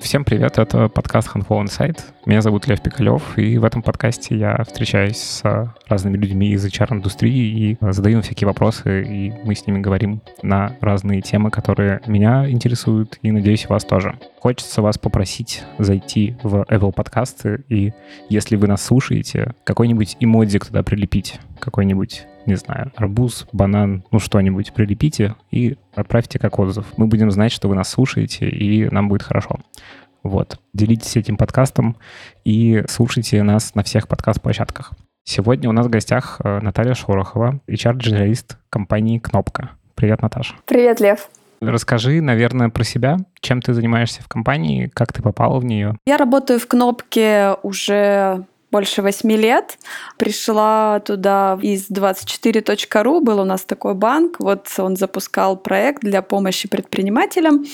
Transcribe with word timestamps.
Всем 0.00 0.24
привет, 0.24 0.58
это 0.58 0.88
подкаст 0.88 1.28
Handful 1.28 1.62
Insight. 1.62 2.00
Меня 2.24 2.40
зовут 2.40 2.66
Лев 2.66 2.82
Пикалев, 2.82 3.36
и 3.36 3.58
в 3.58 3.64
этом 3.64 3.82
подкасте 3.82 4.36
я 4.36 4.64
встречаюсь 4.64 5.18
с 5.18 5.74
разными 5.86 6.16
людьми 6.16 6.48
из 6.52 6.64
HR-индустрии 6.64 7.70
и 7.70 7.76
задаю 7.80 8.16
им 8.16 8.22
всякие 8.22 8.48
вопросы, 8.48 9.04
и 9.04 9.32
мы 9.44 9.54
с 9.54 9.66
ними 9.66 9.78
говорим 9.78 10.22
на 10.42 10.74
разные 10.80 11.20
темы, 11.20 11.50
которые 11.50 12.00
меня 12.06 12.50
интересуют, 12.50 13.18
и, 13.20 13.30
надеюсь, 13.30 13.68
вас 13.68 13.84
тоже. 13.84 14.18
Хочется 14.40 14.80
вас 14.80 14.96
попросить 14.96 15.62
зайти 15.78 16.34
в 16.42 16.62
Apple 16.62 16.92
подкасты, 16.92 17.62
и 17.68 17.92
если 18.30 18.56
вы 18.56 18.68
нас 18.68 18.82
слушаете, 18.82 19.54
какой-нибудь 19.64 20.16
эмодзик 20.18 20.64
туда 20.64 20.82
прилепить, 20.82 21.38
какой-нибудь 21.60 22.26
не 22.46 22.56
знаю, 22.56 22.90
арбуз, 22.96 23.46
банан, 23.52 24.04
ну 24.10 24.18
что-нибудь 24.18 24.72
прилепите 24.72 25.36
и 25.50 25.76
отправьте 25.94 26.38
как 26.38 26.58
отзыв. 26.58 26.86
Мы 26.96 27.06
будем 27.06 27.30
знать, 27.30 27.52
что 27.52 27.68
вы 27.68 27.74
нас 27.74 27.88
слушаете, 27.90 28.48
и 28.48 28.88
нам 28.88 29.08
будет 29.08 29.22
хорошо. 29.22 29.60
Вот. 30.22 30.58
Делитесь 30.74 31.16
этим 31.16 31.36
подкастом 31.36 31.96
и 32.44 32.84
слушайте 32.88 33.42
нас 33.42 33.74
на 33.74 33.82
всех 33.82 34.08
подкаст-площадках. 34.08 34.92
Сегодня 35.24 35.68
у 35.68 35.72
нас 35.72 35.86
в 35.86 35.90
гостях 35.90 36.40
э, 36.42 36.60
Наталья 36.60 36.94
Шорохова, 36.94 37.60
HR-дженералист 37.68 38.58
компании 38.68 39.18
«Кнопка». 39.18 39.70
Привет, 39.94 40.22
Наташа. 40.22 40.54
Привет, 40.66 41.00
Лев. 41.00 41.28
Расскажи, 41.60 42.22
наверное, 42.22 42.70
про 42.70 42.84
себя. 42.84 43.18
Чем 43.40 43.60
ты 43.60 43.74
занимаешься 43.74 44.22
в 44.22 44.28
компании? 44.28 44.90
Как 44.92 45.12
ты 45.12 45.22
попала 45.22 45.60
в 45.60 45.64
нее? 45.64 45.96
Я 46.06 46.16
работаю 46.16 46.58
в 46.58 46.66
«Кнопке» 46.66 47.54
уже 47.62 48.46
больше 48.70 49.02
восьми 49.02 49.36
лет. 49.36 49.78
Пришла 50.16 51.00
туда 51.00 51.58
из 51.60 51.90
24.ru, 51.90 53.20
был 53.20 53.40
у 53.40 53.44
нас 53.44 53.62
такой 53.62 53.94
банк, 53.94 54.36
вот 54.38 54.68
он 54.78 54.96
запускал 54.96 55.56
проект 55.56 56.02
для 56.02 56.22
помощи 56.22 56.68
предпринимателям, 56.68 57.64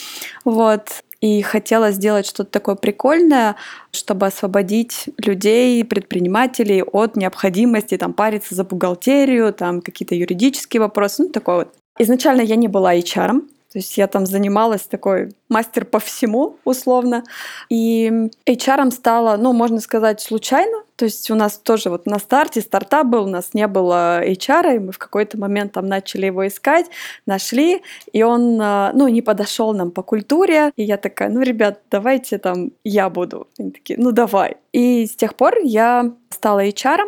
вот, 0.45 1.02
и 1.20 1.42
хотела 1.42 1.91
сделать 1.92 2.27
что-то 2.27 2.50
такое 2.50 2.75
прикольное, 2.75 3.56
чтобы 3.91 4.27
освободить 4.27 5.08
людей, 5.19 5.84
предпринимателей 5.84 6.83
от 6.83 7.16
необходимости 7.16 7.97
там 7.97 8.12
париться 8.12 8.55
за 8.55 8.64
бухгалтерию, 8.64 9.53
там 9.53 9.81
какие-то 9.81 10.14
юридические 10.14 10.81
вопросы, 10.81 11.25
ну 11.25 11.28
такое 11.31 11.56
вот. 11.56 11.75
Изначально 11.98 12.42
я 12.42 12.56
не 12.56 12.69
была 12.69 12.94
HR, 12.94 13.41
то 13.41 13.78
есть 13.78 13.97
я 13.97 14.06
там 14.06 14.27
занималась 14.27 14.83
такой 14.83 15.34
мастер 15.48 15.84
по 15.84 15.98
всему, 15.98 16.56
условно. 16.64 17.25
И 17.69 18.31
HR 18.47 18.91
стала, 18.91 19.36
ну, 19.36 19.53
можно 19.53 19.81
сказать, 19.81 20.20
случайно. 20.20 20.83
То 20.97 21.05
есть 21.05 21.30
у 21.30 21.34
нас 21.34 21.58
тоже 21.58 21.91
вот 21.91 22.06
на 22.06 22.19
старте 22.19 22.61
стартап 22.61 23.06
был, 23.06 23.25
у 23.25 23.28
нас 23.28 23.52
не 23.52 23.66
было 23.66 24.25
HR, 24.25 24.77
и 24.77 24.78
мы 24.78 24.92
в 24.92 24.98
какой-то 24.98 25.38
момент 25.38 25.72
там 25.72 25.86
начали 25.86 26.27
его 26.27 26.47
искать, 26.47 26.86
нашли, 27.27 27.83
и 28.12 28.22
он, 28.22 28.58
а, 28.61 28.92
ну, 28.94 29.06
не 29.08 29.22
подошел 29.22 29.75
нам 29.75 29.91
по 29.91 30.03
культуре. 30.03 30.72
И 30.77 30.83
я 30.83 30.97
такая, 30.97 31.28
ну, 31.28 31.42
ребят, 31.42 31.80
давайте 31.91 32.38
там 32.38 32.72
я 32.83 33.11
буду. 33.11 33.47
Они 33.58 33.70
такие, 33.70 33.98
ну, 33.98 34.11
давай. 34.11 34.56
И 34.72 35.06
с 35.06 35.14
тех 35.14 35.34
пор 35.34 35.58
я 35.62 36.12
стала 36.30 36.64
HR, 36.64 37.06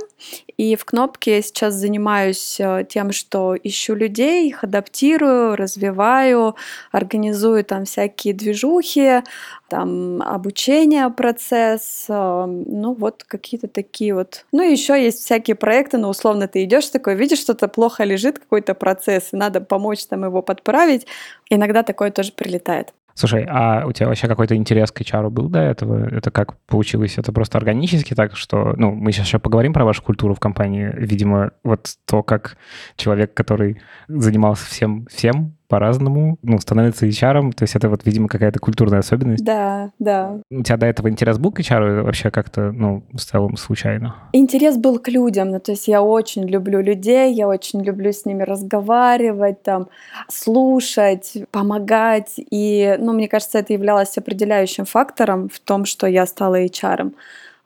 и 0.56 0.76
в 0.76 0.84
кнопке 0.84 1.42
сейчас 1.42 1.74
занимаюсь 1.74 2.58
э, 2.58 2.84
тем, 2.88 3.12
что 3.12 3.56
ищу 3.62 3.94
людей, 3.94 4.48
их 4.48 4.64
адаптирую, 4.64 5.56
развиваю, 5.56 6.56
организую 6.90 7.64
там 7.64 7.84
всякие 7.84 8.34
движухи, 8.34 9.22
там 9.68 10.22
обучение, 10.22 11.10
процесс, 11.10 12.06
э, 12.08 12.44
ну 12.46 12.94
вот 12.94 13.24
какие-то 13.24 13.68
такие 13.68 14.14
вот. 14.14 14.46
Ну 14.52 14.62
еще 14.62 15.00
есть 15.02 15.18
всякие 15.24 15.56
проекты, 15.56 15.98
но 15.98 16.08
условно 16.08 16.48
ты 16.48 16.64
идешь 16.64 16.88
такой, 16.88 17.14
видишь, 17.14 17.40
что-то 17.40 17.68
плохо 17.68 18.04
лежит, 18.04 18.38
какой-то 18.38 18.74
процесс, 18.74 19.32
и 19.32 19.36
надо 19.36 19.60
помочь 19.60 20.06
там 20.06 20.24
его 20.24 20.42
подправить. 20.42 21.06
Иногда 21.50 21.82
такое 21.82 22.10
тоже 22.10 22.32
прилетает. 22.32 22.92
Слушай, 23.18 23.44
а 23.48 23.84
у 23.84 23.90
тебя 23.90 24.06
вообще 24.06 24.28
какой-то 24.28 24.54
интерес 24.54 24.92
к 24.92 25.00
HR 25.00 25.28
был 25.28 25.48
до 25.48 25.58
этого? 25.58 26.06
Это 26.06 26.30
как 26.30 26.56
получилось? 26.66 27.18
Это 27.18 27.32
просто 27.32 27.58
органически 27.58 28.14
так, 28.14 28.36
что... 28.36 28.74
Ну, 28.76 28.92
мы 28.92 29.10
сейчас 29.10 29.26
еще 29.26 29.40
поговорим 29.40 29.72
про 29.72 29.84
вашу 29.84 30.04
культуру 30.04 30.34
в 30.34 30.38
компании. 30.38 30.88
Видимо, 30.94 31.50
вот 31.64 31.96
то, 32.06 32.22
как 32.22 32.56
человек, 32.94 33.34
который 33.34 33.80
занимался 34.06 34.66
всем, 34.66 35.04
всем 35.10 35.57
по-разному, 35.68 36.38
ну, 36.42 36.58
становится 36.58 37.06
HR, 37.06 37.52
то 37.52 37.62
есть 37.62 37.76
это 37.76 37.88
вот, 37.88 38.04
видимо, 38.04 38.28
какая-то 38.28 38.58
культурная 38.58 39.00
особенность. 39.00 39.44
Да, 39.44 39.90
да. 39.98 40.38
У 40.50 40.62
тебя 40.62 40.76
до 40.76 40.86
этого 40.86 41.08
интерес 41.08 41.38
был 41.38 41.52
к 41.52 41.60
HR 41.60 42.02
вообще 42.02 42.30
как-то, 42.30 42.72
ну, 42.72 43.04
в 43.12 43.20
целом 43.20 43.56
случайно? 43.56 44.14
Интерес 44.32 44.76
был 44.76 44.98
к 44.98 45.08
людям, 45.08 45.50
ну, 45.50 45.60
то 45.60 45.72
есть 45.72 45.88
я 45.88 46.02
очень 46.02 46.44
люблю 46.46 46.80
людей, 46.80 47.32
я 47.34 47.46
очень 47.48 47.82
люблю 47.82 48.12
с 48.12 48.24
ними 48.24 48.42
разговаривать, 48.42 49.62
там, 49.62 49.88
слушать, 50.28 51.34
помогать, 51.50 52.34
и, 52.36 52.96
ну, 52.98 53.12
мне 53.12 53.28
кажется, 53.28 53.58
это 53.58 53.72
являлось 53.72 54.16
определяющим 54.18 54.84
фактором 54.84 55.48
в 55.48 55.60
том, 55.60 55.84
что 55.84 56.06
я 56.06 56.26
стала 56.26 56.64
HR. 56.64 57.12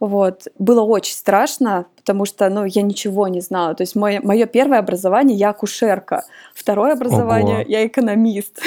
Вот. 0.02 0.48
Было 0.58 0.82
очень 0.82 1.14
страшно, 1.14 1.86
потому 1.94 2.24
что 2.24 2.50
ну, 2.50 2.64
я 2.64 2.82
ничего 2.82 3.28
не 3.28 3.40
знала. 3.40 3.76
То 3.76 3.84
есть 3.84 3.94
мое, 3.94 4.20
мое 4.20 4.46
первое 4.46 4.80
образование 4.80 5.38
я 5.38 5.50
акушерка, 5.50 6.24
второе 6.56 6.94
образование 6.94 7.58
Ого. 7.58 7.64
я 7.68 7.86
экономист. 7.86 8.60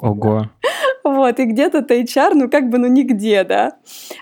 Ого. 0.00 0.48
Вот, 1.04 1.38
и 1.38 1.44
где-то 1.44 1.80
HR, 1.80 2.30
ну 2.32 2.48
как 2.48 2.70
бы, 2.70 2.78
ну 2.78 2.86
нигде, 2.86 3.44
да. 3.44 3.74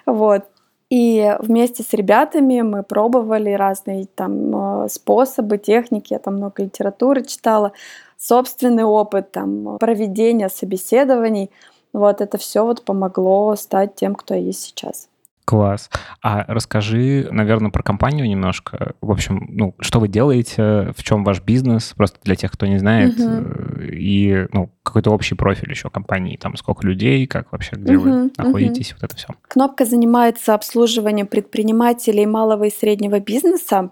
Вот. 0.04 0.42
И 0.90 1.32
вместе 1.38 1.84
с 1.84 1.92
ребятами 1.92 2.60
мы 2.62 2.82
пробовали 2.82 3.52
разные 3.52 4.06
там 4.12 4.82
э, 4.84 4.88
способы, 4.88 5.58
техники, 5.58 6.12
я 6.12 6.18
там 6.18 6.38
много 6.38 6.64
литературы 6.64 7.24
читала, 7.24 7.70
собственный 8.18 8.82
опыт, 8.82 9.30
там, 9.30 9.78
проведения 9.78 10.48
собеседований. 10.48 11.52
Вот 11.92 12.20
это 12.20 12.36
все 12.36 12.64
вот 12.64 12.84
помогло 12.84 13.54
стать 13.54 13.94
тем, 13.94 14.16
кто 14.16 14.34
есть 14.34 14.60
сейчас. 14.62 15.08
Класс. 15.44 15.90
А 16.22 16.44
расскажи, 16.46 17.28
наверное, 17.30 17.70
про 17.70 17.82
компанию 17.82 18.28
немножко. 18.28 18.94
В 19.00 19.10
общем, 19.10 19.48
ну, 19.50 19.74
что 19.80 19.98
вы 19.98 20.08
делаете, 20.08 20.92
в 20.96 21.02
чем 21.02 21.24
ваш 21.24 21.42
бизнес, 21.42 21.94
просто 21.96 22.18
для 22.22 22.36
тех, 22.36 22.52
кто 22.52 22.66
не 22.66 22.78
знает, 22.78 23.18
угу. 23.18 23.82
и 23.82 24.46
ну, 24.52 24.70
какой-то 24.82 25.10
общий 25.10 25.34
профиль 25.34 25.70
еще 25.70 25.90
компании, 25.90 26.36
там 26.36 26.56
сколько 26.56 26.86
людей, 26.86 27.26
как 27.26 27.50
вообще, 27.52 27.76
где 27.76 27.96
угу, 27.96 28.04
вы 28.04 28.30
находитесь, 28.36 28.92
угу. 28.92 28.98
вот 29.00 29.10
это 29.10 29.16
все. 29.16 29.28
Кнопка 29.48 29.84
занимается 29.84 30.54
обслуживанием 30.54 31.26
предпринимателей 31.26 32.26
малого 32.26 32.64
и 32.64 32.70
среднего 32.70 33.18
бизнеса. 33.20 33.90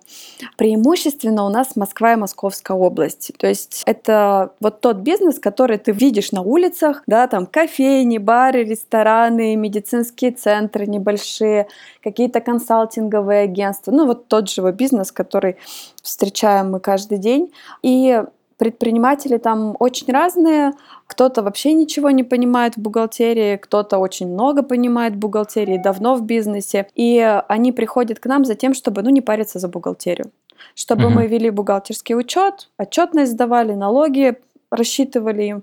Преимущественно 0.57 1.45
у 1.45 1.49
нас 1.49 1.75
Москва 1.77 2.13
и 2.13 2.17
Московская 2.17 2.77
область. 2.77 3.33
То 3.39 3.47
есть 3.47 3.83
это 3.87 4.53
вот 4.61 4.81
тот 4.81 4.99
бизнес, 4.99 5.39
который 5.39 5.79
ты 5.79 5.93
видишь 5.93 6.33
на 6.33 6.43
улицах, 6.43 7.03
да, 7.07 7.27
там 7.27 7.47
кофейни, 7.47 8.19
бары, 8.19 8.65
рестораны, 8.65 9.57
медицинские 9.57 10.31
центры 10.33 10.87
небольшие, 10.87 11.40
большие, 11.41 11.67
какие-то 12.03 12.41
консалтинговые 12.41 13.43
агентства, 13.43 13.93
ну 13.93 14.07
вот 14.07 14.29
тот 14.29 14.49
же 14.49 14.73
бизнес, 14.73 15.13
который 15.13 15.57
встречаем 16.03 16.73
мы 16.73 16.81
каждый 16.81 17.19
день. 17.19 17.53
И 17.83 18.23
предприниматели 18.57 19.39
там 19.39 19.75
очень 19.79 20.13
разные. 20.13 20.73
Кто-то 21.07 21.43
вообще 21.43 21.73
ничего 21.73 22.11
не 22.11 22.25
понимает 22.25 22.77
в 22.77 22.81
бухгалтерии, 22.81 23.57
кто-то 23.57 23.99
очень 23.99 24.29
много 24.29 24.63
понимает 24.63 25.15
в 25.15 25.19
бухгалтерии, 25.19 25.81
давно 25.83 26.15
в 26.15 26.23
бизнесе. 26.23 26.87
И 26.95 27.43
они 27.49 27.73
приходят 27.73 28.21
к 28.21 28.27
нам 28.27 28.45
за 28.45 28.55
тем, 28.55 28.75
чтобы 28.75 29.03
ну, 29.03 29.11
не 29.11 29.23
париться 29.23 29.59
за 29.59 29.69
бухгалтерию. 29.69 30.31
Чтобы 30.75 31.07
угу. 31.07 31.15
мы 31.15 31.27
вели 31.27 31.51
бухгалтерский 31.51 32.15
учет, 32.15 32.69
отчетность 32.79 33.33
сдавали, 33.33 33.73
налоги 33.73 34.37
рассчитывали 34.71 35.43
им. 35.43 35.63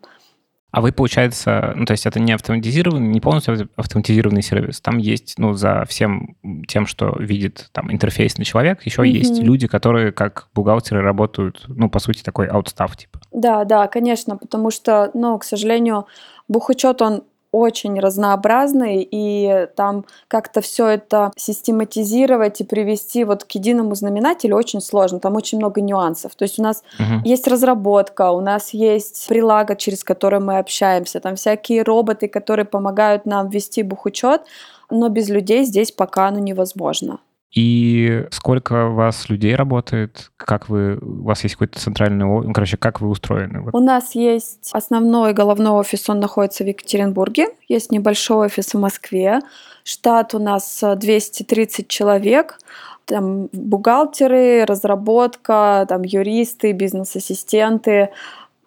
А 0.72 0.82
вы, 0.82 0.92
получается, 0.92 1.74
ну, 1.76 1.86
то 1.86 1.92
есть 1.92 2.06
это 2.06 2.20
не 2.20 2.34
автоматизированный, 2.34 3.08
не 3.08 3.22
полностью 3.22 3.70
автоматизированный 3.78 4.42
сервис. 4.42 4.82
Там 4.82 4.98
есть, 4.98 5.36
ну, 5.38 5.54
за 5.54 5.86
всем 5.88 6.36
тем, 6.68 6.86
что 6.86 7.16
видит 7.18 7.70
там 7.72 7.92
интерфейсный 7.92 8.44
человек, 8.44 8.86
еще 8.86 9.04
mm-hmm. 9.04 9.08
есть 9.08 9.40
люди, 9.40 9.68
которые 9.68 10.12
как 10.12 10.50
бухгалтеры 10.54 11.02
работают, 11.02 11.64
ну, 11.68 11.90
по 11.90 12.00
сути, 12.00 12.22
такой 12.22 12.48
аутстав 12.48 12.98
типа. 12.98 13.20
Да, 13.32 13.64
да, 13.64 13.88
конечно, 13.88 14.36
потому 14.38 14.70
что, 14.70 15.10
ну, 15.14 15.38
к 15.40 15.46
сожалению, 15.46 16.06
бухучет, 16.48 17.02
он 17.02 17.24
очень 17.52 18.00
разнообразный, 18.00 19.08
и 19.10 19.68
там 19.76 20.06
как-то 20.28 20.62
все 20.62 20.88
это 20.88 21.32
систематизировать 21.38 22.62
и 22.62 22.64
привести 22.64 23.24
вот 23.24 23.44
к 23.44 23.52
единому 23.52 23.96
знаменателю 23.96 24.56
очень 24.56 24.82
сложно. 24.82 25.20
Там 25.20 25.36
очень 25.36 25.58
много 25.58 25.82
нюансов. 25.82 26.36
То 26.36 26.44
есть 26.44 26.60
у 26.60 26.64
нас 26.64 26.84
uh-huh. 27.00 27.22
есть 27.24 27.48
разработка, 27.48 28.32
у 28.32 28.42
нас 28.42 28.74
есть 28.74 29.28
прилага, 29.28 29.76
через 29.76 30.04
которую 30.04 30.44
мы 30.44 30.60
общаемся, 30.60 31.20
там 31.20 31.36
всякие 31.36 31.84
роботы, 31.84 32.28
которые 32.28 32.66
помогают 32.66 33.26
нам 33.26 33.50
вести 33.50 33.84
бухучет, 33.84 34.42
но 34.90 35.10
без 35.10 35.30
людей 35.30 35.64
здесь 35.64 35.92
пока 35.92 36.32
ну, 36.32 36.40
невозможно. 36.40 37.20
И 37.52 38.26
сколько 38.32 38.90
у 38.90 38.94
вас 38.94 39.30
людей 39.30 39.56
работает? 39.56 40.32
Как 40.38 40.70
вы, 40.70 40.98
у 40.98 41.24
вас 41.24 41.44
есть 41.44 41.56
какой-то 41.56 41.80
центральный, 41.80 42.26
ну, 42.26 42.54
короче, 42.54 42.78
как 42.78 43.00
вы 43.00 43.10
устроены? 43.10 43.70
У 43.72 43.80
нас 43.80 44.16
есть 44.16 44.70
основной 44.74 45.34
головной 45.34 45.72
офис, 45.72 46.10
он 46.10 46.20
находится 46.20 46.64
в 46.64 46.68
Екатеринбурге, 46.68 47.48
есть 47.68 47.92
небольшой 47.92 48.48
офис 48.48 48.74
в 48.74 48.80
Москве, 48.80 49.40
штат 49.84 50.36
у 50.36 50.40
нас 50.40 50.84
230 50.84 51.88
человек, 51.88 52.60
там 53.06 53.48
бухгалтеры, 53.54 54.66
разработка, 54.66 55.86
там 55.88 56.02
юристы, 56.04 56.74
бизнес-ассистенты, 56.74 58.10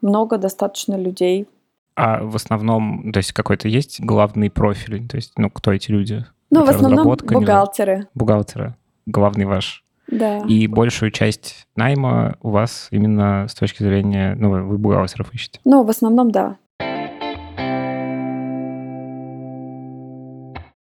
много 0.01 0.39
достаточно 0.39 0.97
людей 0.97 1.47
А 1.95 2.25
в 2.25 2.35
основном, 2.35 3.13
то 3.13 3.19
есть 3.19 3.33
какой-то 3.33 3.69
есть 3.69 4.01
главный 4.01 4.51
профиль? 4.51 5.07
То 5.07 5.17
есть, 5.17 5.33
ну, 5.37 5.51
кто 5.51 5.73
эти 5.73 5.91
люди? 5.91 6.25
Ну, 6.51 6.63
Это 6.63 6.73
в 6.73 6.77
основном 6.77 7.17
бухгалтеры. 7.17 8.09
Бухгалтеры. 8.15 8.75
Главный 9.07 9.45
ваш. 9.45 9.85
Да. 10.09 10.39
И 10.39 10.67
большую 10.67 11.13
часть 11.13 11.67
найма 11.77 12.37
у 12.43 12.51
вас 12.51 12.89
именно 12.91 13.47
с 13.49 13.55
точки 13.55 13.83
зрения, 13.83 14.35
ну, 14.37 14.51
вы 14.51 14.77
бухгалтеров 14.77 15.33
ищете. 15.33 15.61
Ну, 15.65 15.85
в 15.85 15.91
основном, 15.91 16.31
да. 16.33 16.57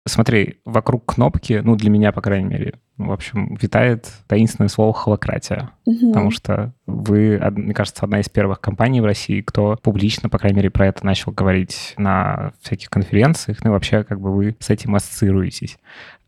Смотри, 0.08 0.60
вокруг 0.64 1.14
кнопки, 1.14 1.60
ну, 1.62 1.76
для 1.76 1.90
меня, 1.90 2.12
по 2.12 2.20
крайней 2.20 2.48
мере, 2.48 2.74
ну, 2.96 3.08
в 3.08 3.12
общем, 3.12 3.54
витает 3.54 4.10
таинственное 4.26 4.68
слово 4.68 4.92
холократия. 4.92 5.70
Мгм. 5.86 6.08
Потому 6.08 6.30
что 6.30 6.72
вы, 6.86 7.40
мне 7.52 7.74
кажется, 7.74 8.04
одна 8.04 8.20
из 8.20 8.28
первых 8.28 8.60
компаний 8.60 9.00
в 9.00 9.04
России, 9.04 9.40
кто 9.40 9.78
публично, 9.82 10.28
по 10.28 10.38
крайней 10.38 10.56
мере, 10.56 10.70
про 10.70 10.88
это 10.88 11.06
начал 11.06 11.30
говорить 11.30 11.94
на 11.96 12.52
всяких 12.60 12.90
конференциях, 12.90 13.58
ну 13.62 13.70
и 13.70 13.72
вообще 13.72 14.02
как 14.02 14.20
бы 14.20 14.34
вы 14.34 14.56
с 14.58 14.70
этим 14.70 14.94
ассоциируетесь. 14.96 15.78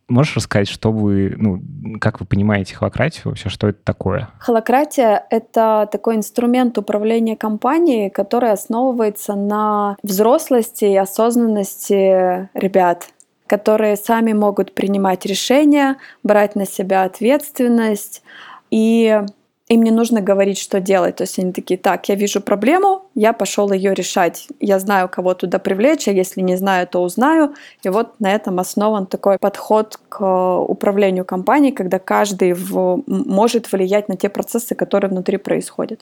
Можешь 0.09 0.35
рассказать, 0.35 0.69
что 0.69 0.91
вы, 0.91 1.35
ну, 1.37 1.63
как 2.01 2.19
вы 2.19 2.27
понимаете 2.27 2.75
холократию 2.75 3.27
вообще, 3.27 3.49
что 3.49 3.69
это 3.69 3.79
такое? 3.85 4.29
Холократия— 4.41 5.25
это 5.31 5.89
такой 5.91 6.17
инструмент 6.17 6.77
управления 6.79 7.37
компанией, 7.37 8.11
который 8.11 8.51
основывается 8.51 9.37
на 9.37 9.97
взрослости 10.03 10.85
и 10.85 10.97
осознанности 10.97 12.49
ребят, 12.59 13.07
которые 13.51 13.97
сами 13.97 14.33
могут 14.33 14.73
принимать 14.75 15.27
решения, 15.27 15.97
брать 16.23 16.55
на 16.55 16.67
себя 16.67 17.03
ответственность, 17.03 18.23
и 18.71 19.21
им 19.69 19.83
не 19.83 19.91
нужно 19.91 20.21
говорить, 20.21 20.57
что 20.59 20.79
делать. 20.81 21.17
То 21.17 21.25
есть 21.25 21.37
они 21.41 21.53
такие, 21.53 21.77
так, 21.77 22.09
я 22.09 22.15
вижу 22.15 22.41
проблему, 22.41 23.03
я 23.17 23.33
пошел 23.33 23.73
ее 23.73 23.93
решать. 23.95 24.47
Я 24.61 24.79
знаю, 24.79 25.09
кого 25.09 25.35
туда 25.35 25.59
привлечь, 25.59 26.07
а 26.07 26.13
если 26.13 26.43
не 26.43 26.57
знаю, 26.57 26.87
то 26.87 27.03
узнаю. 27.03 27.55
И 27.83 27.89
вот 27.89 28.21
на 28.21 28.33
этом 28.33 28.61
основан 28.61 29.07
такой 29.07 29.37
подход 29.41 29.99
к 30.09 30.21
управлению 30.61 31.25
компанией, 31.25 31.73
когда 31.73 31.99
каждый 31.99 32.53
в- 32.53 33.03
может 33.07 33.73
влиять 33.73 34.09
на 34.09 34.17
те 34.17 34.29
процессы, 34.29 34.77
которые 34.77 35.11
внутри 35.11 35.39
происходят. 35.39 36.01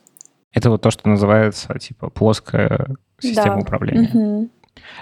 Это 0.53 0.69
вот 0.71 0.83
то, 0.83 0.91
что 0.91 1.09
называется, 1.09 1.79
типа, 1.79 2.11
плоская 2.11 2.89
система 3.21 3.57
Да. 3.57 3.63
управления. 3.63 4.11
Мгм. 4.13 4.51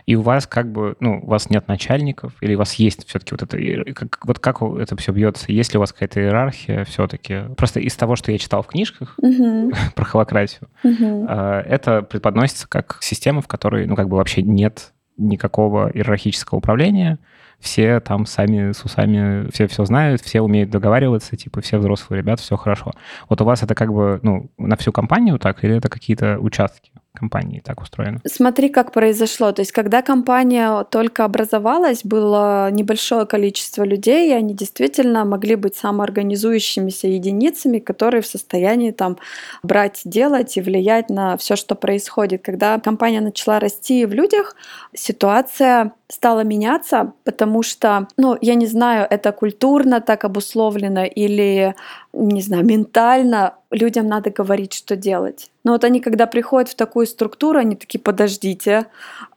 И 0.07 0.17
у 0.17 0.23
вас 0.23 0.47
как 0.47 0.71
бы, 0.71 0.97
ну, 1.01 1.21
у 1.23 1.27
вас 1.27 1.51
нет 1.51 1.69
начальников, 1.69 2.35
или 2.41 2.55
у 2.55 2.59
вас 2.59 2.75
есть 2.75 3.07
все-таки 3.09 3.33
вот 3.33 3.43
это, 3.43 3.93
как, 3.95 4.25
вот 4.25 4.39
как 4.39 4.63
это 4.63 4.97
все 4.97 5.13
бьется? 5.13 5.53
Есть 5.53 5.73
ли 5.73 5.79
у 5.79 5.81
вас 5.81 5.93
какая-то 5.93 6.21
иерархия 6.21 6.85
все-таки? 6.85 7.43
Просто 7.57 7.81
из 7.81 7.95
того, 7.97 8.17
что 8.17 8.33
я 8.33 8.39
читал 8.39 8.63
в 8.63 8.69
книжках 8.69 9.15
Мгм. 9.23 9.73
про 9.95 10.05
холократию, 10.05 10.69
а, 10.83 11.61
это 11.63 12.03
преподносится 12.03 12.69
как 12.69 12.99
система, 13.01 13.41
в 13.41 13.49
которой, 13.49 13.87
ну, 13.87 13.97
как 13.97 14.09
бы 14.09 14.17
вообще 14.17 14.43
нет 14.43 14.93
никакого 15.17 15.91
иерархического 15.91 16.59
управления, 16.59 17.19
все 17.59 18.01
там 18.01 18.27
сами 18.27 18.73
с 18.73 18.85
усами, 18.85 19.51
все 19.51 19.67
все 19.67 19.85
знают, 19.85 20.21
все 20.21 20.41
умеют 20.41 20.71
договариваться, 20.71 21.37
типа 21.37 21.61
все 21.61 21.79
взрослые 21.79 22.21
ребята, 22.21 22.43
все 22.43 22.57
хорошо. 22.57 22.93
Вот 23.29 23.41
у 23.41 23.45
вас 23.45 23.63
это 23.63 23.75
как 23.75 23.93
бы, 23.93 24.21
ну, 24.23 24.51
на 24.59 24.77
всю 24.77 24.93
компанию 24.93 25.39
так, 25.39 25.65
или 25.65 25.77
это 25.77 25.89
какие-то 25.89 26.39
участки 26.39 26.93
компании 27.17 27.61
так 27.65 27.81
устроены? 27.81 28.21
Смотри, 28.27 28.69
как 28.69 28.93
произошло. 28.93 29.53
То 29.53 29.63
есть, 29.63 29.73
когда 29.73 30.03
компания 30.03 30.85
только 30.85 31.25
образовалась, 31.25 32.05
было 32.05 32.71
небольшое 32.71 33.27
количество 33.27 33.83
людей, 33.85 34.31
и 34.31 34.35
они 34.35 34.55
действительно 34.55 35.25
могли 35.25 35.57
быть 35.57 35.77
самоорганизующимися 35.77 37.09
единицами, 37.09 37.79
которые 37.79 38.21
в 38.21 38.27
состоянии 38.27 38.91
там 38.91 39.17
брать, 39.63 40.03
делать 40.05 40.57
и 40.57 40.61
влиять 40.61 41.11
на 41.11 41.37
все, 41.37 41.57
что 41.57 41.75
происходит. 41.75 42.43
Когда 42.45 42.79
компания 42.79 43.21
начала 43.21 43.59
расти 43.59 44.07
в 44.07 44.13
людях, 44.13 44.55
ситуация 44.95 45.93
стала 46.09 46.45
меняться, 46.45 47.13
потому 47.25 47.63
что, 47.63 48.07
ну, 48.17 48.39
я 48.41 48.55
не 48.55 48.67
знаю, 48.67 49.07
это 49.11 49.33
культурно 49.33 50.01
так 50.01 50.25
обусловлено 50.25 51.05
или, 51.05 51.75
не 52.17 52.41
знаю, 52.41 52.65
ментально 52.65 53.57
людям 53.71 54.07
надо 54.07 54.31
говорить, 54.31 54.73
что 54.73 54.97
делать. 54.97 55.51
Но 55.65 55.73
вот 55.73 55.85
они, 55.85 56.01
когда 56.01 56.27
приходят 56.27 56.71
в 56.71 56.75
такую 56.75 57.07
структуру, 57.07 57.59
они 57.59 57.77
такие, 57.77 57.99
подождите, 58.01 58.87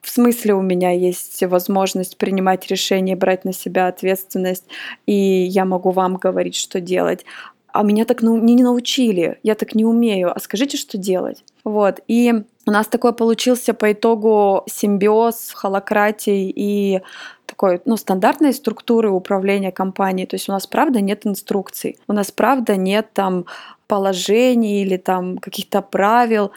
в 0.01 0.09
смысле 0.09 0.53
у 0.53 0.61
меня 0.61 0.91
есть 0.91 1.43
возможность 1.43 2.17
принимать 2.17 2.67
решения, 2.67 3.15
брать 3.15 3.43
на 3.43 3.53
себя 3.53 3.87
ответственность, 3.87 4.65
и 5.05 5.13
я 5.13 5.65
могу 5.65 5.91
вам 5.91 6.15
говорить, 6.15 6.55
что 6.55 6.79
делать. 6.79 7.25
А 7.71 7.83
меня 7.83 8.05
так 8.05 8.21
ну, 8.21 8.37
не 8.37 8.55
научили, 8.63 9.39
я 9.43 9.55
так 9.55 9.75
не 9.75 9.85
умею, 9.85 10.31
а 10.35 10.39
скажите, 10.39 10.77
что 10.77 10.97
делать. 10.97 11.43
Вот. 11.63 11.99
И 12.07 12.33
у 12.65 12.71
нас 12.71 12.87
такой 12.87 13.13
получился 13.13 13.73
по 13.73 13.91
итогу 13.91 14.63
симбиоз 14.67 15.51
холократии 15.53 16.51
и 16.55 17.01
такой, 17.59 17.81
ну, 17.83 17.97
стандартной 17.97 18.53
структуры 18.53 19.09
управления 19.09 19.73
компанией. 19.73 20.25
То 20.25 20.35
есть 20.35 20.47
у 20.47 20.53
нас, 20.53 20.65
правда, 20.65 21.01
нет 21.01 21.27
инструкций. 21.27 21.97
У 22.07 22.13
нас, 22.13 22.31
правда, 22.31 22.77
нет 22.77 23.07
там 23.13 23.47
положений 23.87 24.83
или 24.83 24.95
там 24.95 25.37
каких-то 25.37 25.81
правил. 25.81 26.51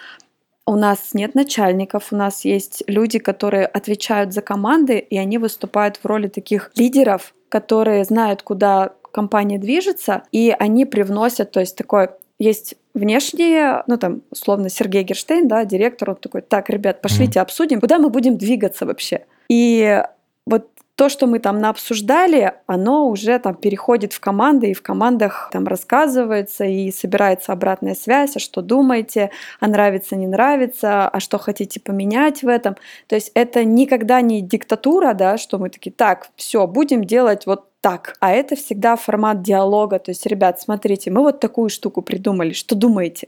У 0.64 0.76
нас 0.76 1.12
нет 1.12 1.34
начальников, 1.34 2.12
у 2.12 2.16
нас 2.16 2.44
есть 2.44 2.84
люди, 2.86 3.18
которые 3.18 3.66
отвечают 3.66 4.32
за 4.32 4.42
команды, 4.42 4.98
и 4.98 5.18
они 5.18 5.38
выступают 5.38 5.96
в 5.96 6.06
роли 6.06 6.28
таких 6.28 6.70
лидеров, 6.76 7.34
которые 7.48 8.04
знают, 8.04 8.42
куда 8.42 8.92
компания 9.10 9.58
движется, 9.58 10.22
и 10.30 10.54
они 10.56 10.84
привносят, 10.84 11.50
то 11.50 11.58
есть 11.58 11.76
такой 11.76 12.10
есть 12.38 12.76
внешние, 12.94 13.82
ну 13.88 13.96
там, 13.96 14.22
условно, 14.30 14.68
Сергей 14.68 15.02
Герштейн, 15.02 15.48
да, 15.48 15.64
директор, 15.64 16.10
он 16.10 16.16
такой, 16.16 16.42
так, 16.42 16.70
ребят, 16.70 17.02
пошлите 17.02 17.40
обсудим, 17.40 17.80
куда 17.80 17.98
мы 17.98 18.08
будем 18.08 18.38
двигаться 18.38 18.86
вообще. 18.86 19.26
И 19.48 20.00
вот 20.46 20.68
то, 21.02 21.08
что 21.08 21.26
мы 21.26 21.40
там 21.40 21.58
наобсуждали, 21.58 22.54
оно 22.68 23.08
уже 23.08 23.36
там 23.40 23.56
переходит 23.56 24.12
в 24.12 24.20
команды, 24.20 24.70
и 24.70 24.72
в 24.72 24.82
командах 24.82 25.50
там 25.52 25.66
рассказывается, 25.66 26.64
и 26.64 26.92
собирается 26.92 27.52
обратная 27.52 27.96
связь, 27.96 28.36
а 28.36 28.38
что 28.38 28.62
думаете, 28.62 29.32
а 29.58 29.66
нравится, 29.66 30.14
не 30.14 30.28
нравится, 30.28 31.08
а 31.08 31.18
что 31.18 31.38
хотите 31.38 31.80
поменять 31.80 32.44
в 32.44 32.48
этом. 32.48 32.76
То 33.08 33.16
есть 33.16 33.32
это 33.34 33.64
никогда 33.64 34.20
не 34.20 34.42
диктатура, 34.42 35.12
да, 35.12 35.38
что 35.38 35.58
мы 35.58 35.70
такие, 35.70 35.90
так, 35.90 36.28
все, 36.36 36.68
будем 36.68 37.02
делать 37.02 37.46
вот 37.46 37.64
так. 37.80 38.14
А 38.20 38.30
это 38.30 38.54
всегда 38.54 38.94
формат 38.94 39.42
диалога. 39.42 39.98
То 39.98 40.12
есть, 40.12 40.24
ребят, 40.26 40.60
смотрите, 40.60 41.10
мы 41.10 41.22
вот 41.22 41.40
такую 41.40 41.68
штуку 41.68 42.02
придумали. 42.02 42.52
Что 42.52 42.76
думаете? 42.76 43.26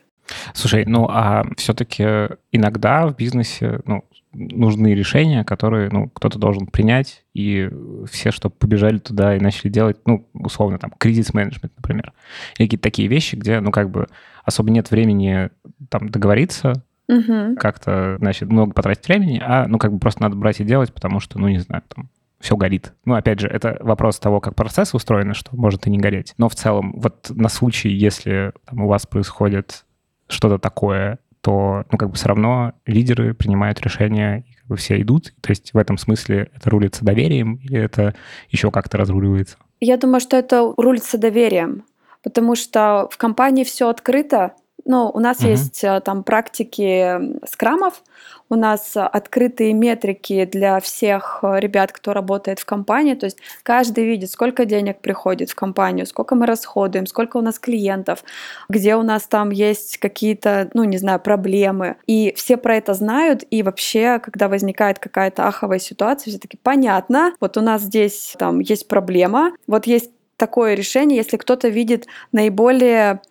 Слушай, 0.55 0.85
ну 0.87 1.06
а 1.09 1.44
все-таки 1.56 2.05
иногда 2.50 3.06
в 3.06 3.17
бизнесе 3.17 3.81
ну, 3.85 4.05
нужны 4.35 4.94
решения, 4.94 5.44
которые 5.44 5.91
ну, 5.91 6.09
кто-то 6.09 6.38
должен 6.38 6.66
принять, 6.66 7.25
и 7.35 7.71
все, 8.11 8.31
чтобы 8.31 8.54
побежали 8.54 8.99
туда 8.99 9.37
и 9.37 9.40
начали 9.40 9.71
делать, 9.71 9.99
ну, 10.07 10.26
условно, 10.35 10.78
там, 10.78 10.93
кризис-менеджмент, 10.99 11.73
например. 11.76 12.12
Или 12.59 12.66
какие-то 12.66 12.83
такие 12.83 13.09
вещи, 13.09 13.37
где, 13.37 13.61
ну, 13.61 13.71
как 13.71 13.90
бы 13.90 14.07
особо 14.45 14.71
нет 14.71 14.90
времени 14.90 15.50
там 15.88 16.09
договориться, 16.09 16.85
Мгм. 17.09 17.57
как-то, 17.57 18.16
значит, 18.19 18.49
много 18.49 18.73
потратить 18.73 19.07
времени, 19.07 19.40
а, 19.45 19.66
ну, 19.69 19.78
как 19.78 19.93
бы 19.93 19.99
просто 19.99 20.23
надо 20.23 20.37
брать 20.37 20.61
и 20.61 20.64
делать, 20.64 20.93
потому 20.93 21.21
что, 21.21 21.38
ну, 21.38 21.49
не 21.49 21.59
знаю, 21.59 21.83
там, 21.95 22.09
все 22.40 22.57
горит. 22.57 22.93
Ну, 23.04 23.14
опять 23.14 23.40
же, 23.40 23.49
это 23.49 23.78
вопрос 23.81 24.19
того, 24.19 24.40
как 24.40 24.54
процессы 24.54 24.97
устроены, 24.97 25.35
что 25.35 25.57
может 25.57 25.87
и 25.87 25.90
не 25.90 25.99
гореть. 25.99 26.35
Но 26.37 26.49
в 26.49 26.54
целом, 26.54 26.93
вот 26.97 27.31
на 27.31 27.49
случай, 27.49 27.88
если 27.88 28.52
там, 28.66 28.83
у 28.83 28.88
вас 28.88 29.07
происходит 29.07 29.84
что-то 30.28 30.59
такое, 30.59 31.19
то, 31.40 31.85
ну, 31.93 31.99
как 31.99 32.11
бы 32.11 32.16
все 32.16 32.28
равно 32.28 32.73
лидеры 32.87 33.35
принимают 33.35 33.81
решения, 33.83 34.45
и 34.49 34.54
как 34.54 34.66
бы 34.66 34.76
все 34.76 35.00
идут. 35.02 35.35
То 35.43 35.50
есть 35.50 35.75
в 35.75 35.78
этом 35.78 35.99
смысле 35.99 36.50
это 36.54 36.71
рулится 36.71 37.04
доверием 37.04 37.57
или 37.57 37.78
это 37.78 38.14
еще 38.49 38.71
как-то 38.71 38.97
разруливается? 38.97 39.59
Я 39.81 39.99
думаю, 39.99 40.21
что 40.21 40.37
это 40.38 40.73
рулится 40.76 41.19
доверием, 41.19 41.85
потому 42.23 42.54
что 42.54 43.09
в 43.11 43.19
компании 43.19 43.64
все 43.64 43.90
открыто. 43.90 44.54
Ну, 44.85 45.11
у 45.14 45.19
нас 45.19 45.40
Мгм. 45.40 45.50
есть 45.50 45.83
э, 45.83 46.00
там 46.00 46.25
практики 46.25 47.19
скрамов, 47.47 48.02
у 48.50 48.57
нас 48.57 48.93
открытые 48.95 49.73
метрики 49.73 50.45
для 50.45 50.78
всех 50.81 51.40
э, 51.43 51.59
ребят, 51.59 51.93
кто 51.93 52.12
работает 52.12 52.59
в 52.59 52.66
компании. 52.66 53.14
То 53.14 53.26
есть 53.26 53.38
каждый 53.62 54.04
видит, 54.04 54.31
сколько 54.31 54.66
денег 54.66 55.00
приходит 55.00 55.50
в 55.50 55.54
компанию, 55.54 56.07
сколько 56.07 56.35
мы 56.35 56.45
расходуем, 56.45 57.07
сколько 57.07 57.38
у 57.38 57.40
нас 57.40 57.59
клиентов, 57.59 58.25
где 58.69 58.97
у 58.97 59.02
нас 59.02 59.26
там 59.26 59.50
есть 59.50 59.99
какие-то, 59.99 60.69
ну, 60.75 60.85
не 60.85 60.99
знаю, 60.99 61.19
проблемы. 61.21 61.97
И 62.07 62.35
все 62.37 62.57
про 62.59 62.76
это 62.76 62.93
знают, 62.93 63.45
и 63.50 63.62
вообще, 63.62 64.19
когда 64.19 64.49
возникает 64.49 64.99
какая-то 64.99 65.49
аховая 65.49 65.78
ситуация, 65.78 66.31
все 66.31 66.38
таки 66.38 66.59
понятно, 66.62 67.33
вот 67.40 67.57
у 67.57 67.62
нас 67.62 67.83
здесь 67.83 68.35
там 68.38 68.61
есть 68.61 68.87
проблема, 68.88 69.52
вот 69.66 69.87
есть 69.87 70.11
такое 70.37 70.75
решение, 70.75 71.16
если 71.16 71.38
кто-то 71.38 71.69
видит 71.69 72.07
наиболее 72.33 73.23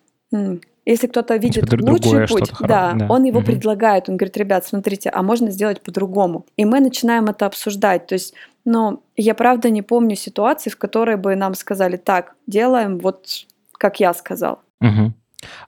если 0.84 1.06
кто-то 1.06 1.36
видит 1.36 1.68
Типа 1.68 1.90
лучший 1.90 2.26
путь, 2.28 2.52
да, 2.60 2.92
да. 2.94 3.06
он 3.08 3.24
его 3.24 3.40
Мгм. 3.40 3.46
предлагает, 3.46 4.08
он 4.08 4.16
говорит, 4.16 4.36
ребят, 4.36 4.66
смотрите, 4.66 5.10
а 5.10 5.22
можно 5.22 5.50
сделать 5.50 5.82
по-другому. 5.82 6.46
И 6.56 6.64
мы 6.64 6.80
начинаем 6.80 7.26
это 7.26 7.46
обсуждать. 7.46 8.06
То 8.06 8.14
есть, 8.14 8.34
ну, 8.64 9.02
я 9.16 9.34
правда 9.34 9.70
не 9.70 9.82
помню 9.82 10.16
ситуации, 10.16 10.70
в 10.70 10.76
которой 10.76 11.16
бы 11.16 11.34
нам 11.36 11.54
сказали, 11.54 11.96
так, 11.96 12.34
делаем 12.46 12.98
вот 12.98 13.46
как 13.72 14.00
я 14.00 14.14
сказал. 14.14 14.60
Мгм. 14.80 15.14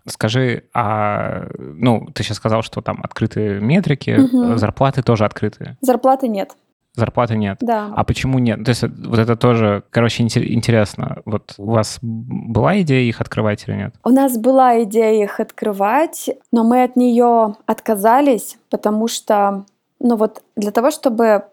Скажи, 0.06 0.64
а 0.72 1.48
ну, 1.58 2.06
ты 2.14 2.22
сейчас 2.22 2.38
сказал, 2.38 2.62
что 2.62 2.80
там 2.80 3.00
открытые 3.02 3.60
метрики, 3.60 4.18
угу. 4.18 4.56
зарплаты 4.56 5.02
тоже 5.02 5.24
открытые. 5.24 5.76
Зарплаты 5.80 6.28
нет. 6.28 6.56
Зарплаты 6.96 7.36
нет. 7.36 7.58
Да. 7.60 7.92
А 7.94 8.04
почему 8.04 8.38
нет? 8.38 8.64
То 8.64 8.70
есть 8.70 8.82
вот 8.82 9.18
это 9.18 9.36
тоже, 9.36 9.82
короче, 9.90 10.22
интересно. 10.22 11.18
Вот 11.26 11.54
у 11.58 11.70
вас 11.70 11.98
была 12.00 12.80
идея 12.80 13.02
их 13.02 13.20
открывать 13.20 13.68
или 13.68 13.76
нет? 13.76 13.94
У 14.02 14.08
нас 14.08 14.38
была 14.38 14.82
идея 14.82 15.22
их 15.22 15.38
открывать, 15.38 16.30
но 16.52 16.64
мы 16.64 16.82
от 16.82 16.96
нее 16.96 17.56
отказались, 17.66 18.56
потому 18.70 19.08
что, 19.08 19.64
ну 20.00 20.16
вот 20.16 20.42
для 20.56 20.70
того, 20.70 20.90
чтобы 20.90 21.44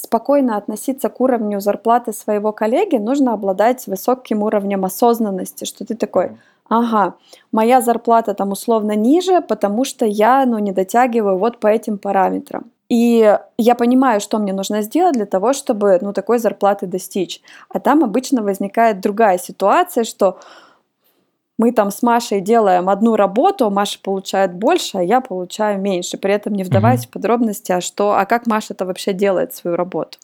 спокойно 0.00 0.56
относиться 0.56 1.08
к 1.08 1.20
уровню 1.20 1.60
зарплаты 1.60 2.12
своего 2.12 2.52
коллеги, 2.52 2.96
нужно 2.96 3.32
обладать 3.32 3.86
высоким 3.86 4.42
уровнем 4.42 4.84
осознанности, 4.84 5.64
что 5.64 5.84
ты 5.84 5.96
такой, 5.96 6.36
ага, 6.68 7.14
моя 7.50 7.80
зарплата 7.80 8.34
там 8.34 8.52
условно 8.52 8.92
ниже, 8.92 9.40
потому 9.40 9.84
что 9.84 10.04
я 10.04 10.44
ну, 10.46 10.58
не 10.58 10.72
дотягиваю 10.72 11.38
вот 11.38 11.58
по 11.58 11.66
этим 11.66 11.98
параметрам. 11.98 12.70
И 12.88 13.36
я 13.58 13.74
понимаю, 13.74 14.20
что 14.20 14.38
мне 14.38 14.52
нужно 14.52 14.82
сделать 14.82 15.14
для 15.14 15.26
того, 15.26 15.52
чтобы 15.52 15.98
ну, 16.00 16.12
такой 16.12 16.38
зарплаты 16.38 16.86
достичь. 16.86 17.40
А 17.68 17.80
там 17.80 18.04
обычно 18.04 18.42
возникает 18.42 19.00
другая 19.00 19.38
ситуация, 19.38 20.04
что 20.04 20.38
мы 21.58 21.72
там 21.72 21.90
с 21.90 22.02
Машей 22.02 22.40
делаем 22.40 22.88
одну 22.88 23.16
работу, 23.16 23.70
Маша 23.70 23.98
получает 24.02 24.54
больше, 24.54 24.98
а 24.98 25.02
я 25.02 25.20
получаю 25.20 25.80
меньше. 25.80 26.18
При 26.18 26.32
этом 26.32 26.52
не 26.52 26.64
вдаваясь 26.64 27.00
угу. 27.00 27.08
в 27.08 27.12
подробности, 27.12 27.72
а 27.72 27.80
что, 27.80 28.12
а 28.12 28.26
как 28.26 28.46
Маша-то 28.46 28.84
вообще 28.84 29.12
делает 29.12 29.54
свою 29.54 29.76
работу. 29.76 30.18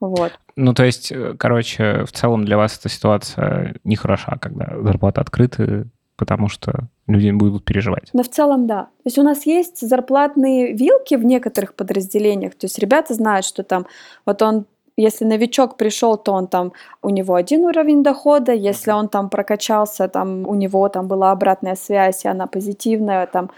Вот. 0.00 0.32
Ну, 0.56 0.74
то 0.74 0.84
есть, 0.84 1.12
э, 1.12 1.34
короче, 1.38 2.04
в 2.04 2.12
целом 2.12 2.44
для 2.44 2.56
вас 2.56 2.76
эта 2.76 2.88
ситуация 2.88 3.76
нехороша, 3.84 4.36
когда 4.40 4.76
зарплаты 4.82 5.20
открыты, 5.20 5.86
потому 6.22 6.48
что 6.48 6.88
люди 7.08 7.32
будут 7.32 7.64
переживать. 7.64 8.10
Но 8.12 8.22
в 8.22 8.28
целом, 8.28 8.68
да. 8.68 8.82
То 8.82 9.06
есть 9.06 9.18
у 9.18 9.24
нас 9.24 9.44
есть 9.46 9.88
зарплатные 9.88 10.72
вилки 10.72 11.16
в 11.16 11.24
некоторых 11.24 11.74
подразделениях. 11.74 12.54
То 12.54 12.66
есть 12.66 12.78
ребята 12.78 13.14
знают, 13.14 13.44
что 13.44 13.64
там 13.64 13.86
вот 14.24 14.40
он 14.42 14.66
если 14.96 15.24
новичок 15.24 15.76
пришел, 15.76 16.16
то 16.16 16.32
он 16.32 16.46
там 16.46 16.72
у 17.02 17.10
него 17.10 17.34
один 17.34 17.64
уровень 17.64 18.02
дохода, 18.02 18.52
если 18.52 18.92
он 18.92 19.08
там 19.08 19.30
прокачался, 19.30 20.06
там 20.08 20.46
у 20.46 20.54
него 20.54 20.88
там 20.88 21.08
была 21.08 21.32
обратная 21.32 21.76
связь, 21.76 22.24
и 22.24 22.28
она 22.28 22.46
позитивная, 22.46 23.26
там 23.26 23.50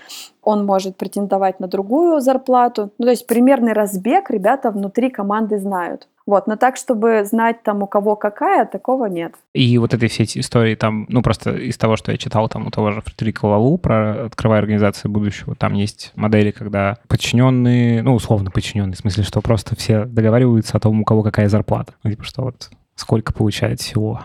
он 0.44 0.66
может 0.66 0.96
претендовать 0.96 1.60
на 1.60 1.66
другую 1.66 2.20
зарплату. 2.20 2.90
Ну, 2.98 3.04
то 3.04 3.10
есть 3.10 3.26
примерный 3.26 3.72
разбег 3.72 4.30
ребята 4.30 4.70
внутри 4.70 5.10
команды 5.10 5.58
знают. 5.58 6.08
Вот, 6.26 6.46
но 6.46 6.56
так, 6.56 6.76
чтобы 6.76 7.24
знать 7.24 7.62
там 7.62 7.82
у 7.82 7.86
кого 7.86 8.16
какая, 8.16 8.64
такого 8.64 9.06
нет. 9.06 9.34
И 9.52 9.76
вот 9.76 9.92
этой 9.92 10.08
все 10.08 10.22
эти 10.22 10.38
истории 10.38 10.74
там, 10.74 11.04
ну 11.10 11.20
просто 11.20 11.54
из 11.54 11.76
того, 11.76 11.96
что 11.96 12.12
я 12.12 12.18
читал 12.18 12.48
там 12.48 12.66
у 12.66 12.70
того 12.70 12.92
же 12.92 13.02
Фредерика 13.02 13.44
Лалу 13.44 13.76
про 13.76 14.24
«Открывая 14.26 14.60
организацию 14.60 15.10
будущего», 15.10 15.54
там 15.54 15.74
есть 15.74 16.12
модели, 16.14 16.50
когда 16.50 16.96
подчиненные, 17.08 18.02
ну 18.02 18.14
условно 18.14 18.50
подчиненные, 18.50 18.94
в 18.94 18.98
смысле, 18.98 19.22
что 19.22 19.42
просто 19.42 19.76
все 19.76 20.06
договариваются 20.06 20.78
о 20.78 20.80
том, 20.80 21.02
у 21.02 21.04
кого 21.04 21.22
какая 21.22 21.48
зарплата. 21.48 21.92
Ну 22.02 22.10
типа, 22.10 22.24
что 22.24 22.42
вот 22.42 22.70
сколько 22.94 23.34
получает 23.34 23.80
всего. 23.80 24.22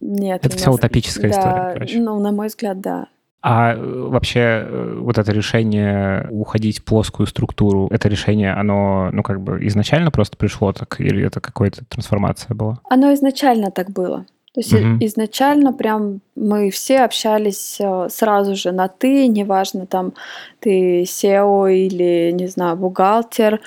Нет. 0.00 0.40
Это 0.46 0.56
все 0.56 0.72
утопическая 0.72 1.30
да, 1.30 1.38
история, 1.38 1.72
короче. 1.74 2.00
Ну, 2.00 2.18
на 2.18 2.32
мой 2.32 2.46
взгляд, 2.46 2.80
да. 2.80 3.08
А 3.48 3.74
э, 3.74 3.78
вообще 3.78 4.40
э, 4.40 4.98
вот 4.98 5.18
это 5.18 5.30
решение 5.30 6.26
уходить 6.32 6.80
в 6.80 6.84
плоскую 6.84 7.28
структуру, 7.28 7.86
это 7.92 8.08
решение, 8.08 8.52
оно, 8.52 9.10
ну, 9.12 9.22
как 9.22 9.40
бы 9.40 9.64
изначально 9.68 10.10
просто 10.10 10.36
пришло 10.36 10.72
так, 10.72 11.00
или 11.00 11.24
это 11.24 11.40
какая-то 11.40 11.84
трансформация 11.84 12.56
была? 12.56 12.80
Оно 12.90 13.14
изначально 13.14 13.70
так 13.70 13.90
было. 13.90 14.26
То 14.52 14.60
есть 14.60 14.72
угу. 14.72 14.96
изначально 15.00 15.72
прям 15.72 16.22
мы 16.34 16.70
все 16.70 17.02
общались 17.02 17.78
сразу 18.08 18.56
же 18.56 18.72
на 18.72 18.88
«ты», 18.88 19.28
неважно, 19.28 19.86
там 19.86 20.14
ты 20.58 21.02
SEO 21.02 21.72
или, 21.72 22.32
не 22.32 22.48
знаю, 22.48 22.76
бухгалтер. 22.76 23.60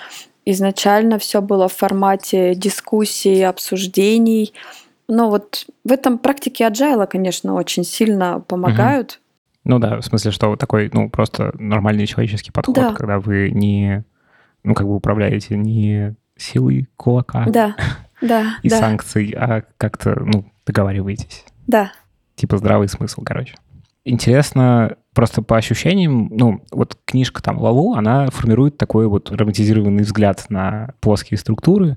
Изначально 0.43 1.19
все 1.19 1.41
было 1.41 1.69
в 1.69 1.73
формате 1.73 2.53
дискуссий, 2.53 3.43
обсуждений. 3.43 4.51
Но 5.07 5.29
вот 5.29 5.67
в 5.85 5.91
этом 5.93 6.17
практике 6.17 6.65
agile, 6.65 7.07
конечно, 7.07 7.53
очень 7.53 7.85
сильно 7.85 8.43
помогают. 8.45 9.11
Угу 9.11 9.28
ну 9.63 9.79
да, 9.79 9.99
в 9.99 10.05
смысле, 10.05 10.31
что 10.31 10.55
такой, 10.55 10.89
ну, 10.93 11.09
просто 11.09 11.53
нормальный 11.57 12.07
человеческий 12.07 12.51
подход, 12.51 12.75
да. 12.75 12.93
когда 12.93 13.19
вы 13.19 13.51
не, 13.51 14.03
ну, 14.63 14.73
как 14.73 14.87
бы 14.87 14.95
управляете 14.95 15.57
не 15.57 16.15
силой 16.37 16.87
кулака 16.95 17.45
да. 17.49 17.75
Да, 18.21 18.57
и 18.63 18.69
да. 18.69 18.79
санкций, 18.79 19.33
а 19.37 19.63
как-то, 19.77 20.19
ну, 20.19 20.51
договариваетесь. 20.65 21.45
Да. 21.67 21.93
Типа 22.35 22.57
здравый 22.57 22.89
смысл, 22.89 23.21
короче. 23.23 23.55
Интересно, 24.03 24.97
просто 25.13 25.41
по 25.41 25.55
ощущениям, 25.55 26.27
ну, 26.31 26.63
вот 26.71 26.97
книжка 27.05 27.41
там 27.41 27.59
Лалу, 27.59 27.93
она 27.93 28.29
формирует 28.29 28.77
такой 28.77 29.07
вот 29.07 29.31
романтизированный 29.31 30.03
взгляд 30.03 30.45
на 30.49 30.93
плоские 30.99 31.37
структуры, 31.37 31.95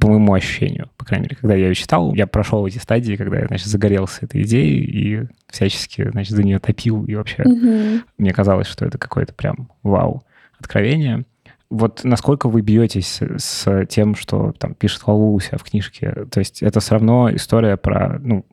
по 0.00 0.08
моему 0.08 0.32
ощущению, 0.32 0.88
по 0.96 1.04
крайней 1.04 1.24
мере, 1.24 1.36
когда 1.36 1.54
я 1.54 1.68
ее 1.68 1.74
читал, 1.74 2.14
я 2.14 2.26
прошел 2.26 2.66
эти 2.66 2.78
стадии, 2.78 3.16
когда 3.16 3.38
я, 3.38 3.46
значит, 3.46 3.66
загорелся 3.66 4.24
этой 4.24 4.42
идеей 4.42 4.80
и 4.82 5.26
всячески, 5.48 6.10
значит, 6.10 6.34
за 6.34 6.42
нее 6.42 6.58
топил, 6.58 7.04
и 7.04 7.14
вообще 7.14 7.42
mm-hmm. 7.42 8.00
мне 8.18 8.32
казалось, 8.32 8.66
что 8.66 8.86
это 8.86 8.96
какое-то 8.96 9.34
прям 9.34 9.70
вау 9.82 10.24
откровение. 10.58 11.24
Вот 11.68 12.00
насколько 12.02 12.48
вы 12.48 12.62
бьетесь 12.62 13.20
с 13.20 13.86
тем, 13.86 14.16
что 14.16 14.52
там 14.58 14.74
пишет 14.74 15.06
Лалу 15.06 15.34
у 15.34 15.40
себя 15.40 15.58
в 15.58 15.62
книжке? 15.62 16.26
То 16.30 16.40
есть 16.40 16.62
это 16.62 16.80
все 16.80 16.94
равно 16.94 17.32
история 17.32 17.76
про, 17.76 18.18
ну, 18.18 18.44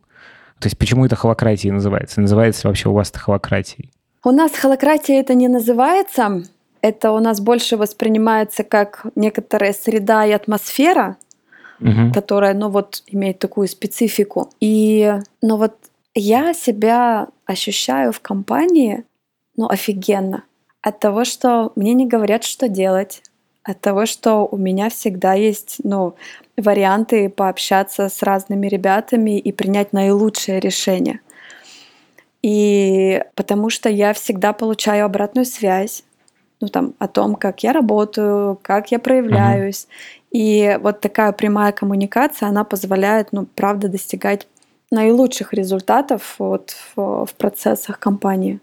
то 0.60 0.68
есть 0.68 0.78
почему 0.78 1.06
это 1.06 1.16
холократией 1.16 1.72
называется? 1.72 2.22
Называется 2.22 2.64
ли 2.64 2.70
вообще 2.70 2.90
у 2.90 2.94
вас 2.94 3.10
это 3.10 3.20
холократией? 3.20 3.92
У 4.24 4.32
нас 4.32 4.52
холократия 4.52 5.20
это 5.20 5.34
не 5.34 5.48
называется. 5.48 6.44
Это 6.82 7.12
у 7.12 7.20
нас 7.20 7.40
больше 7.40 7.78
воспринимается 7.78 8.64
как 8.64 9.06
некоторая 9.16 9.74
среда 9.74 10.26
и 10.26 10.32
атмосфера, 10.32 11.18
угу. 11.80 12.14
которая, 12.14 12.54
ну 12.54 12.70
вот, 12.70 13.04
имеет 13.08 13.40
такую 13.40 13.68
специфику. 13.68 14.50
И, 14.60 15.14
ну 15.42 15.58
вот, 15.58 15.76
я 16.16 16.54
себя 16.54 17.28
ощущаю 17.46 18.12
в 18.12 18.20
компании, 18.22 19.04
ну, 19.56 19.68
офигенно. 19.68 20.44
От 20.82 21.00
того, 21.00 21.26
что 21.26 21.72
мне 21.76 21.94
не 21.94 22.08
говорят, 22.08 22.44
что 22.44 22.70
делать, 22.70 23.22
от 23.64 23.82
того, 23.82 24.06
что 24.06 24.48
у 24.50 24.58
меня 24.58 24.90
всегда 24.90 25.34
есть, 25.34 25.78
ну, 25.84 26.16
варианты 26.56 27.30
пообщаться 27.30 28.10
с 28.10 28.24
разными 28.24 28.68
ребятами 28.68 29.38
и 29.38 29.52
принять 29.52 29.94
наилучшее 29.94 30.60
решение. 30.60 31.20
И 32.42 33.22
потому 33.36 33.70
что 33.70 33.90
я 33.90 34.14
всегда 34.14 34.54
получаю 34.54 35.06
обратную 35.06 35.46
связь, 35.46 36.04
ну 36.62 36.68
там 36.68 36.94
о 36.98 37.08
том, 37.08 37.36
как 37.36 37.64
я 37.64 37.74
работаю, 37.74 38.58
как 38.62 38.92
я 38.92 39.00
проявляюсь. 39.00 39.84
Uh-huh. 39.84 40.17
И 40.32 40.78
вот 40.82 41.00
такая 41.02 41.32
прямая 41.32 41.72
коммуникация, 41.72 42.50
она 42.50 42.64
позволяет, 42.64 43.30
ну, 43.32 43.46
правда, 43.46 43.88
достигать 43.88 44.48
наилучших 44.92 45.54
результатов 45.54 46.36
вот 46.40 46.76
в, 46.96 47.26
в 47.26 47.34
процессах 47.36 48.00
компании. 48.00 48.60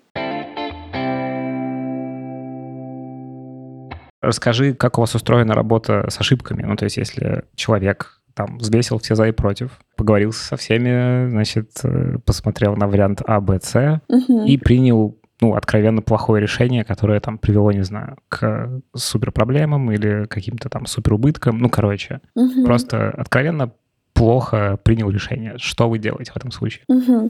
Расскажи, 4.22 4.74
как 4.74 4.96
у 4.96 5.02
вас 5.02 5.14
устроена 5.14 5.54
работа 5.54 6.06
с 6.08 6.18
ошибками. 6.18 6.62
Ну, 6.62 6.76
то 6.76 6.84
есть, 6.84 6.96
если 6.96 7.44
человек 7.54 8.22
там 8.34 8.58
взвесил 8.58 8.98
все 8.98 9.14
за 9.14 9.28
и 9.28 9.32
против, 9.32 9.78
поговорил 9.96 10.32
со 10.32 10.56
всеми, 10.56 11.28
значит, 11.28 11.70
э, 11.84 12.18
посмотрел 12.24 12.74
на 12.74 12.88
вариант 12.88 13.22
А, 13.26 13.40
Б, 13.40 13.60
С 13.62 14.00
угу. 14.08 14.44
и 14.44 14.56
принял 14.56 15.16
ну, 15.44 15.54
откровенно 15.54 16.00
плохое 16.00 16.40
решение, 16.40 16.84
которое 16.84 17.20
там 17.20 17.36
привело, 17.36 17.70
не 17.70 17.84
знаю, 17.84 18.16
к 18.28 18.70
супер 18.96 19.30
проблемам 19.30 19.92
или 19.92 20.24
каким-то 20.24 20.70
там 20.70 20.86
супер 20.86 21.12
убыткам. 21.12 21.58
Ну, 21.58 21.68
короче, 21.68 22.20
угу. 22.34 22.64
просто 22.64 23.10
откровенно 23.10 23.70
плохо 24.14 24.78
принял 24.82 25.10
решение. 25.10 25.58
Что 25.58 25.90
вы 25.90 25.98
делаете 25.98 26.32
в 26.32 26.36
этом 26.36 26.50
случае? 26.50 26.84
Угу. 26.88 27.28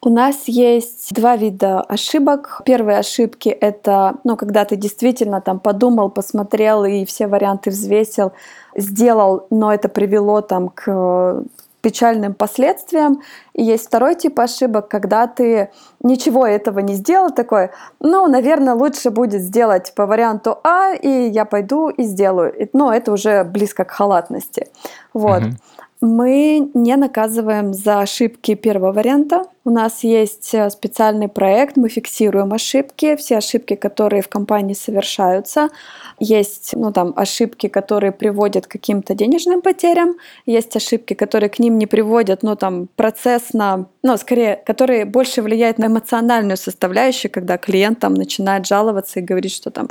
У 0.00 0.08
нас 0.08 0.48
есть 0.48 1.14
два 1.14 1.36
вида 1.36 1.82
ошибок. 1.82 2.62
Первые 2.64 2.98
ошибки— 2.98 3.48
это, 3.60 4.16
ну, 4.24 4.36
когда 4.36 4.64
ты 4.64 4.74
действительно 4.74 5.40
там 5.40 5.60
подумал, 5.60 6.10
посмотрел 6.10 6.84
и 6.84 7.04
все 7.04 7.28
варианты 7.28 7.70
взвесил, 7.70 8.32
сделал, 8.76 9.46
но 9.50 9.72
это 9.72 9.88
привело 9.88 10.40
там 10.40 10.68
к 10.68 11.44
печальным 11.82 12.32
последствиям. 12.32 13.20
И 13.52 13.62
есть 13.62 13.86
второй 13.86 14.14
тип 14.14 14.40
ошибок, 14.40 14.88
когда 14.88 15.26
ты 15.26 15.70
ничего 16.02 16.46
этого 16.46 16.78
не 16.78 16.94
сделал, 16.94 17.30
такой, 17.30 17.70
ну, 18.00 18.26
наверное, 18.28 18.74
лучше 18.74 19.10
будет 19.10 19.42
сделать 19.42 19.92
по 19.94 20.06
варианту 20.06 20.58
А, 20.64 20.94
и 20.94 21.28
я 21.28 21.44
пойду 21.44 21.90
и 21.90 22.04
сделаю. 22.04 22.54
Но 22.72 22.94
это 22.94 23.12
уже 23.12 23.44
близко 23.44 23.84
к 23.84 23.90
халатности. 23.90 24.68
Вот. 25.12 25.42
Угу. 25.42 25.50
Мы 26.02 26.70
не 26.74 26.96
наказываем 26.96 27.74
за 27.74 28.00
ошибки 28.00 28.54
первого 28.54 28.92
варианта, 28.92 29.44
У 29.64 29.70
нас 29.70 30.02
есть 30.02 30.52
э, 30.54 30.68
специальный 30.70 31.28
проект, 31.28 31.76
мы 31.76 31.88
фиксируем 31.88 32.52
ошибки, 32.52 33.14
все 33.14 33.36
ошибки, 33.36 33.76
которые 33.76 34.20
в 34.20 34.28
компании 34.28 34.74
совершаются. 34.74 35.68
Есть 36.18 36.70
ну, 36.74 36.92
там, 36.92 37.12
ошибки, 37.14 37.68
которые 37.68 38.10
приводят 38.10 38.66
к 38.66 38.72
каким-то 38.72 39.14
денежным 39.14 39.62
потерям, 39.62 40.16
есть 40.46 40.74
ошибки, 40.74 41.14
которые 41.14 41.48
к 41.48 41.60
ним 41.60 41.78
не 41.78 41.86
приводят, 41.86 42.42
но 42.42 42.56
там 42.56 42.88
процессно, 42.96 43.86
ну, 44.02 44.16
скорее, 44.16 44.56
которые 44.66 45.04
больше 45.04 45.42
влияют 45.42 45.78
на 45.78 45.86
эмоциональную 45.86 46.56
составляющую, 46.56 47.30
когда 47.30 47.56
клиент 47.56 48.00
там 48.00 48.14
начинает 48.14 48.66
жаловаться 48.66 49.20
и 49.20 49.22
говорит, 49.22 49.52
что 49.52 49.70
там 49.70 49.90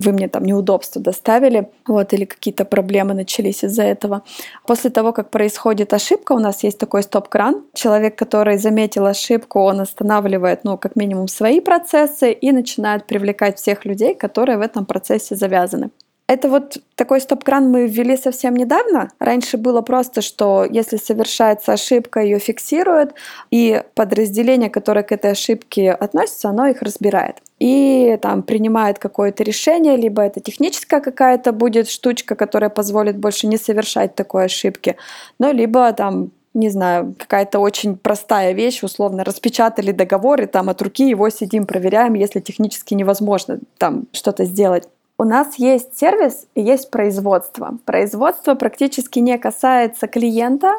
вы 0.00 0.12
мне 0.12 0.26
там 0.26 0.44
неудобства 0.44 1.00
доставили, 1.00 1.70
вот, 1.86 2.12
или 2.12 2.24
какие-то 2.24 2.64
проблемы 2.64 3.14
начались 3.14 3.62
из-за 3.62 3.84
этого. 3.84 4.22
После 4.66 4.90
того, 4.90 5.12
как 5.12 5.30
происходит 5.30 5.92
ошибка, 5.92 6.32
у 6.32 6.40
нас 6.40 6.64
есть 6.64 6.78
такой 6.78 7.04
стоп-кран. 7.04 7.64
Человек, 7.72 8.16
который 8.16 8.58
заметил 8.58 9.11
ошибку, 9.12 9.60
он 9.60 9.80
останавливает, 9.80 10.64
ну, 10.64 10.76
как 10.76 10.96
минимум, 10.96 11.28
свои 11.28 11.60
процессы 11.60 12.32
и 12.32 12.52
начинает 12.52 13.06
привлекать 13.06 13.58
всех 13.58 13.84
людей, 13.84 14.14
которые 14.14 14.58
в 14.58 14.62
этом 14.62 14.84
процессе 14.84 15.36
завязаны. 15.36 15.90
Это 16.28 16.48
вот 16.48 16.78
такой 16.94 17.20
стоп-кран 17.20 17.70
мы 17.70 17.86
ввели 17.86 18.16
совсем 18.16 18.54
недавно. 18.54 19.10
Раньше 19.18 19.58
было 19.58 19.82
просто, 19.82 20.22
что 20.22 20.64
если 20.64 20.96
совершается 20.96 21.74
ошибка, 21.74 22.20
ее 22.20 22.38
фиксируют, 22.38 23.12
и 23.50 23.82
подразделение, 23.94 24.70
которое 24.70 25.02
к 25.02 25.12
этой 25.12 25.32
ошибке 25.32 25.92
относится, 25.92 26.48
оно 26.48 26.66
их 26.68 26.80
разбирает. 26.80 27.36
И 27.58 28.18
там 28.22 28.42
принимает 28.42 28.98
какое-то 28.98 29.42
решение, 29.44 29.96
либо 29.96 30.22
это 30.22 30.40
техническая 30.40 31.00
какая-то 31.00 31.52
будет 31.52 31.88
штучка, 31.88 32.34
которая 32.34 32.70
позволит 32.70 33.18
больше 33.18 33.46
не 33.46 33.58
совершать 33.58 34.14
такой 34.14 34.46
ошибки, 34.46 34.96
но 35.38 35.52
либо 35.52 35.92
там 35.92 36.30
не 36.54 36.68
знаю, 36.68 37.14
какая-то 37.18 37.58
очень 37.58 37.96
простая 37.96 38.52
вещь, 38.52 38.82
условно, 38.82 39.24
распечатали 39.24 39.92
договор, 39.92 40.42
и 40.42 40.46
там 40.46 40.68
от 40.68 40.82
руки 40.82 41.08
его 41.08 41.30
сидим, 41.30 41.66
проверяем, 41.66 42.14
если 42.14 42.40
технически 42.40 42.94
невозможно 42.94 43.58
там 43.78 44.06
что-то 44.12 44.44
сделать. 44.44 44.88
У 45.18 45.24
нас 45.24 45.54
есть 45.56 45.96
сервис 45.96 46.46
и 46.56 46.62
есть 46.62 46.90
производство. 46.90 47.78
Производство 47.84 48.54
практически 48.54 49.20
не 49.20 49.38
касается 49.38 50.08
клиента, 50.08 50.72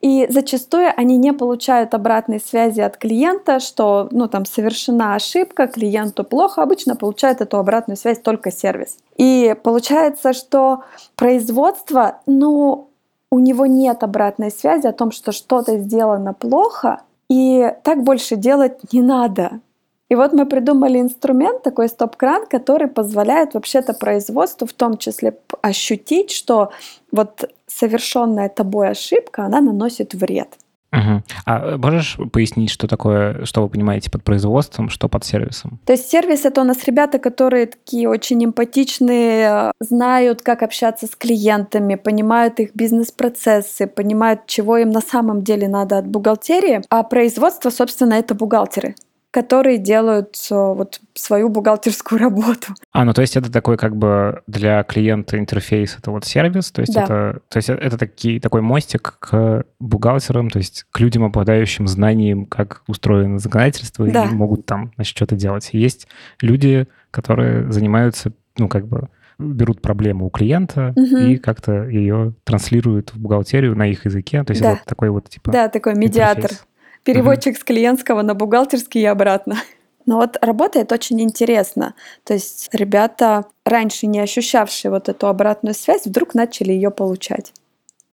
и 0.00 0.26
зачастую 0.30 0.92
они 0.96 1.16
не 1.16 1.32
получают 1.32 1.94
обратной 1.94 2.38
связи 2.38 2.80
от 2.80 2.96
клиента, 2.96 3.58
что 3.58 4.08
ну, 4.12 4.28
там 4.28 4.44
совершена 4.44 5.16
ошибка, 5.16 5.66
клиенту 5.66 6.22
плохо. 6.22 6.62
Обычно 6.62 6.94
получает 6.94 7.40
эту 7.40 7.56
обратную 7.56 7.96
связь 7.96 8.20
только 8.20 8.52
сервис. 8.52 8.98
И 9.16 9.56
получается, 9.64 10.32
что 10.32 10.84
производство, 11.16 12.20
ну, 12.26 12.90
у 13.30 13.38
него 13.38 13.66
нет 13.66 14.02
обратной 14.02 14.50
связи 14.50 14.86
о 14.86 14.92
том, 14.92 15.10
что 15.10 15.32
что-то 15.32 15.78
сделано 15.78 16.32
плохо, 16.34 17.02
и 17.28 17.72
так 17.82 18.02
больше 18.02 18.36
делать 18.36 18.92
не 18.92 19.02
надо. 19.02 19.60
И 20.08 20.14
вот 20.14 20.32
мы 20.32 20.46
придумали 20.46 20.98
инструмент, 20.98 21.62
такой 21.62 21.88
стоп-кран, 21.88 22.46
который 22.46 22.88
позволяет 22.88 23.52
вообще-то 23.52 23.92
производству 23.92 24.66
в 24.66 24.72
том 24.72 24.96
числе 24.96 25.36
ощутить, 25.60 26.30
что 26.30 26.70
вот 27.12 27.50
совершенная 27.66 28.48
тобой 28.48 28.88
ошибка, 28.88 29.44
она 29.44 29.60
наносит 29.60 30.14
вред. 30.14 30.48
Угу. 30.92 31.22
А 31.44 31.76
можешь 31.76 32.16
пояснить, 32.32 32.70
что 32.70 32.86
такое, 32.86 33.44
что 33.44 33.62
вы 33.62 33.68
понимаете 33.68 34.10
под 34.10 34.24
производством, 34.24 34.88
что 34.88 35.08
под 35.08 35.24
сервисом? 35.24 35.78
То 35.84 35.92
есть 35.92 36.08
сервис 36.10 36.44
это 36.44 36.62
у 36.62 36.64
нас 36.64 36.84
ребята, 36.84 37.18
которые 37.18 37.66
такие 37.66 38.08
очень 38.08 38.42
эмпатичные, 38.44 39.72
знают, 39.80 40.42
как 40.42 40.62
общаться 40.62 41.06
с 41.06 41.14
клиентами, 41.14 41.94
понимают 41.96 42.58
их 42.60 42.74
бизнес-процессы, 42.74 43.86
понимают, 43.86 44.46
чего 44.46 44.78
им 44.78 44.90
на 44.90 45.00
самом 45.00 45.42
деле 45.42 45.68
надо 45.68 45.98
от 45.98 46.06
бухгалтерии. 46.06 46.80
А 46.88 47.02
производство, 47.02 47.70
собственно, 47.70 48.14
это 48.14 48.34
бухгалтеры 48.34 48.94
которые 49.30 49.78
делают 49.78 50.36
э, 50.50 50.54
вот 50.54 51.00
свою 51.14 51.48
бухгалтерскую 51.48 52.18
работу. 52.20 52.74
А, 52.92 53.04
ну 53.04 53.12
то 53.12 53.20
есть 53.20 53.36
это 53.36 53.52
такой 53.52 53.76
как 53.76 53.96
бы 53.96 54.42
для 54.46 54.82
клиента 54.84 55.38
интерфейс, 55.38 55.96
это 55.98 56.10
вот 56.10 56.24
сервис, 56.24 56.70
то 56.70 56.80
есть 56.80 56.94
да. 56.94 57.04
это, 57.04 57.40
то 57.48 57.56
есть 57.58 57.68
это 57.68 57.98
такие, 57.98 58.40
такой 58.40 58.62
мостик 58.62 59.16
к 59.18 59.64
бухгалтерам, 59.78 60.50
то 60.50 60.58
есть 60.58 60.84
к 60.90 61.00
людям, 61.00 61.24
обладающим 61.24 61.86
знанием, 61.86 62.46
как 62.46 62.82
устроено 62.86 63.38
законодательство, 63.38 64.06
да. 64.06 64.24
и 64.24 64.28
могут 64.30 64.64
там, 64.66 64.92
значит, 64.94 65.16
что-то 65.16 65.36
делать. 65.36 65.68
И 65.72 65.78
есть 65.78 66.08
люди, 66.40 66.86
которые 67.10 67.70
занимаются, 67.70 68.32
ну 68.56 68.68
как 68.68 68.86
бы 68.86 69.08
берут 69.38 69.80
проблему 69.82 70.26
у 70.26 70.30
клиента 70.30 70.92
угу. 70.96 71.16
и 71.16 71.36
как-то 71.36 71.84
ее 71.84 72.34
транслируют 72.44 73.14
в 73.14 73.20
бухгалтерию 73.20 73.76
на 73.76 73.86
их 73.86 74.04
языке. 74.04 74.42
То 74.42 74.50
есть 74.50 74.62
да. 74.62 74.72
это 74.72 74.82
такой 74.84 75.10
вот 75.10 75.28
типа... 75.28 75.52
Да, 75.52 75.68
такой 75.68 75.94
медиатор. 75.94 76.50
Интерфейс. 76.50 76.66
Переводчик 77.08 77.54
угу. 77.54 77.60
с 77.60 77.64
клиентского 77.64 78.20
на 78.20 78.34
бухгалтерский 78.34 79.00
и 79.00 79.06
обратно. 79.06 79.56
Но 80.06 80.18
вот 80.18 80.36
работает 80.42 80.92
очень 80.92 81.22
интересно. 81.22 81.94
То 82.24 82.34
есть 82.34 82.68
ребята, 82.72 83.46
раньше 83.64 84.06
не 84.06 84.20
ощущавшие 84.20 84.90
вот 84.90 85.08
эту 85.08 85.26
обратную 85.26 85.74
связь, 85.74 86.04
вдруг 86.04 86.34
начали 86.34 86.72
ее 86.72 86.90
получать. 86.90 87.54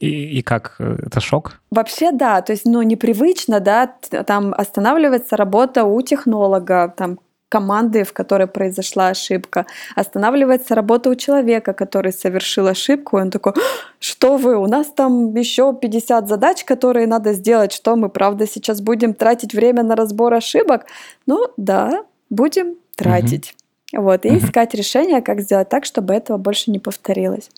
И, 0.01 0.39
и 0.39 0.43
как? 0.43 0.77
Это 0.79 1.21
шок? 1.21 1.61
Вообще, 1.71 2.13
да. 2.13 2.41
То 2.41 2.53
есть, 2.53 2.65
ну, 2.65 2.81
непривычно, 2.81 3.61
да, 3.61 3.93
там 4.27 4.55
останавливается 4.57 5.37
работа 5.37 5.85
у 5.85 6.01
технолога, 6.01 6.95
там 6.97 7.19
команды, 7.49 8.05
в 8.05 8.13
которой 8.13 8.47
произошла 8.47 9.09
ошибка. 9.09 9.67
Останавливается 9.97 10.75
работа 10.75 11.11
у 11.11 11.15
человека, 11.15 11.73
который 11.73 12.13
совершил 12.13 12.67
ошибку, 12.67 13.19
и 13.19 13.23
он 13.23 13.31
такой, 13.31 13.55
что 14.01 14.37
вы, 14.37 14.57
у 14.57 14.67
нас 14.67 14.89
там 14.89 15.35
еще 15.35 15.75
50 15.75 16.29
задач, 16.29 16.65
которые 16.65 17.07
надо 17.07 17.33
сделать, 17.33 17.73
что 17.73 17.97
мы, 17.97 18.09
правда, 18.09 18.47
сейчас 18.47 18.81
будем 18.81 19.15
тратить 19.15 19.55
время 19.55 19.83
на 19.83 19.97
разбор 19.97 20.35
ошибок? 20.35 20.87
Ну, 21.27 21.47
да, 21.57 22.05
будем 22.31 22.77
тратить. 22.97 23.55
Угу. 23.93 24.03
Вот, 24.03 24.27
и 24.27 24.37
искать 24.37 24.75
решение, 24.75 25.23
как 25.23 25.41
сделать 25.41 25.71
так, 25.71 25.87
чтобы 25.87 26.13
этого 26.13 26.37
больше 26.37 26.71
не 26.71 26.79
повторилось. 26.79 27.51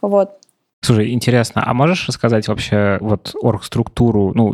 Вот. 0.00 0.30
Слушай, 0.84 1.12
интересно, 1.12 1.62
а 1.64 1.74
можешь 1.74 2.08
рассказать 2.08 2.48
вообще 2.48 2.98
вот 3.00 3.36
оргструктуру, 3.40 4.32
ну, 4.34 4.48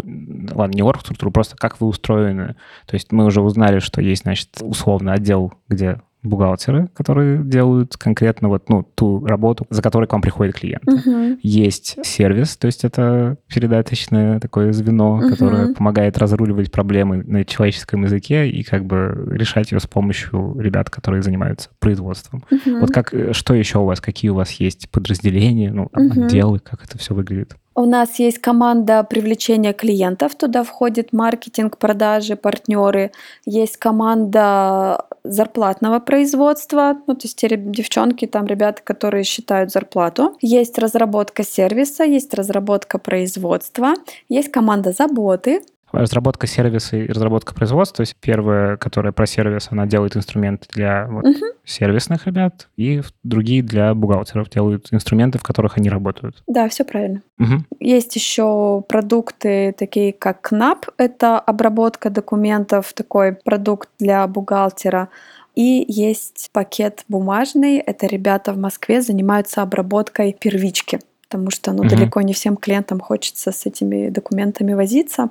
ладно, 0.55 0.75
не 0.75 0.83
оргструктуру, 0.83 1.31
просто 1.31 1.57
как 1.57 1.81
вы 1.81 1.87
устроены? 1.87 2.57
То 2.87 2.97
есть 2.97 3.13
мы 3.13 3.25
уже 3.25 3.41
узнали, 3.41 3.79
что 3.79 4.03
есть, 4.03 4.25
значит, 4.25 4.51
условно 4.61 5.15
отдел, 5.15 5.55
где 5.69 6.03
бухгалтеры, 6.23 6.89
которые 6.95 7.43
делают 7.43 7.97
конкретно 7.97 8.49
вот 8.49 8.69
ну, 8.69 8.83
ту 8.95 9.25
работу, 9.25 9.67
за 9.71 9.83
которой 9.83 10.07
к 10.07 10.13
вам 10.13 10.23
приходит 10.23 10.55
клиент. 10.55 10.85
Uh-huh. 10.85 11.39
Есть 11.43 12.05
сервис, 12.05 12.57
то 12.57 12.67
есть 12.67 12.85
это 12.85 13.37
передаточное 13.47 14.41
такое 14.41 14.73
звено, 14.73 15.21
uh-huh. 15.21 15.31
которое 15.31 15.75
помогает 15.75 16.19
разруливать 16.19 16.73
проблемы 16.73 17.23
на 17.23 17.45
человеческом 17.45 18.05
языке 18.05 18.49
и 18.49 18.63
как 18.63 18.85
бы 18.85 19.29
решать 19.31 19.71
ее 19.73 19.81
с 19.81 19.87
помощью 19.87 20.59
ребят, 20.59 20.91
которые 20.91 21.23
занимаются 21.23 21.71
производством. 21.79 22.45
Uh-huh. 22.51 22.81
Вот 22.81 22.91
как, 22.91 23.15
э, 23.15 23.33
что 23.33 23.55
еще 23.55 23.79
у 23.79 23.85
вас, 23.85 24.01
какие 24.01 24.31
у 24.31 24.35
вас 24.35 24.51
есть 24.53 24.91
подразделения, 24.91 25.73
ну, 25.73 25.85
uh-huh. 25.85 26.25
отделы, 26.25 26.59
как 26.59 26.85
это 26.85 26.99
все 26.99 27.15
выглядит? 27.15 27.57
У 27.79 27.85
нас 27.85 28.19
есть 28.19 28.41
команда 28.41 29.05
привлечения 29.05 29.73
клиентов, 29.73 30.35
туда 30.35 30.65
входит 30.65 31.13
маркетинг, 31.13 31.79
продажи, 31.79 32.35
партнеры. 32.35 33.13
Есть 33.47 33.77
команда 33.77 35.07
зарплатного 35.23 36.01
производства, 36.01 36.97
ну, 37.07 37.15
то 37.15 37.27
есть 37.27 37.37
те 37.37 37.57
девчонки, 37.57 38.27
там 38.27 38.47
ребята, 38.47 38.83
которые 38.83 39.23
считают 39.23 39.71
зарплату. 39.71 40.37
Есть 40.41 40.77
разработка 40.77 41.45
сервиса, 41.45 42.03
есть 42.03 42.35
разработка 42.35 42.99
производства, 42.99 43.95
есть 44.29 44.51
команда 44.51 44.91
заботы, 44.91 45.63
Разработка 45.93 46.47
сервиса 46.47 46.97
и 46.97 47.07
разработка 47.09 47.55
производства. 47.55 47.99
То 47.99 48.01
есть 48.03 48.17
первая, 48.21 48.77
которая 48.77 49.13
про 49.13 49.27
сервис, 49.27 49.69
она 49.71 49.87
делает 49.87 50.17
инструменты 50.17 50.67
для 50.73 51.07
вот, 51.09 51.25
угу. 51.25 51.45
сервисных 51.65 52.27
ребят, 52.27 52.69
и 52.77 53.03
другие 53.23 53.63
для 53.63 53.95
бухгалтеров 53.95 54.51
делают 54.51 54.89
инструменты, 54.93 55.39
в 55.39 55.43
которых 55.43 55.79
они 55.79 55.89
работают. 55.89 56.43
Да, 56.47 56.69
все 56.69 56.85
правильно. 56.85 57.23
Угу. 57.39 57.65
Есть 57.81 58.17
еще 58.17 58.83
продукты, 58.89 59.75
такие 59.77 60.13
как 60.13 60.53
KNAP, 60.53 60.91
это 60.99 61.39
обработка 61.39 62.11
документов, 62.11 62.93
такой 62.93 63.33
продукт 63.33 63.89
для 63.99 64.27
бухгалтера. 64.27 65.09
И 65.55 65.85
есть 65.89 66.51
пакет 66.53 67.05
бумажный, 67.09 67.79
это 67.79 68.07
ребята 68.07 68.53
в 68.53 68.59
Москве 68.59 69.03
занимаются 69.03 69.61
обработкой 69.63 70.37
первички 70.39 71.01
потому 71.29 71.51
что 71.51 71.73
ну, 71.73 71.83
угу. 71.83 71.89
далеко 71.89 72.23
не 72.23 72.33
всем 72.33 72.57
клиентам 72.57 73.01
хочется 73.01 73.53
с 73.53 73.67
этими 73.67 74.09
документами 74.09 74.73
возиться. 74.73 75.29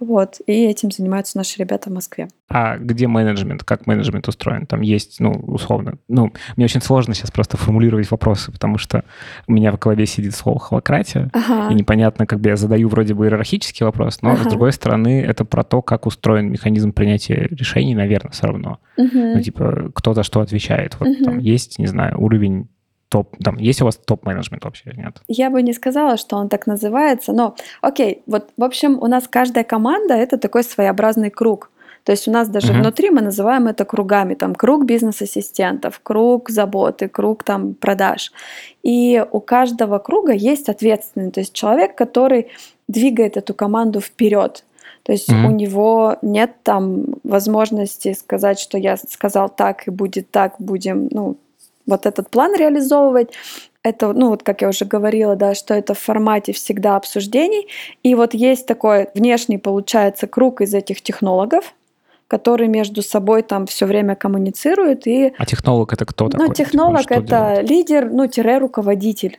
Вот, 0.00 0.40
и 0.46 0.52
этим 0.52 0.90
занимаются 0.90 1.38
наши 1.38 1.58
ребята 1.58 1.88
в 1.88 1.92
Москве. 1.92 2.28
А 2.48 2.76
где 2.76 3.06
менеджмент? 3.06 3.62
Как 3.62 3.86
менеджмент 3.86 4.28
устроен? 4.28 4.66
Там 4.66 4.80
есть, 4.80 5.20
ну, 5.20 5.30
условно, 5.30 5.98
ну, 6.08 6.32
мне 6.56 6.64
очень 6.64 6.82
сложно 6.82 7.14
сейчас 7.14 7.30
просто 7.30 7.56
формулировать 7.56 8.10
вопросы, 8.10 8.52
потому 8.52 8.76
что 8.76 9.04
у 9.46 9.52
меня 9.52 9.72
в 9.72 9.78
голове 9.78 10.04
сидит 10.06 10.34
слово 10.34 10.58
холократия, 10.58 11.30
ага. 11.32 11.72
и 11.72 11.74
непонятно, 11.74 12.26
как 12.26 12.40
бы 12.40 12.50
я 12.50 12.56
задаю 12.56 12.88
вроде 12.88 13.14
бы 13.14 13.24
иерархический 13.24 13.86
вопрос, 13.86 14.20
но, 14.20 14.32
ага. 14.32 14.44
с 14.44 14.46
другой 14.46 14.72
стороны, 14.72 15.22
это 15.22 15.44
про 15.44 15.62
то, 15.62 15.80
как 15.80 16.06
устроен 16.06 16.50
механизм 16.50 16.92
принятия 16.92 17.48
решений, 17.50 17.94
наверное, 17.94 18.32
все 18.32 18.46
равно. 18.46 18.78
Угу. 18.96 19.18
Ну, 19.18 19.40
типа, 19.40 19.90
кто-то 19.94 20.22
что 20.22 20.40
отвечает. 20.40 20.96
Вот 20.98 21.08
угу. 21.08 21.24
там 21.24 21.38
есть, 21.38 21.78
не 21.78 21.86
знаю, 21.86 22.20
уровень 22.20 22.68
топ, 23.14 23.36
там, 23.44 23.58
есть 23.58 23.80
у 23.80 23.84
вас 23.84 23.96
топ-менеджмент 23.96 24.64
вообще 24.64 24.90
или 24.90 24.96
нет? 24.96 25.22
Я 25.28 25.48
бы 25.50 25.62
не 25.62 25.72
сказала, 25.72 26.16
что 26.16 26.36
он 26.36 26.48
так 26.48 26.66
называется, 26.66 27.32
но 27.32 27.54
окей, 27.80 28.22
вот 28.26 28.50
в 28.56 28.64
общем 28.64 28.98
у 29.00 29.06
нас 29.06 29.28
каждая 29.28 29.62
команда 29.62 30.14
это 30.14 30.36
такой 30.36 30.64
своеобразный 30.64 31.30
круг. 31.30 31.70
То 32.02 32.12
есть 32.12 32.26
у 32.28 32.32
нас 32.32 32.48
даже 32.48 32.72
uh-huh. 32.72 32.80
внутри 32.80 33.10
мы 33.10 33.20
называем 33.20 33.68
это 33.68 33.84
кругами, 33.84 34.34
там 34.34 34.54
круг 34.54 34.84
бизнес-ассистентов, 34.84 36.00
круг 36.02 36.50
заботы, 36.50 37.08
круг 37.08 37.44
там 37.44 37.74
продаж. 37.74 38.32
И 38.82 39.24
у 39.30 39.40
каждого 39.40 39.98
круга 39.98 40.32
есть 40.32 40.68
ответственный, 40.68 41.30
то 41.30 41.40
есть 41.40 41.52
человек, 41.52 41.94
который 41.94 42.48
двигает 42.88 43.36
эту 43.36 43.54
команду 43.54 44.00
вперед. 44.00 44.64
То 45.04 45.12
есть 45.12 45.30
mm-hmm. 45.30 45.46
у 45.46 45.50
него 45.50 46.16
нет 46.20 46.50
там 46.64 47.04
возможности 47.22 48.12
сказать, 48.14 48.58
что 48.58 48.76
я 48.76 48.96
сказал 48.96 49.48
так 49.48 49.86
и 49.86 49.90
будет 49.90 50.30
так, 50.30 50.56
будем, 50.58 51.08
ну, 51.12 51.36
вот 51.86 52.06
этот 52.06 52.30
план 52.30 52.54
реализовывать. 52.56 53.32
Это, 53.82 54.12
ну 54.12 54.30
вот 54.30 54.42
как 54.42 54.62
я 54.62 54.68
уже 54.68 54.84
говорила, 54.84 55.36
да, 55.36 55.54
что 55.54 55.74
это 55.74 55.94
в 55.94 55.98
формате 55.98 56.52
всегда 56.52 56.96
обсуждений. 56.96 57.68
И 58.02 58.14
вот 58.14 58.34
есть 58.34 58.66
такой 58.66 59.08
внешний, 59.14 59.58
получается, 59.58 60.26
круг 60.26 60.60
из 60.62 60.72
этих 60.72 61.02
технологов, 61.02 61.74
которые 62.28 62.68
между 62.68 63.02
собой 63.02 63.42
там 63.42 63.66
все 63.66 63.86
время 63.86 64.14
коммуницируют. 64.14 65.06
И... 65.06 65.34
А 65.36 65.44
технолог 65.44 65.92
это 65.92 66.06
кто 66.06 66.28
такой? 66.28 66.48
Ну, 66.48 66.54
технолог 66.54 67.02
типа, 67.02 67.12
это 67.14 67.26
делает? 67.26 67.70
лидер, 67.70 68.10
ну, 68.10 68.26
тире 68.26 68.58
руководитель. 68.58 69.38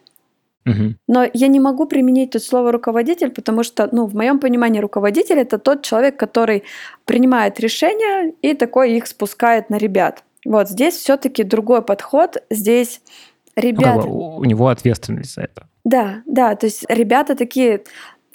Угу. 0.66 0.96
Но 1.08 1.26
я 1.34 1.48
не 1.48 1.60
могу 1.60 1.86
применить 1.86 2.32
тут 2.32 2.44
слово 2.44 2.72
руководитель, 2.72 3.30
потому 3.30 3.64
что, 3.64 3.88
ну, 3.92 4.06
в 4.06 4.16
моем 4.16 4.40
понимании 4.40 4.80
руководитель 4.80 5.40
это 5.40 5.60
тот 5.60 5.84
человек, 5.84 6.18
который 6.18 6.64
принимает 7.06 7.60
решения 7.60 8.34
и 8.42 8.54
такой 8.54 8.94
их 8.94 9.08
спускает 9.08 9.70
на 9.70 9.78
ребят. 9.78 10.24
Вот 10.46 10.70
здесь 10.70 10.96
все-таки 10.96 11.44
другой 11.44 11.82
подход. 11.82 12.38
Здесь 12.50 13.02
ребята... 13.56 13.96
Ну, 13.96 14.02
как 14.02 14.12
бы 14.12 14.38
у 14.38 14.44
него 14.46 14.68
ответственность 14.68 15.34
за 15.34 15.42
это. 15.42 15.68
Да, 15.84 16.24
да, 16.26 16.56
то 16.56 16.66
есть 16.66 16.86
ребята 16.90 17.36
такие, 17.36 17.84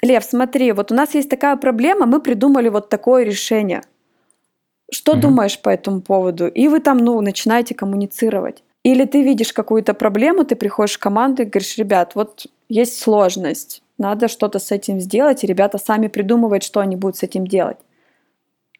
Лев, 0.02 0.24
смотри, 0.24 0.72
вот 0.72 0.92
у 0.92 0.94
нас 0.94 1.14
есть 1.14 1.28
такая 1.28 1.56
проблема, 1.56 2.06
мы 2.06 2.20
придумали 2.20 2.68
вот 2.68 2.88
такое 2.88 3.24
решение. 3.24 3.82
Что 4.92 5.12
угу. 5.12 5.20
думаешь 5.20 5.60
по 5.60 5.68
этому 5.68 6.00
поводу? 6.00 6.48
И 6.48 6.68
вы 6.68 6.80
там, 6.80 6.98
ну, 6.98 7.20
начинаете 7.20 7.74
коммуницировать. 7.74 8.62
Или 8.82 9.04
ты 9.04 9.22
видишь 9.22 9.52
какую-то 9.52 9.94
проблему, 9.94 10.44
ты 10.44 10.56
приходишь 10.56 10.96
в 10.96 10.98
команду 10.98 11.42
и 11.42 11.44
говоришь, 11.44 11.76
ребят, 11.76 12.12
вот 12.14 12.46
есть 12.68 12.98
сложность, 12.98 13.82
надо 13.98 14.28
что-то 14.28 14.58
с 14.58 14.72
этим 14.72 15.00
сделать, 15.00 15.44
и 15.44 15.46
ребята 15.46 15.76
сами 15.76 16.08
придумывают, 16.08 16.62
что 16.62 16.80
они 16.80 16.96
будут 16.96 17.18
с 17.18 17.22
этим 17.22 17.46
делать. 17.46 17.76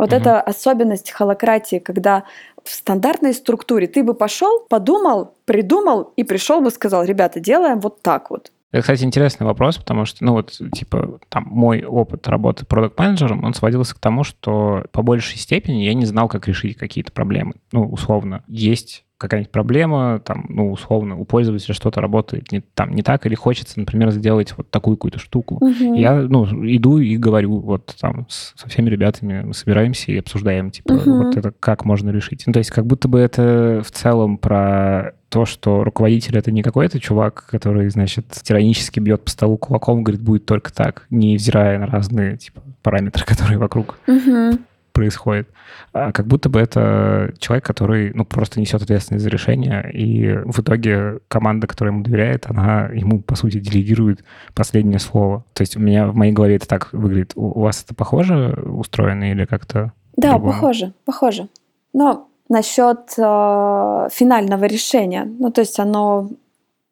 Вот 0.01 0.15
угу. 0.15 0.17
это 0.17 0.41
особенность 0.41 1.11
холократии, 1.11 1.79
когда 1.79 2.25
в 2.65 2.71
стандартной 2.71 3.35
структуре 3.35 3.87
ты 3.87 4.03
бы 4.03 4.15
пошел, 4.15 4.61
подумал, 4.67 5.35
придумал 5.45 6.15
и 6.17 6.25
пришел 6.25 6.63
бы 6.63 6.71
сказал, 6.71 7.05
ребята, 7.05 7.39
делаем 7.39 7.81
вот 7.81 8.01
так 8.01 8.31
вот. 8.31 8.51
Это, 8.73 8.81
кстати, 8.81 9.05
интересный 9.05 9.45
вопрос, 9.45 9.77
потому 9.77 10.07
что, 10.07 10.25
ну 10.25 10.33
вот, 10.33 10.59
типа, 10.73 11.21
там, 11.29 11.45
мой 11.51 11.85
опыт 11.85 12.27
работы 12.29 12.65
продукт-менеджером, 12.65 13.45
он 13.45 13.53
сводился 13.53 13.95
к 13.95 13.99
тому, 13.99 14.25
что 14.25 14.87
по 14.91 15.03
большей 15.03 15.37
степени 15.37 15.83
я 15.83 15.93
не 15.93 16.07
знал, 16.07 16.29
как 16.29 16.49
решить 16.49 16.79
какие-то 16.79 17.13
проблемы. 17.13 17.57
Ну, 17.71 17.85
условно, 17.85 18.43
есть 18.47 19.05
какая-нибудь 19.21 19.53
проблема, 19.53 20.19
там, 20.25 20.47
ну, 20.49 20.73
условно, 20.73 21.15
у 21.17 21.27
пользователя 21.27 21.75
что-то 21.75 22.01
работает 22.01 22.51
не, 22.53 22.63
там, 22.63 22.95
не 22.95 23.03
так, 23.03 23.27
или 23.27 23.35
хочется, 23.35 23.79
например, 23.79 24.11
сделать 24.13 24.55
вот 24.57 24.71
такую 24.71 24.97
какую-то 24.97 25.19
штуку. 25.19 25.57
Угу. 25.57 25.95
Я, 25.95 26.15
ну, 26.23 26.47
иду 26.75 26.99
и 26.99 27.19
говорю 27.19 27.59
вот 27.59 27.95
там 28.01 28.27
с, 28.31 28.55
со 28.57 28.69
всеми 28.71 28.89
ребятами, 28.89 29.43
мы 29.43 29.53
собираемся 29.53 30.11
и 30.11 30.19
обсуждаем, 30.19 30.71
типа, 30.71 30.93
угу. 30.93 31.25
вот 31.25 31.37
это 31.37 31.53
как 31.61 31.85
можно 31.85 32.09
решить. 32.09 32.45
Ну, 32.47 32.55
то 32.55 32.61
есть 32.61 32.71
как 32.71 32.87
будто 32.87 33.09
бы 33.09 33.19
это 33.19 33.83
в 33.85 33.91
целом 33.91 34.39
про 34.39 35.13
то, 35.29 35.45
что 35.45 35.85
руководитель 35.85 36.39
это 36.39 36.51
не 36.51 36.63
какой-то 36.63 36.99
чувак, 36.99 37.47
который, 37.51 37.91
значит, 37.91 38.25
тиранически 38.43 39.01
бьет 39.01 39.23
по 39.23 39.31
столу 39.31 39.59
кулаком, 39.59 40.03
говорит, 40.03 40.23
будет 40.23 40.47
только 40.47 40.73
так, 40.73 41.07
не 41.11 41.37
взирая 41.37 41.79
на 41.79 41.87
разные, 41.87 42.39
типа, 42.39 42.63
параметры, 42.83 43.25
которые 43.27 43.59
вокруг. 43.59 43.99
Угу 44.09 44.59
происходит. 45.01 45.49
А 45.95 46.13
как 46.13 46.27
будто 46.27 46.51
бы 46.51 46.61
это 46.61 47.33
человек, 47.39 47.65
который 47.65 48.13
ну, 48.13 48.27
просто 48.27 48.61
несет 48.61 48.83
ответственность 48.83 49.25
за 49.25 49.31
решение, 49.31 49.91
и 49.95 50.37
в 50.45 50.61
итоге 50.61 51.21
команда, 51.29 51.67
которая 51.67 51.95
ему 51.95 52.05
доверяет, 52.05 52.45
она 52.51 52.91
ему, 52.93 53.23
по 53.23 53.35
сути, 53.35 53.59
делегирует 53.61 54.23
последнее 54.55 54.99
слово. 54.99 55.43
То 55.55 55.63
есть 55.63 55.75
у 55.79 55.81
меня 55.81 56.07
в 56.07 56.15
моей 56.15 56.33
голове 56.33 56.57
это 56.57 56.69
так 56.69 56.93
выглядит. 56.93 57.33
У, 57.35 57.47
у 57.47 57.61
вас 57.61 57.83
это 57.83 57.95
похоже 57.95 58.63
устроено 58.63 59.31
или 59.31 59.47
как-то 59.47 59.93
Да, 60.19 60.33
другому? 60.33 60.53
похоже, 60.53 60.93
похоже. 61.07 61.49
Но 61.95 62.29
насчет 62.51 62.99
э, 63.17 64.09
финального 64.13 64.65
решения, 64.67 65.25
ну, 65.25 65.51
то 65.51 65.63
есть 65.63 65.81
оно 65.81 66.29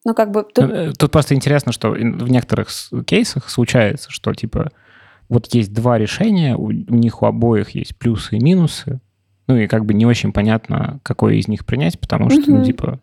ну, 0.06 0.14
как 0.14 0.30
бы... 0.30 0.44
Тут... 0.44 0.70
Э, 0.70 0.92
тут 0.98 1.10
просто 1.10 1.34
интересно, 1.34 1.72
что 1.72 1.90
в 1.90 2.30
некоторых 2.30 2.68
кейсах 3.04 3.50
случается, 3.50 4.10
что, 4.10 4.32
типа, 4.32 4.70
вот 5.28 5.52
есть 5.54 5.72
два 5.72 5.98
решения, 5.98 6.56
у, 6.56 6.70
них 6.70 7.22
у 7.22 7.26
обоих 7.26 7.70
есть 7.70 7.96
плюсы 7.96 8.36
и 8.36 8.42
минусы, 8.42 9.00
ну 9.46 9.56
и 9.56 9.66
как 9.66 9.84
бы 9.84 9.94
не 9.94 10.06
очень 10.06 10.32
понятно, 10.32 11.00
какое 11.02 11.34
из 11.34 11.48
них 11.48 11.64
принять, 11.64 11.98
потому 11.98 12.30
что, 12.30 12.40
uh-huh. 12.40 12.58
ну, 12.58 12.64
типа, 12.64 13.00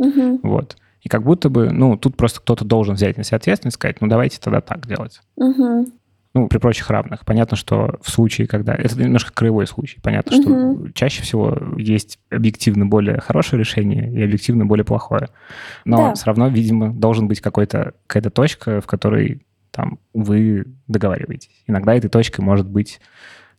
uh-huh. 0.00 0.40
вот. 0.42 0.76
И 1.02 1.08
как 1.08 1.22
будто 1.22 1.48
бы, 1.48 1.70
ну, 1.70 1.96
тут 1.96 2.16
просто 2.16 2.40
кто-то 2.40 2.64
должен 2.64 2.94
взять 2.94 3.16
на 3.16 3.24
себя 3.24 3.36
ответственность 3.36 3.76
и 3.76 3.78
сказать, 3.78 4.00
ну, 4.00 4.08
давайте 4.08 4.40
тогда 4.40 4.60
так 4.60 4.86
делать. 4.86 5.20
Uh-huh. 5.38 5.86
Ну, 6.34 6.48
при 6.48 6.58
прочих 6.58 6.90
равных. 6.90 7.24
Понятно, 7.24 7.56
что 7.56 7.98
в 8.02 8.10
случае, 8.10 8.46
когда... 8.46 8.74
Это 8.74 9.02
немножко 9.02 9.32
краевой 9.32 9.66
случай. 9.66 9.98
Понятно, 10.02 10.34
uh-huh. 10.34 10.82
что 10.82 10.92
чаще 10.92 11.22
всего 11.22 11.56
есть 11.78 12.18
объективно 12.30 12.84
более 12.84 13.20
хорошее 13.20 13.60
решение 13.60 14.12
и 14.12 14.22
объективно 14.22 14.66
более 14.66 14.84
плохое. 14.84 15.28
Но 15.86 16.08
да. 16.08 16.14
все 16.14 16.26
равно, 16.26 16.48
видимо, 16.48 16.92
должен 16.92 17.26
быть 17.28 17.40
какой-то, 17.40 17.94
какая-то 18.06 18.30
точка, 18.30 18.80
в 18.82 18.86
которой 18.86 19.46
там 19.76 19.98
вы 20.14 20.64
договариваетесь. 20.88 21.50
Иногда 21.66 21.94
этой 21.94 22.08
точкой 22.08 22.40
может 22.40 22.68
быть 22.68 23.00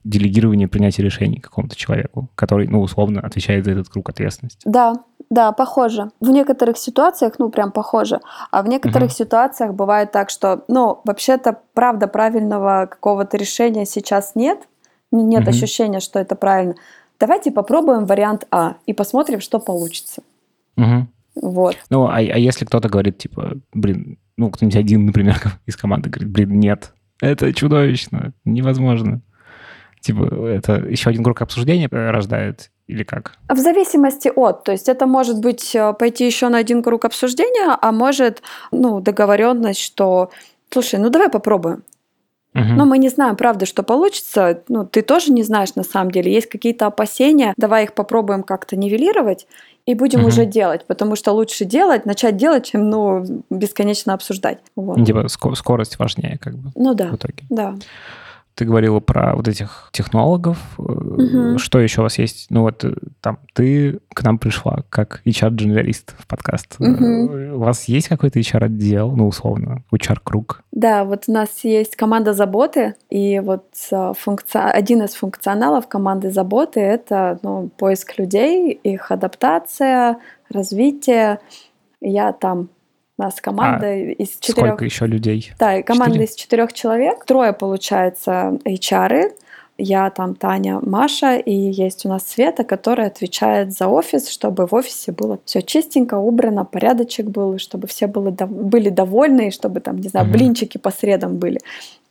делегирование 0.03 0.67
принятия 0.67 1.03
решений 1.03 1.39
какому-то 1.39 1.75
человеку, 1.75 2.29
который, 2.35 2.67
ну, 2.67 2.81
условно, 2.81 3.21
отвечает 3.21 3.65
за 3.65 3.71
этот 3.71 3.89
круг 3.89 4.09
ответственности. 4.09 4.61
Да, 4.65 4.93
да, 5.29 5.51
похоже. 5.51 6.11
В 6.21 6.29
некоторых 6.29 6.77
ситуациях, 6.77 7.33
ну, 7.39 7.49
прям 7.49 7.71
похоже. 7.71 8.21
А 8.51 8.63
в 8.63 8.67
некоторых 8.67 9.09
угу. 9.09 9.15
ситуациях 9.15 9.73
бывает 9.73 10.11
так, 10.11 10.29
что, 10.29 10.63
ну, 10.67 11.01
вообще-то, 11.03 11.59
правда, 11.73 12.07
правильного 12.07 12.87
какого-то 12.89 13.37
решения 13.37 13.85
сейчас 13.85 14.35
нет. 14.35 14.59
Нет 15.11 15.41
угу. 15.41 15.49
ощущения, 15.49 15.99
что 15.99 16.19
это 16.19 16.35
правильно. 16.35 16.75
Давайте 17.19 17.51
попробуем 17.51 18.05
вариант 18.05 18.45
А 18.51 18.75
и 18.85 18.93
посмотрим, 18.93 19.41
что 19.41 19.59
получится. 19.59 20.21
Угу. 20.77 21.07
Вот. 21.41 21.75
Ну, 21.89 22.05
а, 22.05 22.17
а 22.17 22.19
если 22.21 22.65
кто-то 22.65 22.87
говорит, 22.89 23.17
типа, 23.17 23.57
блин, 23.73 24.17
ну, 24.37 24.49
кто-нибудь 24.49 24.77
один, 24.77 25.05
например, 25.05 25.37
из 25.65 25.75
команды 25.75 26.09
говорит, 26.09 26.31
блин, 26.31 26.59
нет, 26.59 26.93
это 27.19 27.53
чудовищно, 27.53 28.33
невозможно. 28.45 29.21
Типа, 30.01 30.23
это 30.45 30.75
еще 30.75 31.09
один 31.09 31.23
круг 31.23 31.41
обсуждения 31.41 31.89
рождает 31.91 32.71
или 32.85 33.03
как? 33.03 33.33
В 33.49 33.57
зависимости 33.57 34.31
от. 34.33 34.63
То 34.63 34.71
есть 34.71 34.87
это 34.87 35.05
может 35.05 35.41
быть 35.41 35.75
э, 35.75 35.93
пойти 35.93 36.25
еще 36.25 36.47
на 36.49 36.59
один 36.59 36.81
круг 36.81 37.03
обсуждения, 37.03 37.77
а 37.81 37.91
может, 37.91 38.41
ну, 38.71 39.01
договоренность, 39.01 39.81
что, 39.81 40.29
слушай, 40.69 40.99
ну 40.99 41.09
давай 41.09 41.29
попробуем. 41.29 41.83
Угу. 42.53 42.73
Но 42.75 42.85
мы 42.85 42.97
не 42.97 43.09
знаем, 43.09 43.35
правда, 43.35 43.65
что 43.65 43.83
получится. 43.83 44.63
Ну, 44.67 44.85
ты 44.85 45.01
тоже 45.01 45.31
не 45.31 45.43
знаешь 45.43 45.75
на 45.75 45.83
самом 45.83 46.11
деле. 46.11 46.31
Есть 46.31 46.47
какие-то 46.47 46.87
опасения. 46.87 47.53
Давай 47.57 47.83
их 47.83 47.93
попробуем 47.93 48.43
как-то 48.43 48.75
нивелировать 48.75 49.47
и 49.87 49.95
будем 49.95 50.19
угу. 50.19 50.27
уже 50.27 50.45
делать, 50.45 50.85
потому 50.85 51.15
что 51.15 51.31
лучше 51.31 51.65
делать, 51.65 52.05
начать 52.05 52.35
делать, 52.35 52.65
чем 52.65 52.89
ну 52.89 53.43
бесконечно 53.49 54.13
обсуждать. 54.13 54.59
Вот. 54.75 55.03
Типа 55.03 55.27
скорость 55.55 55.97
важнее, 55.97 56.37
как 56.39 56.55
бы. 56.55 56.71
Ну 56.75 56.93
да. 56.93 57.07
В 57.07 57.15
итоге. 57.15 57.45
Да. 57.49 57.75
Ты 58.57 58.65
говорила 58.65 58.99
про 58.99 59.35
вот 59.35 59.47
этих 59.47 59.89
технологов. 59.91 60.57
Угу. 60.79 61.59
Что 61.59 61.79
еще 61.79 62.01
у 62.01 62.05
вас 62.05 62.17
есть? 62.17 62.47
Ну 62.49 62.63
вот 62.63 62.83
э, 62.83 62.91
там 63.21 63.37
ты 63.53 63.99
к 64.11 64.23
нам 64.23 64.39
пришла 64.39 64.79
как 64.89 65.21
HR-дженералист 65.25 66.15
в 66.17 66.25
подкаст. 66.25 66.75
Угу. 66.79 67.53
У 67.53 67.59
вас 67.59 67.83
есть 67.83 68.07
какой-то 68.07 68.39
HR-отдел, 68.39 69.11
ну 69.11 69.27
условно, 69.27 69.83
HR-круг? 69.93 70.63
Да, 70.71 71.03
вот 71.03 71.25
у 71.27 71.31
нас 71.33 71.49
есть 71.63 71.95
команда 71.95 72.33
заботы, 72.33 72.95
и 73.11 73.39
вот 73.39 73.65
функци... 74.17 74.57
один 74.57 75.03
из 75.03 75.13
функционалов 75.13 75.87
команды 75.87 76.31
заботы— 76.31 76.79
это 76.81 77.37
ну, 77.43 77.69
поиск 77.77 78.17
людей, 78.17 78.71
их 78.71 79.11
адаптация, 79.11 80.17
развитие. 80.49 81.39
Я 82.01 82.33
там 82.33 82.69
у 83.17 83.23
нас 83.23 83.41
команда 83.41 83.87
а 83.87 83.95
из 83.95 84.37
четырех... 84.39 84.69
Сколько 84.69 84.85
еще 84.85 85.07
людей? 85.07 85.51
Да, 85.59 85.81
команда 85.81 86.13
Четыре? 86.13 86.25
из 86.25 86.35
четырех 86.35 86.73
человек. 86.73 87.25
Трое, 87.25 87.51
получается, 87.53 88.59
HR. 88.63 89.31
Я 89.79 90.09
там 90.09 90.33
Таня, 90.33 90.79
Маша, 90.81 91.37
и 91.37 91.53
есть 91.53 92.05
у 92.05 92.09
нас 92.09 92.27
Света, 92.27 92.63
которая 92.63 93.07
отвечает 93.07 93.73
за 93.73 93.87
офис, 93.87 94.27
чтобы 94.29 94.65
в 94.65 94.73
офисе 94.73 95.11
было 95.11 95.39
все 95.45 95.61
чистенько, 95.61 96.15
убрано, 96.15 96.65
порядочек 96.65 97.27
был, 97.27 97.59
чтобы 97.59 97.87
все 97.87 98.07
были, 98.07 98.31
были 98.31 98.89
довольны, 98.89 99.49
и 99.49 99.51
чтобы 99.51 99.79
там, 99.79 99.97
не 99.97 100.09
знаю, 100.09 100.25
угу. 100.25 100.33
блинчики 100.33 100.79
по 100.79 100.89
средам 100.89 101.37
были. 101.37 101.59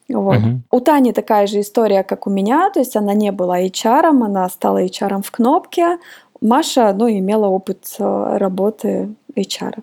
Вот. 0.09 0.39
Угу. 0.39 0.61
У 0.71 0.81
Тани 0.81 1.13
такая 1.13 1.49
же 1.49 1.61
история, 1.61 2.05
как 2.05 2.29
у 2.29 2.31
меня, 2.31 2.71
то 2.71 2.79
есть 2.79 2.95
она 2.95 3.15
не 3.15 3.33
была 3.33 3.61
HR, 3.61 4.11
она 4.11 4.49
стала 4.49 4.85
HR 4.85 5.23
в 5.23 5.31
кнопке. 5.33 5.99
Маша, 6.41 6.93
ну, 6.93 7.09
имела 7.09 7.47
опыт 7.47 7.97
э, 7.99 8.37
работы 8.39 9.09
HR. 9.35 9.79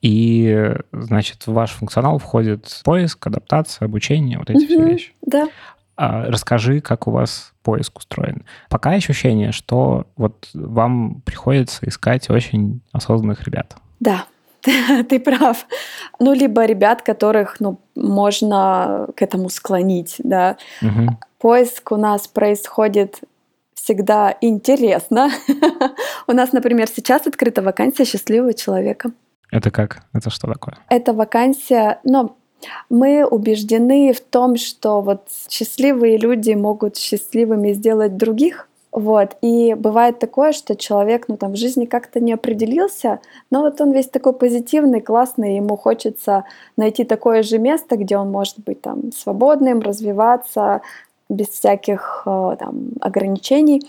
И, 0.00 0.74
значит, 0.92 1.46
в 1.46 1.52
ваш 1.52 1.72
функционал 1.72 2.18
входит 2.18 2.80
поиск, 2.84 3.26
адаптация, 3.26 3.86
обучение, 3.86 4.38
вот 4.38 4.50
эти 4.50 4.66
все 4.66 4.84
вещи. 4.84 5.12
Да. 5.22 5.48
А 5.96 6.26
расскажи, 6.26 6.80
как 6.80 7.08
у 7.08 7.10
вас 7.10 7.52
поиск 7.64 7.98
устроен. 7.98 8.44
Пока 8.68 8.90
ощущение, 8.90 9.50
что 9.50 10.06
вот 10.16 10.48
вам 10.54 11.22
приходится 11.22 11.80
искать 11.88 12.30
очень 12.30 12.80
осознанных 12.92 13.42
ребят. 13.42 13.76
Да, 13.98 14.26
ты 15.08 15.18
прав. 15.18 15.66
Ну, 16.20 16.32
либо 16.32 16.64
ребят, 16.64 17.02
которых, 17.02 17.58
ну, 17.58 17.80
можно 17.96 19.08
к 19.16 19.22
этому 19.22 19.48
склонить, 19.48 20.16
да. 20.18 20.56
Угу. 20.82 21.18
Поиск 21.40 21.90
у 21.90 21.96
нас 21.96 22.28
происходит 22.28 23.20
всегда 23.74 24.36
интересно. 24.40 25.30
у 26.28 26.32
нас, 26.32 26.52
например, 26.52 26.88
сейчас 26.88 27.26
открыта 27.26 27.62
вакансия 27.62 28.04
счастливого 28.04 28.54
человека. 28.54 29.10
Это 29.50 29.70
как? 29.70 30.02
Это 30.12 30.30
что 30.30 30.46
такое? 30.46 30.76
Это 30.88 31.12
вакансия, 31.12 32.00
ну, 32.04 32.36
мы 32.90 33.24
убеждены 33.24 34.12
в 34.12 34.20
том, 34.20 34.56
что 34.56 35.00
вот 35.00 35.28
счастливые 35.48 36.18
люди 36.18 36.52
могут 36.52 36.96
счастливыми 36.96 37.72
сделать 37.72 38.16
других. 38.16 38.68
Вот. 38.90 39.36
И 39.42 39.74
бывает 39.74 40.18
такое, 40.18 40.52
что 40.52 40.74
человек 40.74 41.26
ну, 41.28 41.36
там, 41.36 41.52
в 41.52 41.56
жизни 41.56 41.84
как-то 41.84 42.20
не 42.20 42.32
определился, 42.32 43.20
но 43.50 43.60
вот 43.60 43.80
он 43.80 43.92
весь 43.92 44.08
такой 44.08 44.32
позитивный, 44.32 45.00
классный, 45.00 45.56
ему 45.56 45.76
хочется 45.76 46.44
найти 46.76 47.04
такое 47.04 47.42
же 47.42 47.58
место, 47.58 47.96
где 47.96 48.16
он 48.16 48.30
может 48.30 48.58
быть 48.58 48.80
там, 48.80 49.12
свободным, 49.12 49.80
развиваться 49.80 50.80
без 51.28 51.48
всяких 51.48 52.22
э, 52.24 52.56
там, 52.58 52.92
ограничений. 53.00 53.82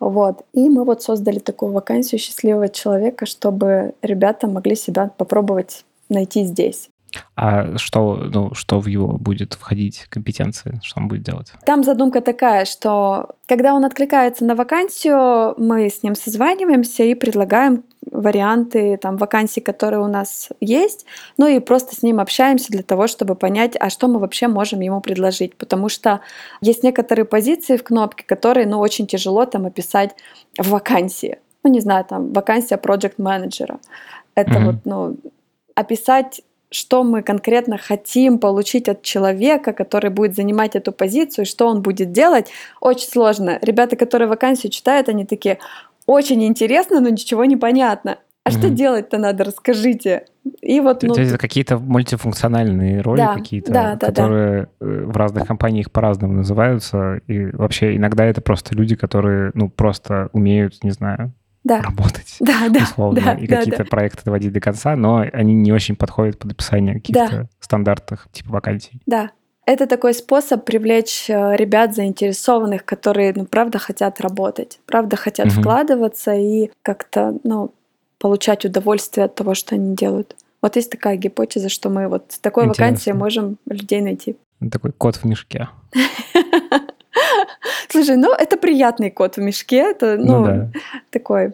Вот. 0.00 0.44
И 0.52 0.68
мы 0.68 0.84
вот 0.84 1.02
создали 1.02 1.38
такую 1.38 1.72
вакансию 1.72 2.18
счастливого 2.18 2.68
человека, 2.68 3.26
чтобы 3.26 3.94
ребята 4.02 4.46
могли 4.46 4.76
себя 4.76 5.10
попробовать 5.16 5.84
найти 6.08 6.44
здесь. 6.44 6.88
А 7.36 7.76
что, 7.78 8.16
ну, 8.16 8.54
что 8.54 8.80
в 8.80 8.86
его 8.86 9.18
будет 9.18 9.54
входить 9.54 10.06
компетенции, 10.10 10.80
что 10.82 11.00
он 11.00 11.08
будет 11.08 11.22
делать? 11.22 11.52
Там 11.64 11.84
задумка 11.84 12.20
такая, 12.20 12.64
что 12.64 13.30
когда 13.46 13.74
он 13.74 13.84
откликается 13.84 14.44
на 14.44 14.54
вакансию, 14.54 15.54
мы 15.56 15.88
с 15.88 16.02
ним 16.02 16.14
созваниваемся 16.14 17.04
и 17.04 17.14
предлагаем 17.14 17.84
варианты 18.10 18.96
там, 18.96 19.16
вакансий, 19.16 19.60
которые 19.60 20.00
у 20.00 20.06
нас 20.06 20.48
есть, 20.60 21.06
ну 21.36 21.46
и 21.46 21.60
просто 21.60 21.94
с 21.94 22.02
ним 22.02 22.20
общаемся 22.20 22.70
для 22.70 22.82
того, 22.82 23.06
чтобы 23.06 23.34
понять, 23.34 23.76
а 23.78 23.90
что 23.90 24.08
мы 24.08 24.18
вообще 24.18 24.48
можем 24.48 24.80
ему 24.80 25.00
предложить. 25.00 25.56
Потому 25.56 25.88
что 25.88 26.20
есть 26.60 26.82
некоторые 26.82 27.24
позиции 27.24 27.76
в 27.76 27.84
кнопке, 27.84 28.24
которые 28.24 28.66
ну, 28.66 28.78
очень 28.78 29.06
тяжело 29.06 29.44
там 29.46 29.66
описать 29.66 30.14
в 30.58 30.70
вакансии. 30.70 31.38
Ну, 31.64 31.70
не 31.70 31.80
знаю, 31.80 32.04
там 32.04 32.32
вакансия 32.32 32.76
project 32.76 33.14
менеджера 33.18 33.80
Это 34.34 34.52
mm-hmm. 34.52 34.64
вот, 34.64 34.76
ну, 34.84 35.16
описать 35.74 36.42
что 36.70 37.04
мы 37.04 37.22
конкретно 37.22 37.78
хотим 37.78 38.38
получить 38.38 38.88
от 38.88 39.02
человека, 39.02 39.72
который 39.72 40.10
будет 40.10 40.34
занимать 40.34 40.76
эту 40.76 40.92
позицию, 40.92 41.46
что 41.46 41.66
он 41.68 41.82
будет 41.82 42.12
делать, 42.12 42.50
очень 42.80 43.08
сложно. 43.08 43.58
Ребята, 43.62 43.96
которые 43.96 44.28
вакансию 44.28 44.70
читают, 44.70 45.08
они 45.08 45.24
такие, 45.24 45.58
очень 46.06 46.44
интересно, 46.44 47.00
но 47.00 47.08
ничего 47.08 47.44
не 47.44 47.56
понятно. 47.56 48.18
А 48.44 48.50
mm-hmm. 48.50 48.58
что 48.58 48.70
делать-то 48.70 49.18
надо, 49.18 49.44
расскажите. 49.44 50.24
И 50.62 50.80
вот, 50.80 51.02
ну... 51.02 51.12
То 51.12 51.20
есть 51.20 51.32
это 51.32 51.40
какие-то 51.40 51.78
мультифункциональные 51.78 53.02
роли 53.02 53.18
да, 53.18 53.34
какие-то, 53.34 53.72
да, 53.72 53.94
да, 53.96 54.06
которые 54.06 54.68
да. 54.80 54.86
в 54.86 55.16
разных 55.16 55.46
компаниях 55.46 55.90
по-разному 55.90 56.32
называются. 56.32 57.20
И 57.26 57.50
вообще 57.52 57.96
иногда 57.96 58.24
это 58.24 58.40
просто 58.40 58.74
люди, 58.74 58.96
которые, 58.96 59.50
ну, 59.54 59.68
просто 59.68 60.30
умеют, 60.32 60.82
не 60.82 60.90
знаю, 60.90 61.32
да. 61.64 61.80
работать, 61.82 62.36
да, 62.40 62.68
да, 62.68 62.80
условно, 62.84 63.20
да, 63.20 63.32
и 63.34 63.46
да, 63.46 63.56
какие-то 63.58 63.84
да. 63.84 63.88
проекты 63.90 64.22
доводить 64.24 64.52
до 64.52 64.60
конца, 64.60 64.96
но 64.96 65.24
они 65.32 65.54
не 65.54 65.72
очень 65.72 65.96
подходят 65.96 66.38
под 66.38 66.52
описание 66.52 66.94
каких-то 66.94 67.28
Да. 67.30 67.48
стандартных 67.60 68.28
типа 68.32 68.50
вакансий. 68.50 69.00
Да. 69.06 69.30
Это 69.66 69.86
такой 69.86 70.14
способ 70.14 70.64
привлечь 70.64 71.28
э, 71.28 71.54
ребят 71.56 71.94
заинтересованных, 71.94 72.86
которые, 72.86 73.34
ну, 73.36 73.44
правда 73.44 73.78
хотят 73.78 74.18
работать, 74.18 74.80
правда 74.86 75.16
хотят 75.16 75.48
Мгм. 75.48 75.60
вкладываться 75.60 76.32
и 76.34 76.70
как-то, 76.80 77.38
ну, 77.44 77.74
получать 78.18 78.64
удовольствие 78.64 79.26
от 79.26 79.34
того, 79.34 79.52
что 79.54 79.74
они 79.74 79.94
делают. 79.94 80.36
Вот 80.62 80.76
есть 80.76 80.90
такая 80.90 81.16
гипотеза, 81.16 81.68
что 81.68 81.90
мы 81.90 82.08
вот 82.08 82.24
с 82.30 82.38
такой 82.38 82.66
вакансией 82.66 83.12
Интересно. 83.14 83.18
можем 83.18 83.58
людей 83.66 84.00
найти. 84.00 84.36
Такой 84.72 84.92
кот 84.92 85.16
в 85.16 85.24
мешке. 85.24 85.68
Слушай, 87.88 88.16
ну 88.16 88.32
это 88.32 88.56
приятный 88.56 89.10
кот 89.10 89.36
в 89.36 89.40
мешке, 89.40 89.90
это, 89.90 90.16
Ну, 90.18 90.38
ну, 90.40 90.44
да. 90.46 90.70
такой. 91.10 91.52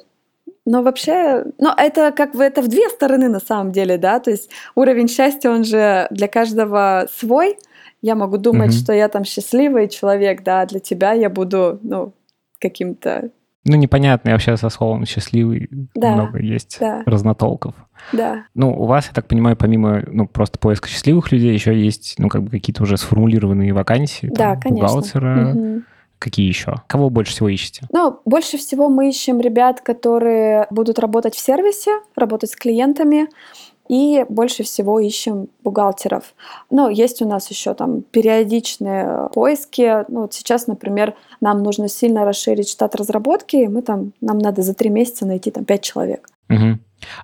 Но 0.66 0.82
вообще, 0.82 1.44
ну 1.58 1.70
это 1.76 2.10
как 2.12 2.32
бы 2.34 2.42
это 2.42 2.62
в 2.62 2.68
две 2.68 2.88
стороны 2.88 3.28
на 3.28 3.40
самом 3.40 3.72
деле, 3.72 3.98
да, 3.98 4.18
то 4.18 4.30
есть 4.30 4.50
уровень 4.74 5.08
счастья, 5.08 5.50
он 5.50 5.64
же 5.64 6.06
для 6.10 6.26
каждого 6.28 7.06
свой. 7.14 7.58
Я 8.00 8.14
могу 8.14 8.36
думать, 8.38 8.68
Мгм. 8.70 8.76
что 8.78 8.92
я 8.92 9.08
там 9.08 9.24
счастливый 9.24 9.88
человек, 9.88 10.42
да, 10.42 10.64
для 10.66 10.80
тебя 10.80 11.12
я 11.12 11.30
буду, 11.30 11.78
ну, 11.82 12.12
каким-то, 12.60 13.30
Ну, 13.66 13.76
непонятно, 13.76 14.28
я 14.30 14.34
вообще 14.34 14.56
со 14.58 14.68
словом 14.68 15.06
«счастливый» 15.06 15.68
Да, 15.94 16.12
много 16.12 16.38
есть 16.38 16.76
да. 16.80 17.02
разнотолков. 17.06 17.74
Да, 18.12 18.44
Ну, 18.54 18.72
у 18.72 18.87
вас, 18.87 19.07
я 19.07 19.12
так 19.12 19.26
понимаю, 19.26 19.57
помимо 19.57 20.02
ну, 20.07 20.26
просто 20.26 20.59
поиска 20.59 20.88
счастливых 20.88 21.33
людей, 21.33 21.52
еще 21.52 21.78
есть, 21.78 22.14
ну, 22.18 22.28
как 22.28 22.42
бы 22.42 22.50
какие-то 22.50 22.83
уже 22.83 22.96
сформулированные 22.96 23.72
вакансии. 23.72 24.26
да, 24.26 24.52
там, 24.52 24.61
конечно. 24.61 24.88
Бухгалтера. 24.88 25.37
Мгм. 25.37 25.85
Какие 26.18 26.46
еще? 26.46 26.76
Кого 26.87 27.11
больше 27.11 27.33
всего 27.33 27.48
ищете? 27.48 27.83
Ну, 27.92 28.20
больше 28.24 28.57
всего 28.57 28.88
мы 28.88 29.11
ищем 29.11 29.40
ребят, 29.40 29.83
которые 29.83 30.66
будут 30.70 30.98
работать 30.98 31.35
в 31.35 31.38
сервисе, 31.38 31.90
работать 32.16 32.50
с 32.50 32.57
клиентами, 32.57 33.28
и 33.88 34.24
больше 34.28 34.62
всего 34.62 34.98
ищем 34.98 35.48
бухгалтеров. 35.62 36.35
Ну, 36.70 36.88
есть 36.88 37.20
у 37.20 37.28
нас 37.28 37.50
еще 37.50 37.74
там 37.74 38.00
периодичные 38.00 39.28
поиски. 39.35 40.11
Ну, 40.11 40.22
вот 40.22 40.33
сейчас, 40.33 40.66
например, 40.66 41.14
нам 41.40 41.62
нужно 41.62 41.88
сильно 41.88 42.24
расширить 42.24 42.70
штат 42.70 42.94
разработки, 42.94 43.57
и 43.57 43.68
мы 43.68 43.83
там, 43.83 44.12
нам 44.20 44.38
надо 44.38 44.62
за 44.62 44.74
три 44.74 44.88
месяца 44.88 45.26
найти 45.26 45.50
там 45.50 45.64
пять 45.64 45.83
человек. 45.83 46.28
Мгм. 46.48 46.80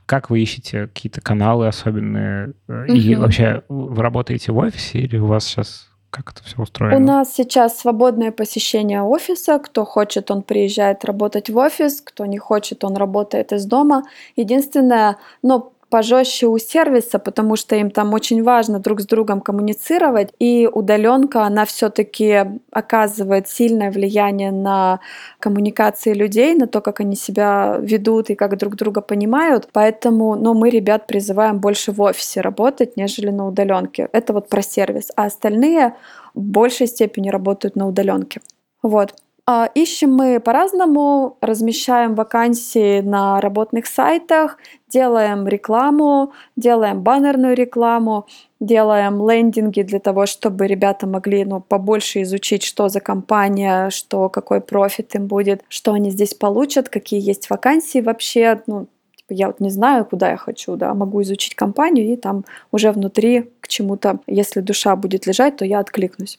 Как 0.06 0.30
вы 0.30 0.40
ищете 0.40 0.86
какие-то 0.86 1.20
каналы 1.20 1.66
особенные? 1.66 2.52
Э, 2.68 2.86
И 2.86 3.14
вообще 3.14 3.62
вы 3.68 4.02
работаете 4.02 4.52
в 4.52 4.58
офисе 4.58 4.98
или 4.98 5.18
у 5.18 5.26
вас 5.26 5.44
сейчас 5.44 5.90
как 6.10 6.32
это 6.32 6.42
все 6.42 6.60
устроено? 6.60 6.96
У 6.96 7.00
нас 7.00 7.32
сейчас 7.32 7.78
свободное 7.78 8.32
посещение 8.32 9.02
офиса. 9.02 9.58
Кто 9.58 9.84
хочет, 9.84 10.30
он 10.30 10.42
приезжает 10.42 11.04
работать 11.04 11.50
в 11.50 11.56
офис. 11.56 12.00
Кто 12.00 12.26
не 12.26 12.38
хочет, 12.38 12.84
он 12.84 12.96
работает 12.96 13.52
из 13.52 13.64
дома. 13.64 14.02
Единственное, 14.34 15.18
ну, 15.42 15.72
пожестче 15.90 16.46
у 16.46 16.56
сервиса, 16.58 17.18
потому 17.18 17.56
что 17.56 17.76
им 17.76 17.90
там 17.90 18.14
очень 18.14 18.42
важно 18.42 18.78
друг 18.78 19.00
с 19.00 19.06
другом 19.06 19.40
коммуницировать. 19.40 20.32
И 20.38 20.68
удаленка, 20.72 21.42
она 21.42 21.64
все-таки 21.64 22.44
оказывает 22.70 23.48
сильное 23.48 23.90
влияние 23.90 24.52
на 24.52 25.00
коммуникации 25.40 26.14
людей, 26.14 26.54
на 26.54 26.66
то, 26.66 26.80
как 26.80 27.00
они 27.00 27.16
себя 27.16 27.76
ведут 27.80 28.30
и 28.30 28.34
как 28.34 28.56
друг 28.56 28.76
друга 28.76 29.00
понимают. 29.00 29.68
Поэтому 29.72 30.36
ну, 30.36 30.54
мы 30.54 30.70
ребят 30.70 31.06
призываем 31.06 31.58
больше 31.58 31.92
в 31.92 32.00
офисе 32.00 32.40
работать, 32.40 32.96
нежели 32.96 33.30
на 33.30 33.46
удаленке. 33.48 34.08
Это 34.12 34.32
вот 34.32 34.48
про 34.48 34.62
сервис. 34.62 35.10
А 35.16 35.24
остальные 35.24 35.94
в 36.34 36.40
большей 36.40 36.86
степени 36.86 37.30
работают 37.30 37.76
на 37.76 37.88
удаленке. 37.88 38.40
Вот. 38.82 39.14
А, 39.46 39.68
Ищем 39.74 40.12
мы 40.12 40.40
по-разному, 40.40 41.36
размещаем 41.40 42.14
вакансии 42.14 43.00
на 43.00 43.40
работных 43.40 43.86
сайтах, 43.86 44.58
делаем 44.88 45.48
рекламу, 45.48 46.32
делаем 46.56 47.00
баннерную 47.02 47.54
рекламу, 47.56 48.26
делаем 48.60 49.28
лендинги 49.28 49.82
для 49.82 49.98
того, 49.98 50.26
чтобы 50.26 50.66
ребята 50.66 51.06
могли 51.06 51.44
ну, 51.44 51.60
побольше 51.60 52.22
изучить, 52.22 52.62
что 52.62 52.88
за 52.88 53.00
компания, 53.00 53.90
что, 53.90 54.28
какой 54.28 54.60
профит 54.60 55.14
им 55.14 55.26
будет, 55.26 55.62
что 55.68 55.92
они 55.94 56.10
здесь 56.10 56.34
получат, 56.34 56.88
какие 56.88 57.20
есть 57.20 57.48
вакансии 57.50 58.00
вообще. 58.00 58.62
Ну, 58.66 58.88
типа, 59.16 59.32
я 59.32 59.46
вот 59.46 59.60
не 59.60 59.70
знаю, 59.70 60.04
куда 60.04 60.30
я 60.30 60.36
хочу, 60.36 60.76
да, 60.76 60.92
могу 60.94 61.22
изучить 61.22 61.54
компанию 61.54 62.12
и 62.12 62.16
там 62.16 62.44
уже 62.72 62.92
внутри 62.92 63.50
к 63.60 63.68
чему-то, 63.68 64.20
если 64.26 64.60
душа 64.60 64.94
будет 64.96 65.26
лежать, 65.26 65.56
то 65.56 65.64
я 65.64 65.78
откликнусь. 65.78 66.38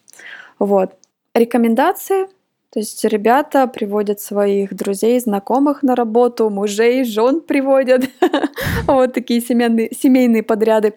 Вот. 0.60 0.92
Рекомендации. 1.34 2.28
То 2.74 2.80
есть 2.80 3.04
ребята 3.04 3.68
приводят 3.68 4.22
своих 4.22 4.74
друзей, 4.74 5.20
знакомых 5.20 5.84
на 5.84 5.94
работу, 5.96 6.50
мужей, 6.50 7.04
жен 7.04 7.42
приводят. 7.42 8.10
Вот 8.88 9.14
такие 9.14 9.42
семейные, 9.42 10.44
подряды. 10.44 10.94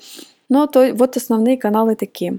Ну, 0.48 0.66
то 0.66 0.94
вот 0.94 1.16
основные 1.16 1.58
каналы 1.58 1.96
такие. 1.96 2.36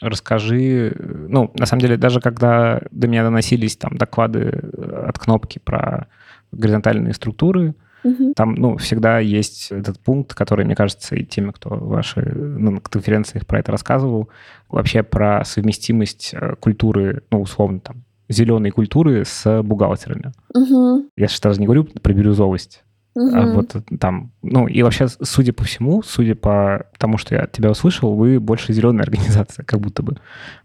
Расскажи, 0.00 0.94
ну, 0.98 1.50
на 1.54 1.66
самом 1.66 1.82
деле, 1.82 1.96
даже 1.96 2.20
когда 2.20 2.80
до 2.90 3.06
меня 3.06 3.22
доносились 3.22 3.76
там 3.76 3.96
доклады 3.96 4.62
от 5.06 5.18
кнопки 5.18 5.58
про 5.58 6.08
горизонтальные 6.52 7.14
структуры, 7.14 7.74
Мгм. 8.02 8.34
там, 8.34 8.54
ну, 8.54 8.76
всегда 8.76 9.18
есть 9.18 9.72
этот 9.72 9.98
пункт, 9.98 10.34
который, 10.34 10.64
мне 10.64 10.74
кажется, 10.74 11.16
и 11.16 11.24
теми, 11.24 11.50
кто 11.52 11.70
ваши 11.70 12.20
ну, 12.20 12.70
на 12.72 12.80
конференциях 12.80 13.46
про 13.46 13.60
это 13.60 13.72
рассказывал, 13.72 14.28
вообще 14.68 15.02
про 15.02 15.42
совместимость 15.44 16.34
э, 16.34 16.54
культуры, 16.60 17.22
ну, 17.30 17.40
условно, 17.40 17.80
там, 17.80 18.03
зеленой 18.28 18.70
культуры 18.70 19.24
с 19.24 19.62
бухгалтерами. 19.62 20.32
Мгм. 20.54 21.08
Я 21.16 21.28
сейчас 21.28 21.40
даже 21.40 21.60
не 21.60 21.66
говорю 21.66 21.84
про 21.84 22.12
бирюзовость, 22.12 22.84
Угу. 23.14 23.52
Вот 23.52 23.76
там, 24.00 24.32
ну 24.42 24.66
и 24.66 24.82
вообще, 24.82 25.06
судя 25.08 25.52
по 25.52 25.62
всему, 25.62 26.02
судя 26.02 26.34
по 26.34 26.86
тому, 26.98 27.16
что 27.16 27.36
я 27.36 27.42
от 27.42 27.52
тебя 27.52 27.70
услышал, 27.70 28.14
вы 28.14 28.40
больше 28.40 28.72
зеленая 28.72 29.04
организация, 29.04 29.64
как 29.64 29.80
будто 29.80 30.02
бы. 30.02 30.16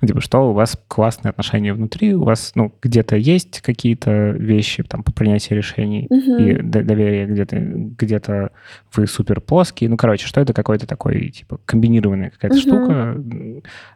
Ну, 0.02 0.08
типа, 0.08 0.20
что 0.20 0.50
у 0.50 0.54
вас 0.54 0.78
классные 0.88 1.30
отношения 1.30 1.74
внутри, 1.74 2.16
у 2.16 2.24
вас, 2.24 2.54
ну, 2.56 2.74
где-то 2.82 3.16
есть 3.18 3.62
какие-то 3.62 4.32
вещи 4.32 4.82
там 4.84 5.04
по 5.04 5.12
принятию 5.12 5.58
решений 5.58 6.08
угу. 6.10 6.38
и 6.38 6.62
доверие, 6.62 7.28
где-то 7.28 7.58
где-то 7.60 8.52
вы 8.96 9.06
супер 9.06 9.42
плоские. 9.42 9.90
Ну, 9.90 9.98
короче, 9.98 10.26
что 10.26 10.42
это 10.42 10.54
какой-то 10.54 10.88
такой, 10.88 11.30
типа, 11.30 11.60
комбинированная 11.66 12.32
какая-то 12.32 12.56
угу. 12.56 12.62
штука. 12.62 13.24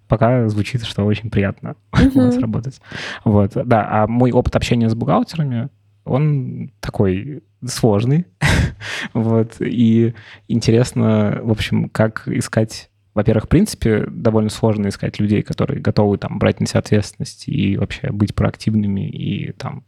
Пока 0.08 0.48
звучит, 0.48 0.84
что 0.84 1.06
очень 1.06 1.32
приятно 1.32 1.76
угу. 1.92 2.20
у 2.20 2.26
вас 2.26 2.38
работать. 2.38 2.80
Вот, 3.24 3.54
да. 3.54 3.88
А 3.90 4.08
мой 4.08 4.32
опыт 4.32 4.56
общения 4.56 4.90
с 4.90 4.96
бухгалтерами, 4.96 5.70
он 6.06 6.72
такой 6.80 7.44
сложный. 7.66 8.26
вот. 9.14 9.56
И 9.60 10.14
интересно, 10.48 11.40
в 11.44 11.52
общем, 11.52 11.90
как 11.90 12.28
искать 12.28 12.90
во-первых, 13.14 13.46
в 13.46 13.48
принципе, 13.48 14.06
довольно 14.08 14.50
сложно 14.50 14.88
искать 14.88 15.20
людей, 15.20 15.44
которые 15.44 15.80
готовы 15.80 16.18
там 16.18 16.40
брать 16.40 16.60
на 16.60 16.66
себя 16.66 16.80
ответственность 16.80 17.48
и 17.48 17.78
вообще 17.78 18.12
быть 18.12 18.34
проактивными 18.34 19.08
и 19.08 19.52
там 19.52 19.84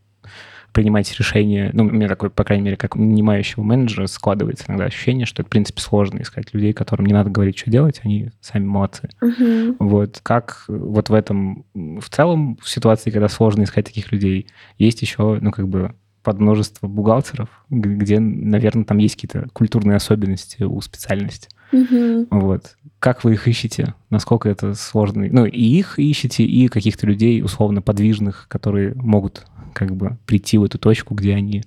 принимать 0.75 1.17
решения. 1.17 1.69
Ну, 1.73 1.85
у 1.85 1.89
меня 1.89 2.09
такой, 2.09 2.29
по 2.29 2.43
крайней 2.43 2.65
мере, 2.65 2.77
как 2.77 2.95
нанимающего 2.95 3.63
менеджера 3.63 4.07
складывается 4.07 4.65
иногда 4.67 4.85
ощущение, 4.85 5.25
что 5.25 5.41
это, 5.41 5.47
в 5.47 5.49
принципе, 5.49 5.81
сложно 5.81 6.21
искать 6.21 6.53
людей, 6.53 6.73
которым 6.73 7.05
не 7.05 7.13
надо 7.13 7.29
говорить, 7.29 7.57
что 7.57 7.71
делать, 7.71 8.01
они 8.03 8.29
сами 8.41 8.65
молодцы. 8.65 9.09
Uh-huh. 9.21 9.77
Вот 9.79 10.19
как 10.21 10.65
вот 10.67 11.07
в 11.07 11.13
этом, 11.13 11.65
в 11.73 12.09
целом, 12.09 12.57
в 12.61 12.69
ситуации, 12.69 13.09
когда 13.09 13.29
сложно 13.29 13.63
искать 13.63 13.85
таких 13.85 14.11
людей, 14.11 14.47
есть 14.77 15.01
еще, 15.01 15.39
ну, 15.41 15.51
как 15.51 15.69
бы 15.69 15.95
под 16.25 16.39
множество 16.39 16.87
бухгалтеров, 16.87 17.49
где, 17.69 18.19
наверное, 18.19 18.83
там 18.83 18.97
есть 18.97 19.15
какие-то 19.15 19.47
культурные 19.53 19.95
особенности 19.95 20.63
у 20.63 20.81
специальности. 20.81 21.49
Угу. 21.71 22.27
Вот. 22.31 22.75
Как 22.97 23.23
вы 23.23 23.33
их 23.33 23.47
ищете? 23.47 23.93
Насколько 24.09 24.49
это 24.49 24.73
сложно? 24.73 25.27
Ну, 25.29 25.45
и 25.45 25.61
их 25.61 25.99
ищете, 25.99 26.43
и 26.43 26.67
каких-то 26.67 27.05
людей 27.05 27.43
условно 27.43 27.83
подвижных, 27.83 28.47
которые 28.47 28.95
могут 28.95 29.45
как 29.73 29.95
бы 29.95 30.17
прийти 30.25 30.57
в 30.57 30.63
эту 30.63 30.79
точку, 30.79 31.13
где 31.13 31.35
они, 31.35 31.63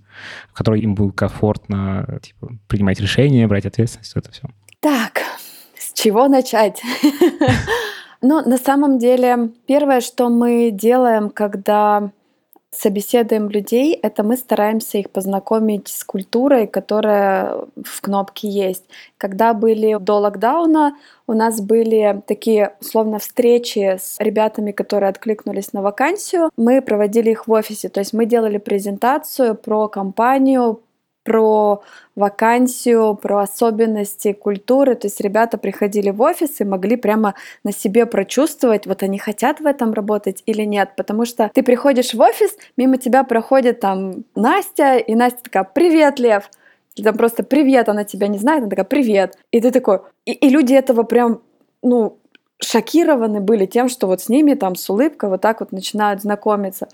в 0.51 0.55
которой 0.55 0.81
им 0.81 0.97
будет 0.97 1.15
комфортно 1.15 2.19
типа, 2.21 2.59
принимать 2.67 2.99
решения, 3.01 3.47
брать 3.47 3.67
ответственность, 3.67 4.13
это 4.17 4.33
все. 4.33 4.49
Так, 4.81 5.21
с 5.79 5.93
чего 5.93 6.27
начать? 6.27 6.83
Ну, 8.21 8.43
на 8.45 8.59
самом 8.59 8.99
деле, 8.99 9.51
первое, 9.69 10.01
что 10.01 10.29
мы 10.29 10.71
делаем, 10.73 11.31
когда 11.31 12.11
собеседуем 12.71 13.49
людей, 13.49 13.95
это 13.95 14.23
мы 14.23 14.37
стараемся 14.37 14.99
их 14.99 15.11
познакомить 15.11 15.89
с 15.89 16.05
культурой, 16.05 16.67
которая 16.67 17.65
в 17.83 18.01
кнопке 18.01 18.49
есть. 18.49 18.85
Когда 19.17 19.55
были 19.55 19.97
до 19.99 20.19
локдауна, 20.19 20.97
у 21.27 21.33
нас 21.33 21.61
были 21.61 22.23
такие, 22.27 22.75
условно, 22.81 23.19
встречи 23.19 23.99
с 23.99 24.17
ребятами, 24.19 24.73
которые 24.73 25.11
откликнулись 25.11 25.73
на 25.73 25.83
вакансию. 25.83 26.51
Мы 26.57 26.83
проводили 26.83 27.31
их 27.31 27.49
в 27.49 27.53
офисе, 27.53 27.89
то 27.89 28.01
есть 28.01 28.13
мы 28.13 28.27
делали 28.27 28.59
презентацию 28.59 29.55
про 29.55 29.89
компанию, 29.89 30.81
про 31.29 31.83
вакансию, 32.17 33.15
про 33.15 33.41
особенности 33.43 34.33
культуры. 34.33 34.95
То 34.95 35.09
есть 35.09 35.21
ребята 35.21 35.59
приходили 35.59 36.09
в 36.09 36.23
офис 36.23 36.59
и 36.63 36.65
могли 36.65 36.97
прямо 36.97 37.35
на 37.65 37.73
себе 37.73 38.07
прочувствовать, 38.07 38.87
вот 38.87 39.03
они 39.03 39.19
хотят 39.19 39.61
в 39.61 39.67
этом 39.67 39.93
работать 39.93 40.43
или 40.47 40.63
нет. 40.63 40.93
Потому 40.97 41.27
что 41.27 41.51
ты 41.53 41.63
приходишь 41.63 42.15
в 42.15 42.21
офис, 42.21 42.57
мимо 42.79 42.97
тебя 42.97 43.25
проходит 43.25 43.81
там 43.81 44.25
Настя, 44.35 44.97
и 44.97 45.15
Настя 45.15 45.43
такая, 45.43 45.65
привет, 45.65 46.19
Лев. 46.19 46.49
Или 46.97 47.05
там 47.05 47.19
просто 47.19 47.43
привет, 47.43 47.91
она 47.91 48.05
тебя 48.05 48.27
не 48.29 48.39
знает, 48.39 48.63
она 48.63 48.71
такая, 48.71 48.87
привет. 48.87 49.37
И 49.51 49.61
ты 49.61 49.71
такой, 49.71 50.01
и, 50.25 50.33
и 50.33 50.49
люди 50.49 50.73
этого 50.73 51.03
прям, 51.03 51.43
ну, 51.83 52.17
шокированы 52.61 53.41
были 53.41 53.67
тем, 53.67 53.89
что 53.89 54.07
вот 54.07 54.21
с 54.21 54.29
ними 54.29 54.55
там 54.55 54.75
с 54.75 54.89
улыбкой 54.91 55.31
вот 55.31 55.41
так 55.41 55.61
вот 55.61 55.73
начинают 55.73 56.23
знакомиться. 56.23 56.89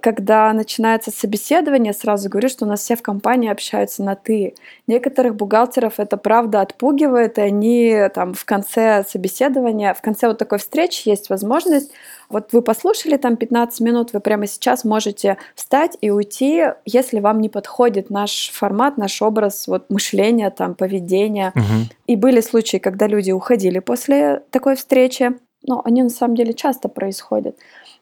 Когда 0.00 0.52
начинается 0.52 1.10
собеседование, 1.10 1.92
сразу 1.92 2.28
говорю, 2.28 2.48
что 2.48 2.64
у 2.64 2.68
нас 2.68 2.80
все 2.80 2.96
в 2.96 3.02
компании 3.02 3.50
общаются 3.50 4.02
на 4.02 4.14
«ты». 4.14 4.54
Некоторых 4.86 5.34
бухгалтеров 5.34 5.94
это 5.98 6.16
правда 6.16 6.60
отпугивает, 6.60 7.38
и 7.38 7.42
они 7.42 7.96
там 8.14 8.34
в 8.34 8.44
конце 8.44 9.04
собеседования, 9.08 9.92
в 9.94 10.00
конце 10.02 10.28
вот 10.28 10.38
такой 10.38 10.58
встречи 10.58 11.08
есть 11.08 11.30
возможность 11.30 11.92
вот 12.28 12.52
вы 12.52 12.62
послушали 12.62 13.16
там 13.16 13.36
15 13.36 13.80
минут, 13.80 14.12
вы 14.12 14.20
прямо 14.20 14.46
сейчас 14.46 14.84
можете 14.84 15.38
встать 15.54 15.96
и 16.00 16.10
уйти, 16.10 16.64
если 16.84 17.20
вам 17.20 17.40
не 17.40 17.48
подходит 17.48 18.10
наш 18.10 18.50
формат, 18.52 18.98
наш 18.98 19.22
образ 19.22 19.66
вот 19.66 19.88
мышления, 19.88 20.50
там, 20.50 20.74
поведения. 20.74 21.52
Угу. 21.54 21.94
И 22.06 22.16
были 22.16 22.40
случаи, 22.40 22.78
когда 22.78 23.06
люди 23.06 23.30
уходили 23.30 23.78
после 23.78 24.42
такой 24.50 24.76
встречи, 24.76 25.32
но 25.66 25.82
они 25.84 26.02
на 26.02 26.10
самом 26.10 26.36
деле 26.36 26.52
часто 26.52 26.88
происходят. 26.88 27.56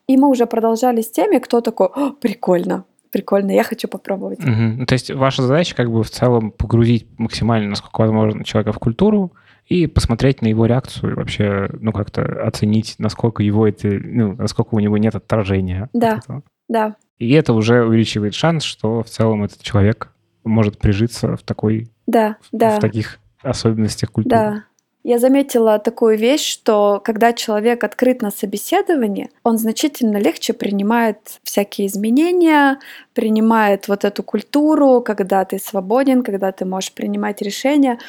И 0.08 0.16
мы 0.16 0.28
уже 0.28 0.46
продолжали 0.46 1.00
с 1.00 1.10
теми, 1.10 1.38
кто 1.38 1.60
такой, 1.60 1.88
прикольно, 2.20 2.84
прикольно, 3.10 3.52
я 3.52 3.64
хочу 3.64 3.88
попробовать. 3.88 4.40
Угу. 4.40 4.86
То 4.86 4.92
есть 4.92 5.10
ваша 5.10 5.42
задача 5.42 5.74
как 5.74 5.90
бы 5.90 6.02
в 6.02 6.10
целом 6.10 6.50
погрузить 6.50 7.06
максимально, 7.18 7.70
насколько 7.70 8.00
возможно, 8.00 8.44
человека 8.44 8.72
в 8.72 8.78
культуру, 8.78 9.32
и 9.66 9.86
посмотреть 9.86 10.42
на 10.42 10.46
его 10.46 10.66
реакцию 10.66 11.12
и 11.12 11.14
вообще, 11.14 11.68
ну, 11.80 11.92
как-то 11.92 12.22
оценить, 12.46 12.94
насколько 12.98 13.42
его 13.42 13.66
это, 13.66 13.88
ну, 13.88 14.34
насколько 14.34 14.74
у 14.74 14.78
него 14.78 14.96
нет 14.96 15.14
отторжения. 15.14 15.90
Да, 15.92 16.20
да. 16.68 16.96
И 17.18 17.32
это 17.32 17.52
уже 17.52 17.84
увеличивает 17.84 18.34
шанс, 18.34 18.62
что 18.62 19.02
в 19.02 19.08
целом 19.08 19.44
этот 19.44 19.62
человек 19.62 20.12
может 20.44 20.78
прижиться 20.78 21.36
в 21.36 21.42
такой... 21.42 21.90
Да, 22.06 22.36
в, 22.40 22.48
да. 22.52 22.76
В 22.76 22.80
таких 22.80 23.18
особенностях 23.42 24.12
культуры. 24.12 24.36
Да. 24.36 24.64
Я 25.02 25.20
заметила 25.20 25.78
такую 25.78 26.18
вещь, 26.18 26.44
что 26.44 27.00
когда 27.04 27.32
человек 27.32 27.84
открыт 27.84 28.22
на 28.22 28.32
собеседовании, 28.32 29.30
он 29.44 29.56
значительно 29.56 30.16
легче 30.16 30.52
принимает 30.52 31.38
всякие 31.44 31.86
изменения, 31.86 32.80
принимает 33.14 33.86
вот 33.86 34.04
эту 34.04 34.24
культуру, 34.24 35.00
когда 35.02 35.44
ты 35.44 35.60
свободен, 35.60 36.24
когда 36.24 36.50
ты 36.50 36.64
можешь 36.64 36.92
принимать 36.92 37.40
решения. 37.40 38.00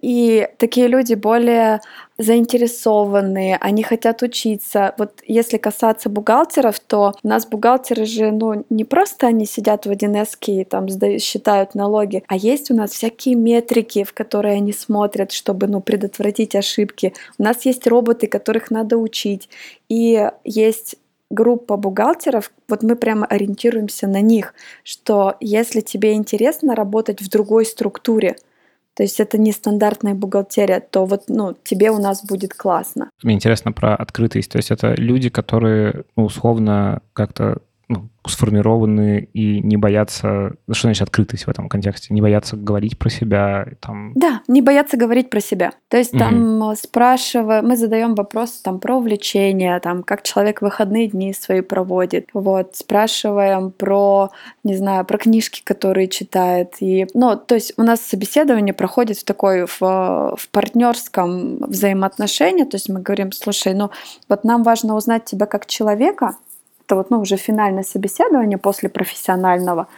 И 0.00 0.48
такие 0.58 0.88
люди 0.88 1.14
более 1.14 1.80
заинтересованные, 2.18 3.56
они 3.60 3.82
хотят 3.82 4.22
учиться. 4.22 4.94
Вот 4.98 5.22
если 5.26 5.56
касаться 5.58 6.08
бухгалтеров, 6.08 6.80
то 6.80 7.14
у 7.22 7.28
нас 7.28 7.46
бухгалтеры 7.46 8.04
же, 8.04 8.30
ну, 8.30 8.64
не 8.70 8.84
просто 8.84 9.26
они 9.26 9.46
сидят 9.46 9.86
в 9.86 9.90
1 9.90 10.16
и 10.46 10.64
там 10.64 10.86
считают 11.18 11.74
налоги, 11.74 12.22
а 12.28 12.36
есть 12.36 12.70
у 12.70 12.74
нас 12.74 12.92
всякие 12.92 13.34
метрики, 13.34 14.04
в 14.04 14.12
которые 14.12 14.56
они 14.56 14.72
смотрят, 14.72 15.32
чтобы, 15.32 15.66
ну, 15.66 15.80
предотвратить 15.80 16.54
ошибки. 16.54 17.12
У 17.38 17.42
нас 17.42 17.64
есть 17.66 17.86
роботы, 17.86 18.26
которых 18.26 18.70
надо 18.70 18.96
учить. 18.98 19.48
И 19.88 20.30
есть 20.44 20.96
группа 21.30 21.76
бухгалтеров, 21.76 22.52
вот 22.68 22.82
мы 22.82 22.96
прямо 22.96 23.26
ориентируемся 23.26 24.06
на 24.06 24.20
них, 24.20 24.54
что 24.84 25.34
если 25.40 25.80
тебе 25.80 26.12
интересно 26.12 26.74
работать 26.74 27.20
в 27.20 27.28
другой 27.28 27.66
структуре, 27.66 28.36
то 28.96 29.02
есть 29.02 29.20
это 29.20 29.36
не 29.36 29.52
стандартная 29.52 30.14
бухгалтерия, 30.14 30.80
то 30.80 31.04
вот 31.04 31.24
ну, 31.28 31.54
тебе 31.62 31.90
у 31.90 31.98
нас 31.98 32.24
будет 32.24 32.54
классно. 32.54 33.10
Мне 33.22 33.34
интересно 33.34 33.72
про 33.72 33.94
открытость. 33.94 34.50
То 34.50 34.56
есть 34.56 34.70
это 34.70 34.94
люди, 34.94 35.28
которые 35.28 36.04
ну, 36.16 36.24
условно 36.24 37.02
как-то 37.12 37.58
ну, 37.88 38.08
сформированы 38.26 39.28
и 39.32 39.60
не 39.60 39.76
боятся... 39.76 40.54
Что 40.70 40.88
значит 40.88 41.02
открытость 41.02 41.46
в 41.46 41.48
этом 41.48 41.68
контексте? 41.68 42.12
Не 42.12 42.20
боятся 42.20 42.56
говорить 42.56 42.98
про 42.98 43.08
себя? 43.08 43.66
Там... 43.80 44.12
Да, 44.14 44.42
не 44.48 44.60
боятся 44.60 44.96
говорить 44.96 45.30
про 45.30 45.40
себя. 45.40 45.72
То 45.88 45.96
есть 45.96 46.12
угу. 46.12 46.18
там 46.18 46.74
спрашивая, 46.74 47.62
мы 47.62 47.76
задаем 47.76 48.16
вопросы 48.16 48.60
там 48.62 48.80
про 48.80 48.96
увлечения, 48.96 49.78
там, 49.78 50.02
как 50.02 50.22
человек 50.22 50.62
выходные 50.62 51.06
дни 51.06 51.32
свои 51.32 51.60
проводит. 51.60 52.28
Вот, 52.32 52.74
спрашиваем 52.74 53.70
про, 53.70 54.30
не 54.64 54.74
знаю, 54.74 55.04
про 55.04 55.18
книжки, 55.18 55.62
которые 55.62 56.08
читает. 56.08 56.74
И, 56.80 57.06
ну, 57.14 57.36
то 57.36 57.54
есть 57.54 57.74
у 57.76 57.82
нас 57.82 58.00
собеседование 58.00 58.74
проходит 58.74 59.18
в 59.18 59.24
такой, 59.24 59.66
в, 59.66 59.80
в 59.80 60.48
партнерском 60.50 61.58
взаимоотношении. 61.58 62.64
То 62.64 62.76
есть 62.76 62.88
мы 62.88 63.00
говорим, 63.00 63.30
слушай, 63.30 63.74
ну, 63.74 63.90
вот 64.28 64.42
нам 64.42 64.64
важно 64.64 64.96
узнать 64.96 65.24
тебя 65.24 65.46
как 65.46 65.66
человека, 65.66 66.34
это 66.86 66.96
вот, 66.96 67.10
ну, 67.10 67.20
уже 67.20 67.36
финальное 67.36 67.82
собеседование 67.82 68.58
после 68.58 68.88
профессионального, 68.88 69.88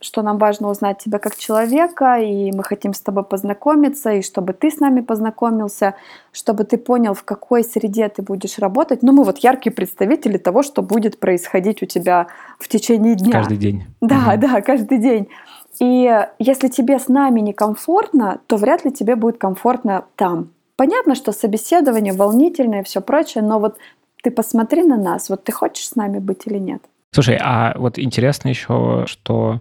что 0.00 0.20
нам 0.22 0.36
важно 0.36 0.68
узнать 0.68 0.98
тебя 0.98 1.18
как 1.18 1.36
человека, 1.36 2.18
и 2.18 2.52
мы 2.52 2.62
хотим 2.62 2.92
с 2.92 3.00
тобой 3.00 3.24
познакомиться, 3.24 4.12
и 4.12 4.22
чтобы 4.22 4.52
ты 4.52 4.70
с 4.70 4.78
нами 4.78 5.00
познакомился, 5.00 5.94
чтобы 6.32 6.64
ты 6.64 6.76
понял, 6.76 7.14
в 7.14 7.24
какой 7.24 7.64
среде 7.64 8.08
ты 8.10 8.20
будешь 8.20 8.58
работать. 8.58 9.02
Ну, 9.02 9.12
мы 9.12 9.24
вот 9.24 9.38
яркие 9.38 9.74
представители 9.74 10.36
того, 10.36 10.62
что 10.62 10.82
будет 10.82 11.18
происходить 11.18 11.82
у 11.82 11.86
тебя 11.86 12.26
в 12.58 12.68
течение 12.68 13.14
дня. 13.14 13.32
Каждый 13.32 13.56
день. 13.56 13.84
Да, 14.02 14.32
угу. 14.34 14.40
да, 14.40 14.60
каждый 14.60 14.98
день. 14.98 15.28
И 15.80 16.26
если 16.38 16.68
тебе 16.68 16.98
с 16.98 17.08
нами 17.08 17.40
некомфортно, 17.40 18.40
то 18.46 18.56
вряд 18.56 18.84
ли 18.84 18.92
тебе 18.92 19.16
будет 19.16 19.38
комфортно 19.38 20.04
там. 20.16 20.50
Понятно, 20.76 21.14
что 21.14 21.32
собеседование 21.32 22.12
волнительное 22.12 22.80
и 22.80 22.84
все 22.84 23.00
прочее, 23.00 23.42
но 23.42 23.58
вот 23.58 23.78
ты 24.26 24.32
посмотри 24.32 24.82
на 24.82 24.96
нас, 24.96 25.30
вот 25.30 25.44
ты 25.44 25.52
хочешь 25.52 25.86
с 25.88 25.94
нами 25.94 26.18
быть 26.18 26.48
или 26.48 26.58
нет? 26.58 26.82
Слушай, 27.12 27.38
а 27.40 27.78
вот 27.78 27.96
интересно 27.96 28.48
еще, 28.48 29.04
что 29.06 29.60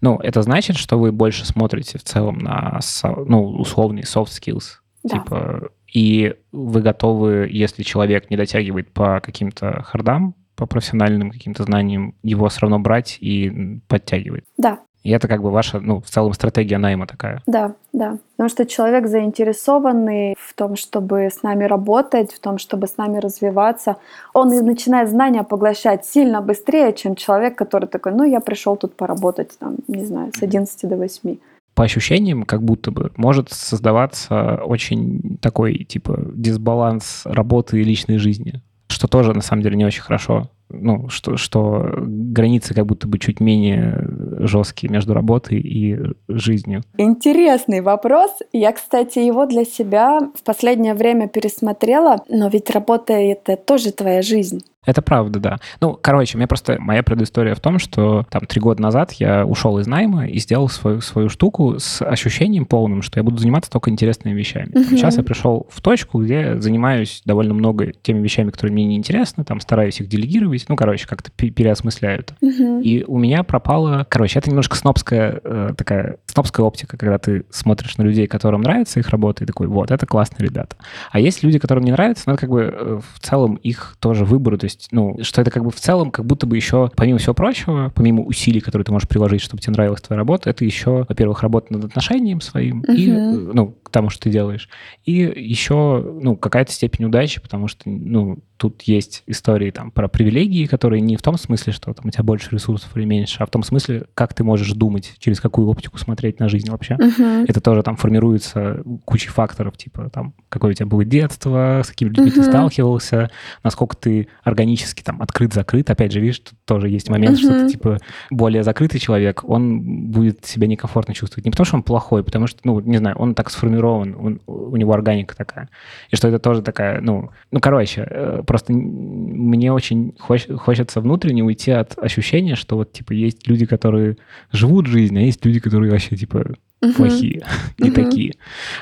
Ну, 0.00 0.18
это 0.18 0.42
значит, 0.42 0.76
что 0.76 0.98
вы 0.98 1.12
больше 1.12 1.44
смотрите 1.44 1.98
в 1.98 2.02
целом 2.02 2.38
на, 2.38 2.80
ну, 3.26 3.44
условный 3.44 4.02
soft 4.02 4.28
skills. 4.28 4.78
Да. 5.02 5.18
Типа, 5.18 5.70
и 5.92 6.34
вы 6.52 6.80
готовы, 6.80 7.48
если 7.50 7.82
человек 7.82 8.30
не 8.30 8.36
дотягивает 8.36 8.92
по 8.92 9.20
каким-то 9.20 9.82
хардам, 9.82 10.34
по 10.56 10.66
профессиональным 10.66 11.30
каким-то 11.30 11.64
знаниям, 11.64 12.14
его 12.22 12.48
все 12.48 12.60
равно 12.62 12.78
брать 12.78 13.18
и 13.20 13.80
подтягивать. 13.88 14.44
Да, 14.56 14.80
и 15.02 15.10
это 15.10 15.28
как 15.28 15.42
бы 15.42 15.50
ваша, 15.50 15.80
ну, 15.80 16.00
в 16.00 16.10
целом 16.10 16.34
стратегия 16.34 16.78
найма 16.78 17.06
такая. 17.06 17.42
Да, 17.46 17.72
да. 17.92 18.18
Потому 18.36 18.50
что 18.50 18.66
человек 18.66 19.06
заинтересованный 19.06 20.34
в 20.38 20.54
том, 20.54 20.76
чтобы 20.76 21.30
с 21.30 21.42
нами 21.42 21.64
работать, 21.64 22.32
в 22.32 22.40
том, 22.40 22.58
чтобы 22.58 22.86
с 22.86 22.98
нами 22.98 23.18
развиваться. 23.18 23.96
Он 24.34 24.52
и 24.52 24.60
начинает 24.60 25.08
знания 25.08 25.42
поглощать 25.42 26.04
сильно 26.04 26.42
быстрее, 26.42 26.92
чем 26.92 27.16
человек, 27.16 27.56
который 27.56 27.86
такой, 27.86 28.12
ну, 28.12 28.24
я 28.24 28.40
пришел 28.40 28.76
тут 28.76 28.94
поработать, 28.94 29.58
там, 29.58 29.76
не 29.88 30.04
знаю, 30.04 30.32
с 30.34 30.42
11 30.42 30.88
до 30.88 30.96
8 30.96 31.36
по 31.72 31.84
ощущениям, 31.84 32.42
как 32.42 32.62
будто 32.62 32.90
бы 32.90 33.10
может 33.16 33.50
создаваться 33.50 34.60
очень 34.64 35.38
такой, 35.40 35.84
типа, 35.84 36.18
дисбаланс 36.34 37.22
работы 37.24 37.80
и 37.80 37.84
личной 37.84 38.18
жизни, 38.18 38.60
что 38.88 39.08
тоже, 39.08 39.32
на 39.32 39.40
самом 39.40 39.62
деле, 39.62 39.76
не 39.76 39.86
очень 39.86 40.02
хорошо 40.02 40.50
ну, 40.70 41.08
что, 41.08 41.36
что 41.36 41.92
границы 41.98 42.74
как 42.74 42.86
будто 42.86 43.08
бы 43.08 43.18
чуть 43.18 43.40
менее 43.40 44.06
жесткие 44.38 44.90
между 44.90 45.14
работой 45.14 45.58
и 45.58 45.98
жизнью. 46.28 46.82
Интересный 46.96 47.80
вопрос. 47.80 48.30
Я, 48.52 48.72
кстати, 48.72 49.18
его 49.18 49.46
для 49.46 49.64
себя 49.64 50.20
в 50.34 50.42
последнее 50.42 50.94
время 50.94 51.28
пересмотрела, 51.28 52.24
но 52.28 52.48
ведь 52.48 52.70
работа— 52.70 53.12
это 53.14 53.56
тоже 53.56 53.92
твоя 53.92 54.22
жизнь. 54.22 54.62
Это 54.86 55.02
правда, 55.02 55.40
да. 55.40 55.58
Ну, 55.80 55.98
короче, 56.00 56.36
у 56.36 56.38
меня 56.38 56.48
просто 56.48 56.76
моя 56.80 57.02
предыстория 57.02 57.54
в 57.54 57.60
том, 57.60 57.78
что 57.78 58.26
там 58.30 58.46
три 58.46 58.60
года 58.60 58.80
назад 58.80 59.12
я 59.12 59.44
ушел 59.44 59.78
из 59.78 59.86
найма 59.86 60.26
и 60.26 60.38
сделал 60.38 60.68
свою, 60.70 61.02
свою 61.02 61.28
штуку 61.28 61.78
с 61.78 62.02
ощущением 62.02 62.64
полным, 62.64 63.02
что 63.02 63.18
я 63.18 63.22
буду 63.22 63.36
заниматься 63.36 63.70
только 63.70 63.90
интересными 63.90 64.34
вещами. 64.34 64.72
Uh-huh. 64.72 64.84
Сейчас 64.88 65.18
я 65.18 65.22
пришел 65.22 65.66
в 65.70 65.82
точку, 65.82 66.22
где 66.22 66.58
занимаюсь 66.58 67.20
довольно 67.26 67.52
много 67.52 67.92
теми 67.92 68.22
вещами, 68.22 68.50
которые 68.50 68.72
мне 68.72 68.86
не 68.86 68.96
интересны, 68.96 69.44
там 69.44 69.60
стараюсь 69.60 70.00
их 70.00 70.08
делегировать, 70.08 70.64
ну, 70.68 70.76
короче, 70.76 71.06
как-то 71.06 71.30
переосмысляю 71.30 72.20
это. 72.20 72.34
Uh-huh. 72.42 72.82
И 72.82 73.04
у 73.04 73.18
меня 73.18 73.42
пропала... 73.42 74.06
Короче, 74.08 74.38
это 74.38 74.48
немножко 74.48 74.76
снобская 74.76 75.40
э, 75.44 75.70
такая 75.76 76.16
снобская 76.24 76.64
оптика, 76.64 76.96
когда 76.96 77.18
ты 77.18 77.44
смотришь 77.50 77.98
на 77.98 78.02
людей, 78.02 78.26
которым 78.26 78.62
нравится 78.62 78.98
их 78.98 79.10
работа, 79.10 79.44
и 79.44 79.46
такой, 79.46 79.66
вот, 79.66 79.90
это 79.90 80.06
классные 80.06 80.46
ребята. 80.46 80.76
А 81.10 81.20
есть 81.20 81.42
люди, 81.42 81.58
которым 81.58 81.84
не 81.84 81.92
нравится, 81.92 82.24
но 82.26 82.32
это 82.32 82.40
как 82.40 82.50
бы 82.50 82.62
э, 82.62 83.00
в 83.14 83.20
целом 83.20 83.56
их 83.56 83.96
тоже 84.00 84.24
выбор, 84.24 84.56
то 84.56 84.69
есть, 84.70 84.88
ну, 84.90 85.16
что 85.22 85.42
это 85.42 85.50
как 85.50 85.64
бы 85.64 85.70
в 85.70 85.80
целом 85.80 86.10
как 86.10 86.24
будто 86.24 86.46
бы 86.46 86.56
еще, 86.56 86.90
помимо 86.96 87.18
всего 87.18 87.34
прочего, 87.34 87.92
помимо 87.94 88.22
усилий, 88.22 88.60
которые 88.60 88.84
ты 88.84 88.92
можешь 88.92 89.08
приложить, 89.08 89.42
чтобы 89.42 89.62
тебе 89.62 89.72
нравилась 89.72 90.00
твоя 90.00 90.18
работа, 90.18 90.50
это 90.50 90.64
еще, 90.64 91.04
во-первых, 91.08 91.42
работа 91.42 91.72
над 91.72 91.84
отношением 91.84 92.40
своим 92.40 92.82
uh-huh. 92.82 92.94
и, 92.94 93.12
ну, 93.12 93.76
к 93.82 93.90
тому, 93.90 94.10
что 94.10 94.22
ты 94.22 94.30
делаешь. 94.30 94.68
И 95.04 95.12
еще, 95.12 96.18
ну, 96.20 96.36
какая-то 96.36 96.72
степень 96.72 97.04
удачи, 97.06 97.40
потому 97.40 97.68
что, 97.68 97.88
ну, 97.88 98.38
тут 98.56 98.82
есть 98.82 99.22
истории 99.26 99.70
там 99.70 99.90
про 99.90 100.06
привилегии, 100.06 100.66
которые 100.66 101.00
не 101.00 101.16
в 101.16 101.22
том 101.22 101.38
смысле, 101.38 101.72
что 101.72 101.94
там 101.94 102.06
у 102.06 102.10
тебя 102.10 102.22
больше 102.22 102.50
ресурсов 102.50 102.94
или 102.96 103.04
меньше, 103.04 103.38
а 103.42 103.46
в 103.46 103.50
том 103.50 103.62
смысле, 103.62 104.04
как 104.14 104.34
ты 104.34 104.44
можешь 104.44 104.70
думать, 104.72 105.14
через 105.18 105.40
какую 105.40 105.66
оптику 105.68 105.98
смотреть 105.98 106.38
на 106.40 106.48
жизнь 106.48 106.70
вообще. 106.70 106.94
Uh-huh. 106.94 107.46
Это 107.48 107.60
тоже 107.60 107.82
там 107.82 107.96
формируется 107.96 108.82
кучей 109.06 109.30
факторов, 109.30 109.76
типа 109.78 110.10
там, 110.10 110.34
какое 110.50 110.72
у 110.72 110.74
тебя 110.74 110.86
было 110.86 111.04
детство, 111.04 111.80
с 111.82 111.88
какими 111.88 112.10
людьми 112.10 112.28
uh-huh. 112.28 112.34
ты 112.34 112.42
сталкивался, 112.42 113.30
насколько 113.64 113.96
ты 113.96 114.28
органически 114.60 115.02
там 115.02 115.20
открыт-закрыт. 115.22 115.90
Опять 115.90 116.12
же, 116.12 116.20
видишь, 116.20 116.40
тут 116.40 116.54
тоже 116.64 116.88
есть 116.88 117.08
момент, 117.08 117.38
uh-huh. 117.38 117.42
что 117.42 117.60
ты 117.60 117.68
типа 117.70 117.98
более 118.30 118.62
закрытый 118.62 119.00
человек, 119.00 119.42
он 119.44 120.10
будет 120.10 120.44
себя 120.44 120.66
некомфортно 120.66 121.14
чувствовать. 121.14 121.44
Не 121.44 121.50
потому 121.50 121.66
что 121.66 121.76
он 121.76 121.82
плохой, 121.82 122.22
потому 122.22 122.46
что, 122.46 122.60
ну, 122.64 122.80
не 122.80 122.98
знаю, 122.98 123.16
он 123.16 123.34
так 123.34 123.50
сформирован, 123.50 124.14
он, 124.18 124.40
у 124.46 124.76
него 124.76 124.92
органика 124.92 125.34
такая. 125.36 125.68
И 126.10 126.16
что 126.16 126.28
это 126.28 126.38
тоже 126.38 126.62
такая, 126.62 127.00
ну, 127.00 127.30
ну, 127.50 127.60
короче, 127.60 128.06
э, 128.08 128.42
Просто 128.46 128.72
мне 128.72 129.72
очень 129.72 130.14
хоч, 130.18 130.48
хочется 130.48 131.00
внутренне 131.00 131.42
уйти 131.42 131.70
от 131.70 131.96
ощущения, 131.98 132.56
что 132.56 132.76
вот, 132.76 132.92
типа, 132.92 133.12
есть 133.12 133.46
люди, 133.46 133.64
которые 133.64 134.16
живут 134.50 134.86
жизнь, 134.86 135.16
а 135.16 135.20
есть 135.20 135.44
люди, 135.44 135.60
которые 135.60 135.90
вообще, 135.90 136.16
типа, 136.16 136.54
uh-huh. 136.82 136.94
плохие, 136.94 137.44
не 137.78 137.90
uh-huh. 137.90 137.94
такие. 137.94 138.34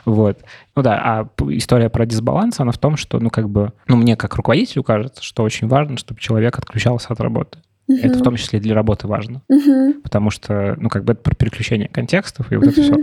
Вот. 0.05 0.39
Ну 0.77 0.83
да, 0.83 1.01
а 1.03 1.29
история 1.53 1.89
про 1.89 2.07
дисбаланс, 2.07 2.61
она 2.61 2.73
в 2.73 2.79
том, 2.79 2.97
что, 2.97 3.19
ну, 3.19 3.31
как 3.31 3.49
бы, 3.49 3.73
ну, 3.87 3.97
мне 3.97 4.17
как 4.17 4.35
руководителю 4.37 4.83
кажется, 4.83 5.23
что 5.23 5.43
очень 5.43 5.69
важно, 5.69 5.97
чтобы 5.97 6.21
человек 6.21 6.59
отключался 6.59 7.09
от 7.11 7.21
работы. 7.21 7.59
Uh-huh. 7.91 8.01
Это 8.03 8.19
в 8.19 8.23
том 8.23 8.37
числе 8.37 8.61
для 8.61 8.75
работы 8.75 9.07
важно. 9.07 9.43
Uh-huh. 9.51 9.95
Потому 10.03 10.31
что, 10.31 10.77
ну, 10.79 10.89
как 10.89 11.05
бы 11.05 11.15
это 11.15 11.23
про 11.23 11.35
переключение 11.35 11.89
контекстов 11.89 12.53
и 12.53 12.57
вот 12.57 12.67
uh-huh. 12.67 12.71
это 12.71 12.83
все. 12.83 12.97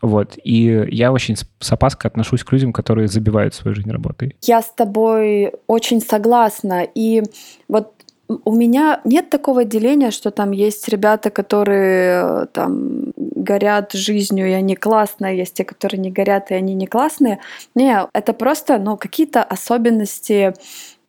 Вот. 0.00 0.38
И 0.42 0.86
я 0.90 1.12
очень 1.12 1.36
с 1.36 1.72
опаской 1.72 2.08
отношусь 2.08 2.44
к 2.44 2.52
людям, 2.52 2.72
которые 2.72 3.08
забивают 3.08 3.54
свою 3.54 3.74
жизнь 3.74 3.90
работой. 3.90 4.36
Я 4.42 4.62
с 4.62 4.72
тобой 4.72 5.52
очень 5.66 6.00
согласна. 6.00 6.86
И 6.94 7.22
вот 7.66 7.97
у 8.28 8.54
меня 8.54 9.00
нет 9.04 9.30
такого 9.30 9.64
деления, 9.64 10.10
что 10.10 10.30
там 10.30 10.50
есть 10.50 10.88
ребята, 10.88 11.30
которые 11.30 12.46
там 12.52 13.12
горят 13.16 13.92
жизнью, 13.92 14.48
и 14.48 14.52
они 14.52 14.76
классные, 14.76 15.38
есть 15.38 15.54
те, 15.54 15.64
которые 15.64 15.98
не 16.00 16.10
горят, 16.10 16.50
и 16.50 16.54
они 16.54 16.74
не 16.74 16.86
классные. 16.86 17.38
Не, 17.74 18.06
это 18.12 18.34
просто, 18.34 18.78
ну, 18.78 18.96
какие-то 18.98 19.42
особенности, 19.42 20.52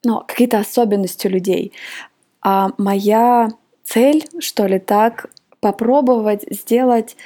ну, 0.04 0.24
какие-то 0.26 0.60
особенности 0.60 1.28
людей. 1.28 1.74
А 2.42 2.70
моя 2.78 3.50
цель, 3.84 4.24
что 4.40 4.66
ли, 4.66 4.80
так, 4.80 5.26
попробовать 5.60 6.46
сделать 6.50 7.18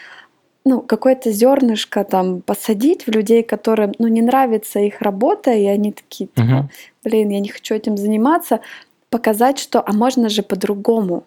ну, 0.65 0.81
какое-то 0.81 1.29
зернышко 1.31 2.05
там 2.05 2.41
посадить 2.41 3.05
в 3.05 3.11
людей, 3.11 3.43
которым, 3.43 3.91
ну, 3.99 4.07
не 4.07 4.21
нравится 4.21 4.79
их 4.79 5.01
работа, 5.01 5.51
и 5.51 5.65
они 5.65 5.91
такие, 5.91 6.27
типа, 6.27 6.69
блин, 7.03 7.29
я 7.29 7.39
не 7.41 7.49
хочу 7.49 7.75
этим 7.75 7.97
заниматься, 7.97 8.61
показать, 9.13 9.59
что, 9.59 9.83
а 9.85 9.93
можно 9.93 10.27
же 10.27 10.41
по-другому. 10.41 11.23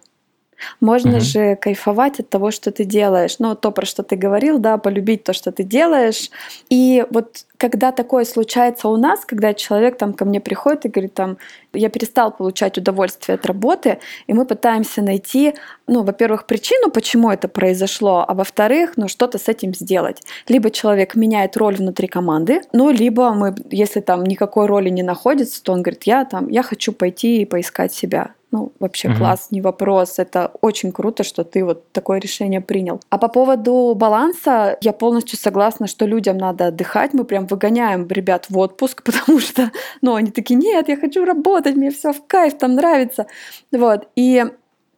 Можно 0.80 1.18
угу. 1.18 1.20
же 1.20 1.56
кайфовать 1.56 2.20
от 2.20 2.28
того, 2.28 2.50
что 2.50 2.70
ты 2.70 2.84
делаешь. 2.84 3.36
Ну, 3.38 3.54
то, 3.54 3.70
про 3.70 3.86
что 3.86 4.02
ты 4.02 4.16
говорил, 4.16 4.58
да, 4.58 4.78
полюбить 4.78 5.24
то, 5.24 5.32
что 5.32 5.52
ты 5.52 5.62
делаешь. 5.62 6.30
И 6.68 7.04
вот 7.10 7.44
когда 7.58 7.92
такое 7.92 8.24
случается 8.24 8.88
у 8.88 8.96
нас, 8.96 9.24
когда 9.24 9.54
человек 9.54 9.96
там 9.98 10.12
ко 10.12 10.24
мне 10.24 10.40
приходит 10.40 10.84
и 10.84 10.88
говорит, 10.88 11.14
там, 11.14 11.38
я 11.72 11.88
перестал 11.88 12.30
получать 12.30 12.78
удовольствие 12.78 13.36
от 13.36 13.46
работы, 13.46 13.98
и 14.26 14.34
мы 14.34 14.44
пытаемся 14.44 15.02
найти, 15.02 15.54
ну, 15.86 16.02
во-первых, 16.02 16.46
причину, 16.46 16.90
почему 16.90 17.30
это 17.30 17.48
произошло, 17.48 18.24
а 18.26 18.34
во-вторых, 18.34 18.92
ну, 18.96 19.08
что-то 19.08 19.38
с 19.38 19.48
этим 19.48 19.74
сделать. 19.74 20.22
Либо 20.48 20.70
человек 20.70 21.14
меняет 21.14 21.56
роль 21.56 21.76
внутри 21.76 22.08
команды, 22.08 22.60
ну, 22.72 22.90
либо 22.90 23.32
мы, 23.32 23.54
если 23.70 24.00
там 24.00 24.24
никакой 24.24 24.66
роли 24.66 24.88
не 24.90 25.02
находится, 25.02 25.62
то 25.62 25.72
он 25.72 25.82
говорит, 25.82 26.04
я 26.04 26.24
там, 26.24 26.48
я 26.48 26.62
хочу 26.62 26.92
пойти 26.92 27.42
и 27.42 27.46
поискать 27.46 27.92
себя. 27.92 28.30
Ну, 28.56 28.72
вообще 28.80 29.08
угу. 29.08 29.18
класс, 29.18 29.48
не 29.50 29.60
вопрос. 29.60 30.18
Это 30.18 30.50
очень 30.62 30.90
круто, 30.90 31.24
что 31.24 31.44
ты 31.44 31.62
вот 31.62 31.92
такое 31.92 32.18
решение 32.18 32.62
принял. 32.62 33.02
А 33.10 33.18
по 33.18 33.28
поводу 33.28 33.94
баланса, 33.94 34.78
я 34.80 34.94
полностью 34.94 35.38
согласна, 35.38 35.86
что 35.86 36.06
людям 36.06 36.38
надо 36.38 36.68
отдыхать. 36.68 37.12
Мы 37.12 37.24
прям 37.24 37.46
выгоняем 37.46 38.06
ребят 38.08 38.46
в 38.48 38.56
отпуск, 38.56 39.02
потому 39.04 39.40
что, 39.40 39.70
ну, 40.00 40.14
они 40.14 40.30
такие, 40.30 40.54
нет, 40.54 40.88
я 40.88 40.96
хочу 40.96 41.26
работать, 41.26 41.76
мне 41.76 41.90
все 41.90 42.14
в 42.14 42.26
кайф, 42.26 42.56
там 42.56 42.76
нравится. 42.76 43.26
Вот. 43.72 44.08
И 44.16 44.46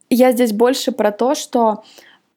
я 0.09 0.31
здесь 0.31 0.53
больше 0.53 0.93
про 0.93 1.11
то, 1.11 1.35
что 1.35 1.83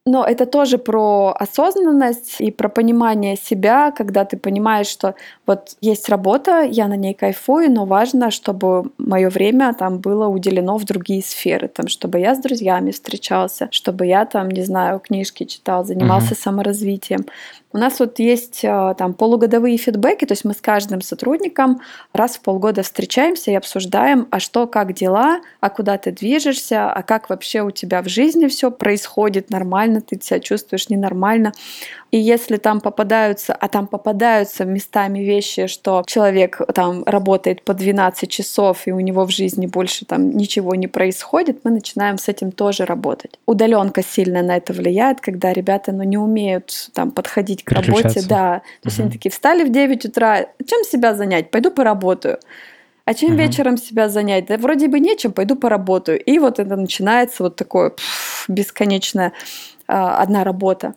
но 0.05 0.25
это 0.25 0.47
тоже 0.47 0.79
про 0.79 1.35
осознанность 1.37 2.37
и 2.39 2.49
про 2.49 2.69
понимание 2.69 3.35
себя, 3.35 3.91
когда 3.91 4.25
ты 4.25 4.35
понимаешь, 4.35 4.87
что 4.87 5.13
вот 5.45 5.75
есть 5.79 6.09
работа, 6.09 6.61
я 6.63 6.87
на 6.87 6.95
ней 6.95 7.13
кайфую, 7.13 7.71
но 7.71 7.85
важно, 7.85 8.31
чтобы 8.31 8.91
мое 8.97 9.29
время 9.29 9.75
там 9.77 9.99
было 9.99 10.27
уделено 10.27 10.77
в 10.77 10.85
другие 10.85 11.21
сферы, 11.21 11.67
там, 11.67 11.87
чтобы 11.87 12.19
я 12.19 12.33
с 12.33 12.39
друзьями 12.39 12.89
встречался, 12.89 13.67
чтобы 13.69 14.07
я 14.07 14.25
там, 14.25 14.49
не 14.49 14.63
знаю, 14.63 14.99
книжки 14.99 15.43
читал, 15.43 15.85
занимался 15.85 16.33
uh-huh. 16.33 16.41
саморазвитием. 16.41 17.25
У 17.73 17.77
нас 17.77 17.99
вот 17.99 18.19
есть 18.19 18.65
а, 18.65 18.93
там 18.95 19.13
полугодовые 19.13 19.77
фидбэки, 19.77 20.25
то 20.25 20.33
есть 20.33 20.43
мы 20.43 20.53
с 20.53 20.61
каждым 20.61 21.01
сотрудником 21.01 21.81
раз 22.13 22.35
в 22.35 22.41
полгода 22.41 22.83
встречаемся 22.83 23.51
и 23.51 23.55
обсуждаем, 23.55 24.27
а 24.29 24.39
что, 24.39 24.67
как 24.67 24.93
дела, 24.93 25.39
а 25.61 25.69
куда 25.69 25.97
ты 25.97 26.11
движешься, 26.11 26.91
а 26.91 27.01
как 27.03 27.29
вообще 27.29 27.61
у 27.61 27.71
тебя 27.71 28.01
в 28.01 28.09
жизни 28.09 28.47
все 28.47 28.71
происходит, 28.71 29.49
нормально 29.49 30.01
ты 30.01 30.19
себя 30.21 30.39
чувствуешь, 30.39 30.89
ненормально. 30.89 31.53
И 32.11 32.17
если 32.17 32.57
там 32.57 32.81
попадаются, 32.81 33.53
а 33.53 33.67
там 33.69 33.87
попадаются 33.87 34.65
местами 34.65 35.19
вещи, 35.19 35.67
что 35.67 36.03
человек 36.05 36.61
там 36.75 37.03
работает 37.05 37.63
по 37.63 37.73
12 37.73 38.29
часов, 38.29 38.85
и 38.85 38.91
у 38.91 38.99
него 38.99 39.25
в 39.25 39.31
жизни 39.31 39.65
больше 39.65 40.05
там 40.05 40.31
ничего 40.31 40.75
не 40.75 40.87
происходит, 40.87 41.61
мы 41.63 41.71
начинаем 41.71 42.17
с 42.17 42.27
этим 42.27 42.51
тоже 42.51 42.83
работать. 42.83 43.39
Удаленка 43.45 44.03
сильно 44.03 44.41
на 44.43 44.57
это 44.57 44.73
влияет, 44.73 45.21
когда 45.21 45.53
ребята 45.53 45.93
ну, 45.93 46.03
не 46.03 46.17
умеют 46.17 46.89
там 46.93 47.11
подходить 47.11 47.63
к 47.63 47.71
работе. 47.71 48.21
Да. 48.27 48.61
То 48.81 48.89
есть 48.89 48.99
угу. 48.99 49.03
они 49.03 49.11
такие 49.13 49.31
встали 49.31 49.63
в 49.63 49.71
9 49.71 50.05
утра, 50.05 50.47
чем 50.67 50.83
себя 50.83 51.15
занять? 51.15 51.49
Пойду 51.49 51.71
поработаю. 51.71 52.39
А 53.05 53.13
чем 53.13 53.31
угу. 53.31 53.37
вечером 53.37 53.77
себя 53.77 54.09
занять? 54.09 54.47
Да 54.47 54.57
вроде 54.57 54.89
бы 54.89 54.99
нечем, 54.99 55.31
пойду 55.31 55.55
поработаю. 55.55 56.19
И 56.19 56.39
вот 56.39 56.59
это 56.59 56.75
начинается 56.75 57.43
вот 57.43 57.55
такое 57.55 57.91
пфф, 57.91 58.45
бесконечное 58.49 59.31
одна 59.87 60.43
работа. 60.43 60.93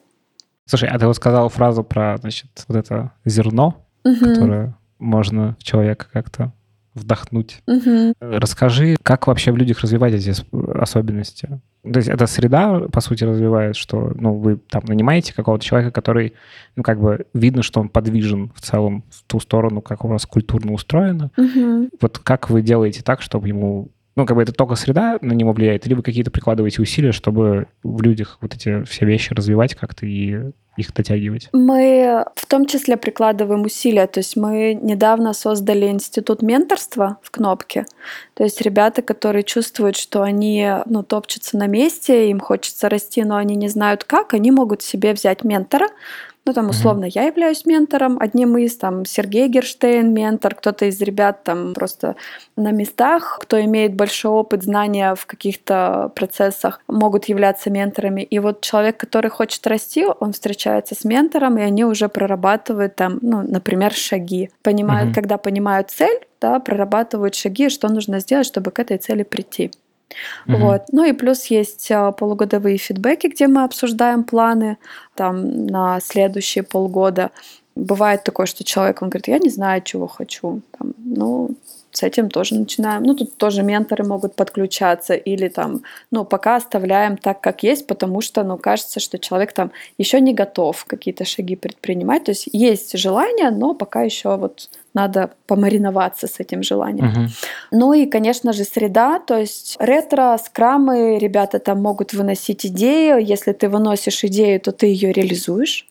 Слушай, 0.67 0.89
а 0.89 0.99
ты 0.99 1.07
вот 1.07 1.17
сказал 1.17 1.49
фразу 1.49 1.85
про, 1.85 2.17
значит, 2.19 2.65
вот 2.69 2.77
это 2.77 3.13
зерно, 3.25 3.85
угу. 4.05 4.17
которое 4.17 4.75
можно 4.99 5.57
в 5.59 5.63
человека 5.63 6.07
как-то 6.13 6.53
вдохнуть. 6.95 7.63
Угу. 7.67 8.15
Расскажи, 8.21 8.97
как 9.03 9.27
вообще 9.27 9.53
в 9.53 9.57
людях 9.57 9.81
развивать 9.81 10.15
эти 10.15 10.33
особенности? 10.81 11.61
То 11.83 11.99
есть 11.99 12.09
эта 12.09 12.27
среда, 12.27 12.81
по 12.91 13.01
сути, 13.01 13.25
развивает, 13.25 13.77
что 13.77 14.13
ну, 14.15 14.35
вы 14.35 14.57
там 14.57 14.85
нанимаете 14.87 15.35
какого-то 15.35 15.65
человека, 15.65 15.91
который, 15.91 16.33
ну, 16.77 16.83
как 16.83 17.01
бы 17.01 17.27
видно, 17.35 17.63
что 17.63 17.81
он 17.81 17.89
подвижен 17.89 18.53
в 18.55 18.61
целом 18.63 19.05
в 19.11 19.23
ту 19.25 19.41
сторону, 19.41 19.83
как 19.83 20.05
у 20.05 20.09
вас 20.09 20.25
культурно 20.25 20.73
устроено. 20.73 21.31
Угу. 21.37 21.91
Вот 22.01 22.19
как 22.21 22.49
вы 22.49 22.63
делаете 22.63 23.03
так, 23.03 23.21
чтобы 23.21 23.49
ему 23.49 23.89
ну, 24.17 24.27
как 24.27 24.37
бы 24.37 24.43
это 24.43 24.53
только 24.53 24.77
среда 24.77 25.19
на 25.21 25.33
него 25.33 25.53
влияет, 25.53 25.87
вы 25.87 26.03
какие-то 26.03 26.31
прикладываете 26.31 26.83
усилия, 26.83 27.13
чтобы 27.13 27.67
в 27.83 28.03
людях 28.03 28.39
вот 28.41 28.55
эти 28.55 28.83
все 28.85 29.07
вещи 29.07 29.33
развивать 29.33 29.75
как-то 29.75 30.07
и 30.07 30.53
их 30.77 30.93
дотягивать? 30.93 31.49
Мы 31.53 32.25
в 32.35 32.47
том 32.47 32.67
числе 32.67 32.97
прикладываем 32.97 33.63
усилия. 33.63 34.07
То 34.07 34.19
есть 34.19 34.37
мы 34.37 34.75
недавно 34.75 35.33
создали 35.33 35.87
институт 35.87 36.43
менторства 36.43 37.19
в 37.23 37.31
Кнопке. 37.31 37.87
То 38.35 38.45
есть 38.45 38.61
ребята, 38.61 39.03
которые 39.03 39.45
чувствуют, 39.45 39.97
что 39.97 40.23
они 40.23 40.69
ну, 40.87 41.03
топчутся 41.03 41.57
на 41.57 41.67
месте, 41.67 42.31
им 42.31 42.41
хочется 42.41 42.89
расти, 42.89 43.23
но 43.23 43.37
они 43.37 43.55
не 43.57 43.69
знают 43.69 44.05
как, 44.05 44.35
они 44.35 44.51
могут 44.51 44.83
себе 44.83 45.13
взять 45.13 45.45
ментора, 45.45 45.87
ну, 46.47 46.53
там, 46.53 46.69
условно, 46.69 47.07
mm-hmm. 47.07 47.13
я 47.15 47.23
являюсь 47.25 47.65
ментором, 47.65 48.19
одним 48.21 48.59
из, 48.59 48.77
там, 48.77 49.07
Сергей 49.07 49.49
Герштейн 49.49 50.13
ментор, 50.13 50.55
кто-то 50.55 50.85
из 50.85 51.01
ребят 51.01 51.43
там 51.43 51.73
просто 51.73 52.17
на 52.57 52.71
местах, 52.71 53.39
кто 53.41 53.59
имеет 53.65 53.95
большой 53.95 54.33
опыт, 54.33 54.63
знания 54.63 55.15
в 55.15 55.25
каких-то 55.25 56.13
процессах, 56.15 56.81
могут 56.87 57.27
являться 57.27 57.71
менторами. 57.71 58.21
И 58.21 58.39
вот 58.39 58.61
человек, 58.61 58.99
который 58.99 59.31
хочет 59.31 59.67
расти, 59.67 60.05
он 60.21 60.33
встречается 60.33 60.95
с 60.95 61.05
ментором, 61.05 61.57
и 61.57 61.63
они 61.63 61.85
уже 61.85 62.09
прорабатывают 62.09 62.95
там, 62.95 63.19
ну, 63.23 63.43
например, 63.43 63.93
шаги. 63.93 64.51
Понимают, 64.63 65.11
mm-hmm. 65.11 65.15
когда 65.15 65.39
понимают 65.39 65.91
цель, 65.91 66.27
да, 66.43 66.61
прорабатывают 66.61 67.35
шаги, 67.35 67.71
что 67.71 67.89
нужно 67.89 68.21
сделать, 68.21 68.47
чтобы 68.47 68.71
к 68.71 68.79
этой 68.79 68.99
цели 68.99 69.23
прийти. 69.23 69.71
Угу. 70.47 70.57
Вот. 70.57 70.83
Ну 70.93 71.05
и 71.05 71.13
плюс 71.13 71.47
есть 71.47 71.91
а, 71.91 72.13
полугодовые 72.13 72.79
фидбэки, 72.79 73.29
где 73.29 73.47
мы 73.47 73.65
обсуждаем 73.65 74.25
планы 74.25 74.79
там, 75.15 75.67
на 75.67 76.01
следующие 76.01 76.65
полгода. 76.65 77.31
Бывает 77.75 78.23
такое, 78.23 78.47
что 78.47 78.63
человек, 78.65 79.03
он 79.03 79.09
говорит, 79.09 79.29
я 79.29 79.39
не 79.39 79.51
знаю, 79.51 79.83
чего 79.83 80.07
хочу. 80.07 80.63
Там, 80.79 80.93
ну, 80.99 81.51
с 81.97 82.03
этим 82.03 82.29
тоже 82.29 82.57
начинаем. 82.57 83.05
Ну, 83.05 83.15
тут 83.15 83.37
тоже 83.37 83.63
менторы 83.63 84.05
могут 84.05 84.35
подключаться 84.35 85.15
или 85.15 85.49
там, 85.49 85.83
ну, 86.11 86.25
пока 86.25 86.57
оставляем 86.57 87.17
так, 87.17 87.41
как 87.41 87.63
есть, 87.63 87.87
потому 87.87 88.21
что, 88.21 88.43
ну, 88.43 88.59
кажется, 88.59 89.01
что 89.01 89.19
человек 89.19 89.53
там 89.53 89.71
еще 89.97 90.21
не 90.21 90.35
готов 90.35 90.85
какие-то 90.85 91.25
шаги 91.25 91.57
предпринимать. 91.57 92.25
То 92.25 92.33
есть 92.33 92.49
есть 92.53 92.99
желание, 92.99 93.51
но 93.51 93.75
пока 93.75 94.03
еще 94.03 94.37
вот 94.37 94.69
надо 94.93 95.31
помариноваться 95.47 96.27
с 96.27 96.41
этим 96.41 96.63
желанием. 96.63 97.09
Угу. 97.09 97.31
Ну 97.73 97.93
и, 97.93 98.07
конечно 98.07 98.53
же, 98.53 98.65
среда, 98.65 99.21
то 99.21 99.39
есть 99.39 99.77
ретро, 99.79 100.37
скрамы, 100.45 101.19
ребята 101.19 101.59
там 101.59 101.81
могут 101.81 102.13
выносить 102.13 102.67
идею. 102.67 103.25
Если 103.25 103.53
ты 103.53 103.69
выносишь 103.69 104.25
идею, 104.25 104.61
то 104.61 104.73
ты 104.73 104.87
ее 104.87 105.13
реализуешь. 105.13 105.87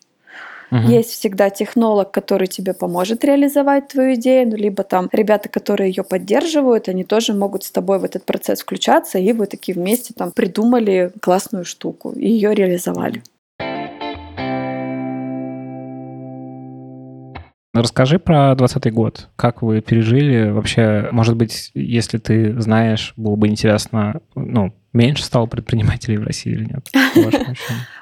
Угу. 0.74 0.92
Есть 0.92 1.12
всегда 1.12 1.52
технолог, 1.52 2.10
который 2.10 2.48
тебе 2.48 2.74
поможет 2.74 3.24
реализовать 3.24 3.90
твою 3.90 4.16
идею, 4.16 4.50
ну, 4.50 4.56
либо 4.56 4.84
там 4.84 5.08
ребята, 5.12 5.48
которые 5.48 5.90
ее 5.90 6.04
поддерживают, 6.04 6.90
они 6.90 7.04
тоже 7.04 7.34
могут 7.34 7.64
с 7.64 7.70
тобой 7.70 8.00
в 8.00 8.04
этот 8.04 8.26
процесс 8.26 8.62
включаться, 8.62 9.20
и 9.20 9.34
вы 9.34 9.46
такие 9.46 9.76
вместе 9.76 10.16
там 10.16 10.32
придумали 10.32 11.12
классную 11.22 11.64
штуку 11.64 12.12
и 12.14 12.28
ее 12.28 12.56
реализовали. 12.56 13.22
Расскажи 17.74 18.20
про 18.20 18.54
2020 18.56 18.94
год. 18.94 19.30
Как 19.36 19.64
вы 19.64 19.82
пережили? 19.82 20.52
Вообще, 20.52 21.10
может 21.12 21.36
быть, 21.36 21.72
если 21.74 22.20
ты 22.20 22.60
знаешь, 22.62 23.14
было 23.18 23.36
бы 23.36 23.48
интересно, 23.48 24.22
ну, 24.36 24.76
меньше 24.94 25.24
стало 25.24 25.48
предпринимателей 25.48 26.18
в 26.18 26.24
России 26.24 26.52
или 26.52 26.66
нет? 26.66 26.88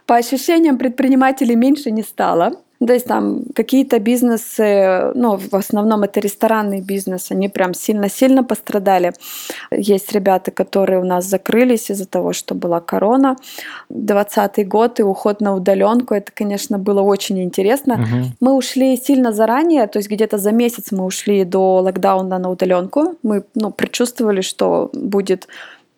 По 0.06 0.18
ощущениям, 0.18 0.78
предпринимателей 0.78 1.56
меньше 1.56 1.90
не 1.90 2.04
стало. 2.04 2.52
То 2.86 2.94
есть 2.94 3.06
там 3.06 3.44
какие-то 3.54 4.00
бизнесы, 4.00 5.12
ну, 5.14 5.38
в 5.38 5.56
основном 5.56 6.04
это 6.04 6.20
ресторанный 6.20 6.82
бизнес, 6.82 7.32
они 7.32 7.48
прям 7.48 7.74
сильно-сильно 7.74 8.44
пострадали. 8.44 9.14
Есть 9.72 10.12
ребята, 10.14 10.52
которые 10.52 11.00
у 11.00 11.06
нас 11.06 11.26
закрылись 11.26 11.92
из-за 11.92 12.08
того, 12.08 12.34
что 12.34 12.56
была 12.56 12.80
корона. 12.80 13.36
20 13.90 14.68
год 14.68 15.00
и 15.00 15.04
уход 15.04 15.42
на 15.42 15.56
удаленку, 15.56 16.16
это, 16.16 16.32
конечно, 16.34 16.80
было 16.80 17.02
очень 17.02 17.44
интересно. 17.44 17.94
Угу. 17.94 18.32
Мы 18.40 18.54
ушли 18.58 18.98
сильно 18.98 19.32
заранее, 19.32 19.86
то 19.88 20.00
есть 20.00 20.10
где-то 20.10 20.40
за 20.40 20.52
месяц 20.52 20.92
мы 20.92 21.06
ушли 21.06 21.44
до 21.44 21.82
локдауна 21.82 22.40
на 22.40 22.50
удаленку. 22.50 23.16
Мы 23.22 23.44
ну, 23.54 23.72
предчувствовали, 23.72 24.42
что 24.42 24.90
будет 24.94 25.48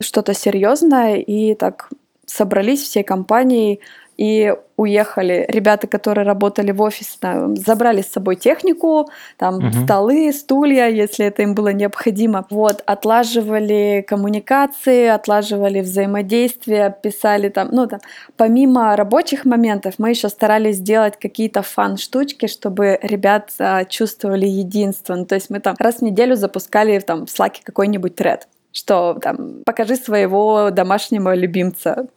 что-то 0.02 0.34
серьезное, 0.34 1.16
и 1.16 1.56
так 1.56 1.90
собрались 2.26 2.82
всей 2.82 3.04
компанией 3.04 3.80
и 4.18 4.54
уехали. 4.76 5.46
Ребята, 5.50 5.88
которые 5.88 6.26
работали 6.26 6.72
в 6.72 6.82
офисе, 6.82 7.18
там, 7.20 7.56
забрали 7.56 8.02
с 8.02 8.12
собой 8.12 8.36
технику, 8.36 9.10
там 9.38 9.58
угу. 9.58 9.72
столы, 9.84 10.32
стулья, 10.34 10.88
если 10.88 11.26
это 11.26 11.44
им 11.44 11.54
было 11.56 11.72
необходимо. 11.74 12.46
Вот, 12.50 12.82
отлаживали 12.86 14.04
коммуникации, 14.08 15.08
отлаживали 15.08 15.82
взаимодействие, 15.82 16.96
писали 17.02 17.50
там, 17.50 17.70
ну 17.72 17.88
там, 17.88 18.00
помимо 18.36 18.96
рабочих 18.96 19.46
моментов, 19.46 19.96
мы 19.98 20.10
еще 20.10 20.30
старались 20.30 20.78
сделать 20.78 21.20
какие-то 21.20 21.62
фан-штучки, 21.62 22.48
чтобы 22.48 23.00
ребят 23.02 23.52
а, 23.60 23.86
чувствовали 23.86 24.46
единство. 24.46 25.16
Ну, 25.16 25.26
то 25.26 25.36
есть 25.36 25.50
мы 25.50 25.60
там 25.60 25.76
раз 25.80 25.98
в 25.98 26.02
неделю 26.02 26.36
запускали 26.36 27.00
там 27.00 27.26
в 27.26 27.30
Slack 27.30 27.58
какой-нибудь 27.64 28.16
тред 28.16 28.48
что 28.76 29.18
там 29.22 29.62
покажи 29.66 29.96
своего 29.96 30.72
домашнего 30.72 31.36
любимца, 31.36 32.08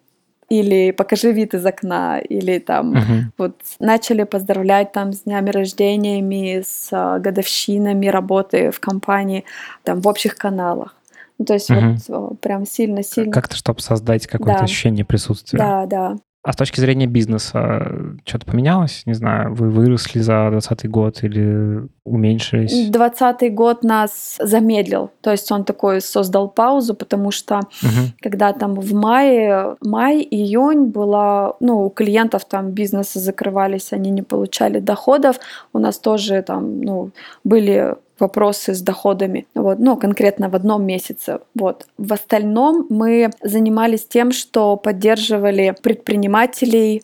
или 0.49 0.93
покажи 0.93 1.33
вид 1.33 1.55
из 1.55 1.67
окна, 1.67 2.19
или 2.19 2.59
там 2.59 2.95
uh-huh. 2.95 3.23
вот 3.39 3.57
начали 3.81 4.25
поздравлять 4.25 4.93
там 4.93 5.13
с 5.13 5.23
днями 5.23 5.51
рождениями, 5.51 6.63
с 6.65 6.93
uh, 6.93 7.19
годовщинами 7.19 8.07
работы 8.07 8.71
в 8.71 8.79
компании, 8.81 9.45
там 9.83 10.01
в 10.01 10.09
общих 10.09 10.37
каналах. 10.37 10.95
Ну, 11.39 11.45
то 11.45 11.55
есть 11.55 11.71
uh-huh. 11.71 11.97
вот 12.09 12.41
прям 12.41 12.65
сильно-сильно. 12.65 13.33
Как-то, 13.33 13.57
чтобы 13.57 13.81
создать 13.81 14.27
какое-то 14.27 14.61
да. 14.61 14.65
ощущение 14.65 15.05
присутствия. 15.05 15.59
Да, 15.59 15.87
да. 15.87 16.17
А 16.47 16.53
с 16.53 16.57
точки 16.57 16.79
зрения 16.79 17.09
бизнеса 17.09 17.91
что-то 18.25 18.47
поменялось? 18.47 19.03
Не 19.05 19.15
знаю, 19.15 19.53
вы 19.53 19.69
выросли 19.69 20.21
за 20.21 20.49
2020 20.53 20.89
год 20.89 21.25
или 21.25 21.89
уменьшились? 22.05 22.71
2020 22.71 23.53
год 23.53 23.83
нас 23.83 24.37
замедлил. 24.39 25.11
То 25.23 25.33
есть 25.33 25.51
он 25.51 25.65
такой 25.65 26.01
создал 26.01 26.49
паузу, 26.49 26.95
потому 26.95 27.33
что 27.33 27.57
угу. 27.83 28.13
когда 28.21 28.53
там 28.53 28.75
в 28.75 28.95
мае, 28.95 29.75
май, 29.81 30.21
июнь 30.31 30.85
было, 30.85 31.57
ну, 31.59 31.87
у 31.87 31.91
клиентов 31.91 32.45
там 32.45 32.71
бизнесы 32.71 33.19
закрывались, 33.19 33.93
они 33.93 34.11
не 34.11 34.23
получали 34.23 34.79
доходов. 34.79 35.41
У 35.73 35.81
нас 35.81 35.99
тоже 35.99 36.43
там, 36.43 36.81
ну, 36.81 37.11
были 37.43 37.97
вопросы 38.19 38.75
с 38.75 38.81
доходами, 38.81 39.47
вот, 39.55 39.79
ну, 39.79 39.97
конкретно 39.97 40.49
в 40.49 40.57
одном 40.57 40.85
месяце. 40.85 41.41
Вот. 41.55 41.87
В 41.99 42.13
остальном 42.13 42.87
мы 42.89 43.31
занимались 43.43 44.07
тем, 44.07 44.33
что 44.33 44.77
поддерживали 44.77 45.75
предпринимателей 45.83 47.03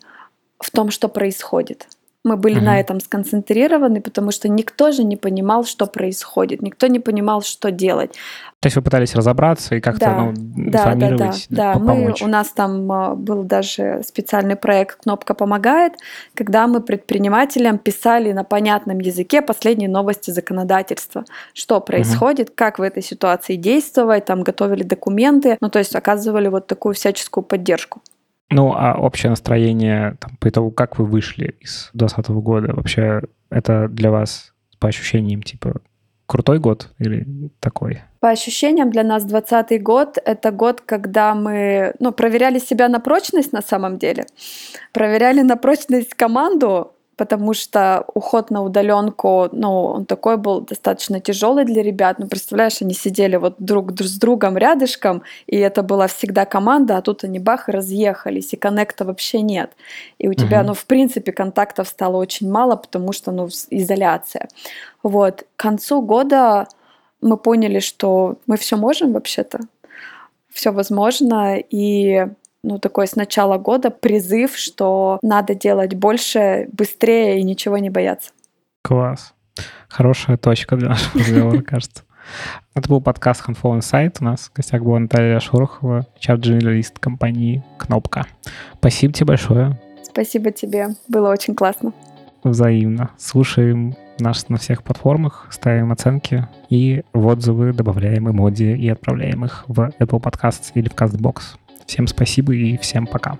в 0.59 0.71
том, 0.71 0.91
что 0.91 1.09
происходит. 1.09 1.87
Мы 2.23 2.37
были 2.37 2.57
угу. 2.57 2.65
на 2.65 2.79
этом 2.79 3.01
сконцентрированы, 3.01 3.99
потому 3.99 4.31
что 4.31 4.47
никто 4.47 4.91
же 4.91 5.03
не 5.03 5.17
понимал, 5.17 5.65
что 5.65 5.87
происходит, 5.87 6.61
никто 6.61 6.87
не 6.87 6.99
понимал, 6.99 7.41
что 7.41 7.69
делать. 7.69 8.15
То 8.61 8.67
есть 8.67 8.77
вы 8.77 8.81
пытались 8.81 9.13
разобраться 9.13 9.75
и 9.75 9.81
как-то 9.81 10.05
да, 10.05 10.21
ну, 10.21 10.33
да, 10.35 10.95
да, 10.95 11.17
да, 11.17 11.33
да. 11.49 11.73
Мы, 11.79 12.13
у 12.21 12.27
нас 12.27 12.47
там 12.51 12.89
а, 12.89 13.13
был 13.13 13.43
даже 13.43 14.01
специальный 14.07 14.55
проект 14.55 15.03
«Кнопка 15.03 15.33
помогает», 15.33 15.95
когда 16.33 16.65
мы 16.67 16.79
предпринимателям 16.79 17.77
писали 17.77 18.31
на 18.31 18.45
понятном 18.45 18.99
языке 18.99 19.41
последние 19.41 19.89
новости 19.89 20.31
законодательства, 20.31 21.25
что 21.53 21.81
происходит, 21.81 22.49
угу. 22.49 22.55
как 22.55 22.79
в 22.79 22.83
этой 22.83 23.03
ситуации 23.03 23.57
действовать, 23.57 24.23
там 24.23 24.43
готовили 24.43 24.83
документы, 24.83 25.57
ну 25.59 25.69
то 25.69 25.79
есть 25.79 25.93
оказывали 25.93 26.47
вот 26.47 26.65
такую 26.65 26.95
всяческую 26.95 27.43
поддержку. 27.43 28.01
Ну, 28.49 28.73
а 28.73 28.95
общее 28.95 29.29
настроение 29.29 30.17
там, 30.19 30.37
по 30.39 30.49
итогу, 30.49 30.71
как 30.71 30.99
вы 30.99 31.05
вышли 31.05 31.55
из 31.59 31.89
2020 31.93 32.29
года? 32.43 32.73
Вообще, 32.73 33.21
это 33.49 33.87
для 33.87 34.11
вас 34.11 34.53
по 34.79 34.87
ощущениям, 34.89 35.41
типа, 35.41 35.81
крутой 36.25 36.59
год 36.59 36.89
или 36.99 37.25
такой? 37.59 38.01
По 38.19 38.29
ощущениям 38.29 38.89
для 38.89 39.03
нас 39.03 39.23
2020 39.25 39.83
год— 39.83 40.17
это 40.25 40.51
год, 40.51 40.81
когда 40.81 41.35
мы 41.35 41.93
ну, 41.99 42.11
проверяли 42.11 42.59
себя 42.59 42.89
на 42.89 42.99
прочность 42.99 43.53
на 43.53 43.61
самом 43.61 43.97
деле, 43.97 44.25
проверяли 44.91 45.41
на 45.41 45.57
прочность 45.57 46.13
команду, 46.13 46.92
потому 47.15 47.53
что 47.53 48.05
уход 48.13 48.49
на 48.49 48.63
удаленку, 48.63 49.49
ну, 49.51 49.85
он 49.85 50.05
такой 50.05 50.37
был 50.37 50.61
достаточно 50.61 51.19
тяжелый 51.19 51.65
для 51.65 51.83
ребят. 51.83 52.19
Ну, 52.19 52.27
представляешь, 52.27 52.81
они 52.81 52.93
сидели 52.93 53.35
вот 53.35 53.55
друг 53.59 53.91
с 53.99 54.17
другом 54.17 54.57
рядышком, 54.57 55.23
и 55.45 55.57
это 55.57 55.83
была 55.83 56.07
всегда 56.07 56.45
команда, 56.45 56.97
а 56.97 57.01
тут 57.01 57.23
они 57.23 57.39
бах 57.39 57.69
и 57.69 57.71
разъехались, 57.71 58.53
и 58.53 58.57
коннекта 58.57 59.05
вообще 59.05 59.41
нет. 59.41 59.71
И 60.17 60.27
у 60.27 60.33
тебя, 60.33 60.63
ну, 60.63 60.73
в 60.73 60.85
принципе, 60.85 61.31
контактов 61.31 61.87
стало 61.87 62.17
очень 62.17 62.49
мало, 62.49 62.75
потому 62.75 63.13
что, 63.13 63.31
ну, 63.31 63.47
изоляция. 63.69 64.47
Вот. 65.03 65.45
К 65.55 65.59
концу 65.59 66.01
года 66.01 66.67
мы 67.21 67.37
поняли, 67.37 67.79
что 67.79 68.37
мы 68.47 68.57
все 68.57 68.75
можем 68.75 69.13
вообще-то, 69.13 69.59
все 70.49 70.71
возможно, 70.71 71.57
и 71.57 72.27
ну, 72.63 72.79
такой 72.79 73.07
с 73.07 73.15
начала 73.15 73.57
года 73.57 73.91
призыв, 73.91 74.55
что 74.57 75.19
надо 75.21 75.53
делать 75.53 75.95
больше, 75.95 76.69
быстрее 76.71 77.39
и 77.39 77.43
ничего 77.43 77.77
не 77.77 77.89
бояться. 77.89 78.31
Класс. 78.81 79.33
Хорошая 79.89 80.37
точка 80.37 80.75
для 80.77 80.89
нашего 80.89 81.19
разговора, 81.19 81.61
кажется. 81.67 82.03
Это 82.73 82.87
был 82.87 83.01
подкаст 83.01 83.43
Handful 83.47 83.77
Insight. 83.79 84.17
У 84.21 84.23
нас 84.23 84.49
в 84.49 84.55
гостях 84.55 84.81
была 84.81 84.99
Наталья 84.99 85.39
Шорохова, 85.39 86.07
чат-журналист 86.17 86.97
компании 86.99 87.63
«Кнопка». 87.77 88.25
Спасибо 88.79 89.13
тебе 89.13 89.25
большое. 89.27 89.79
Спасибо 90.03 90.51
тебе. 90.51 90.89
Было 91.09 91.31
очень 91.31 91.55
классно. 91.55 91.91
Взаимно. 92.43 93.11
Слушаем 93.17 93.95
нас 94.19 94.47
на 94.47 94.57
всех 94.57 94.83
платформах, 94.83 95.47
ставим 95.51 95.91
оценки 95.91 96.47
и 96.69 97.03
в 97.13 97.27
отзывы 97.27 97.73
добавляем 97.73 98.29
эмодзи 98.29 98.75
и 98.77 98.89
отправляем 98.89 99.45
их 99.45 99.65
в 99.67 99.79
Apple 99.99 100.21
Podcasts 100.21 100.71
или 100.75 100.87
в 100.87 100.93
CastBox. 100.93 101.57
Всем 101.85 102.07
спасибо 102.07 102.53
и 102.53 102.77
всем 102.77 103.07
пока. 103.07 103.37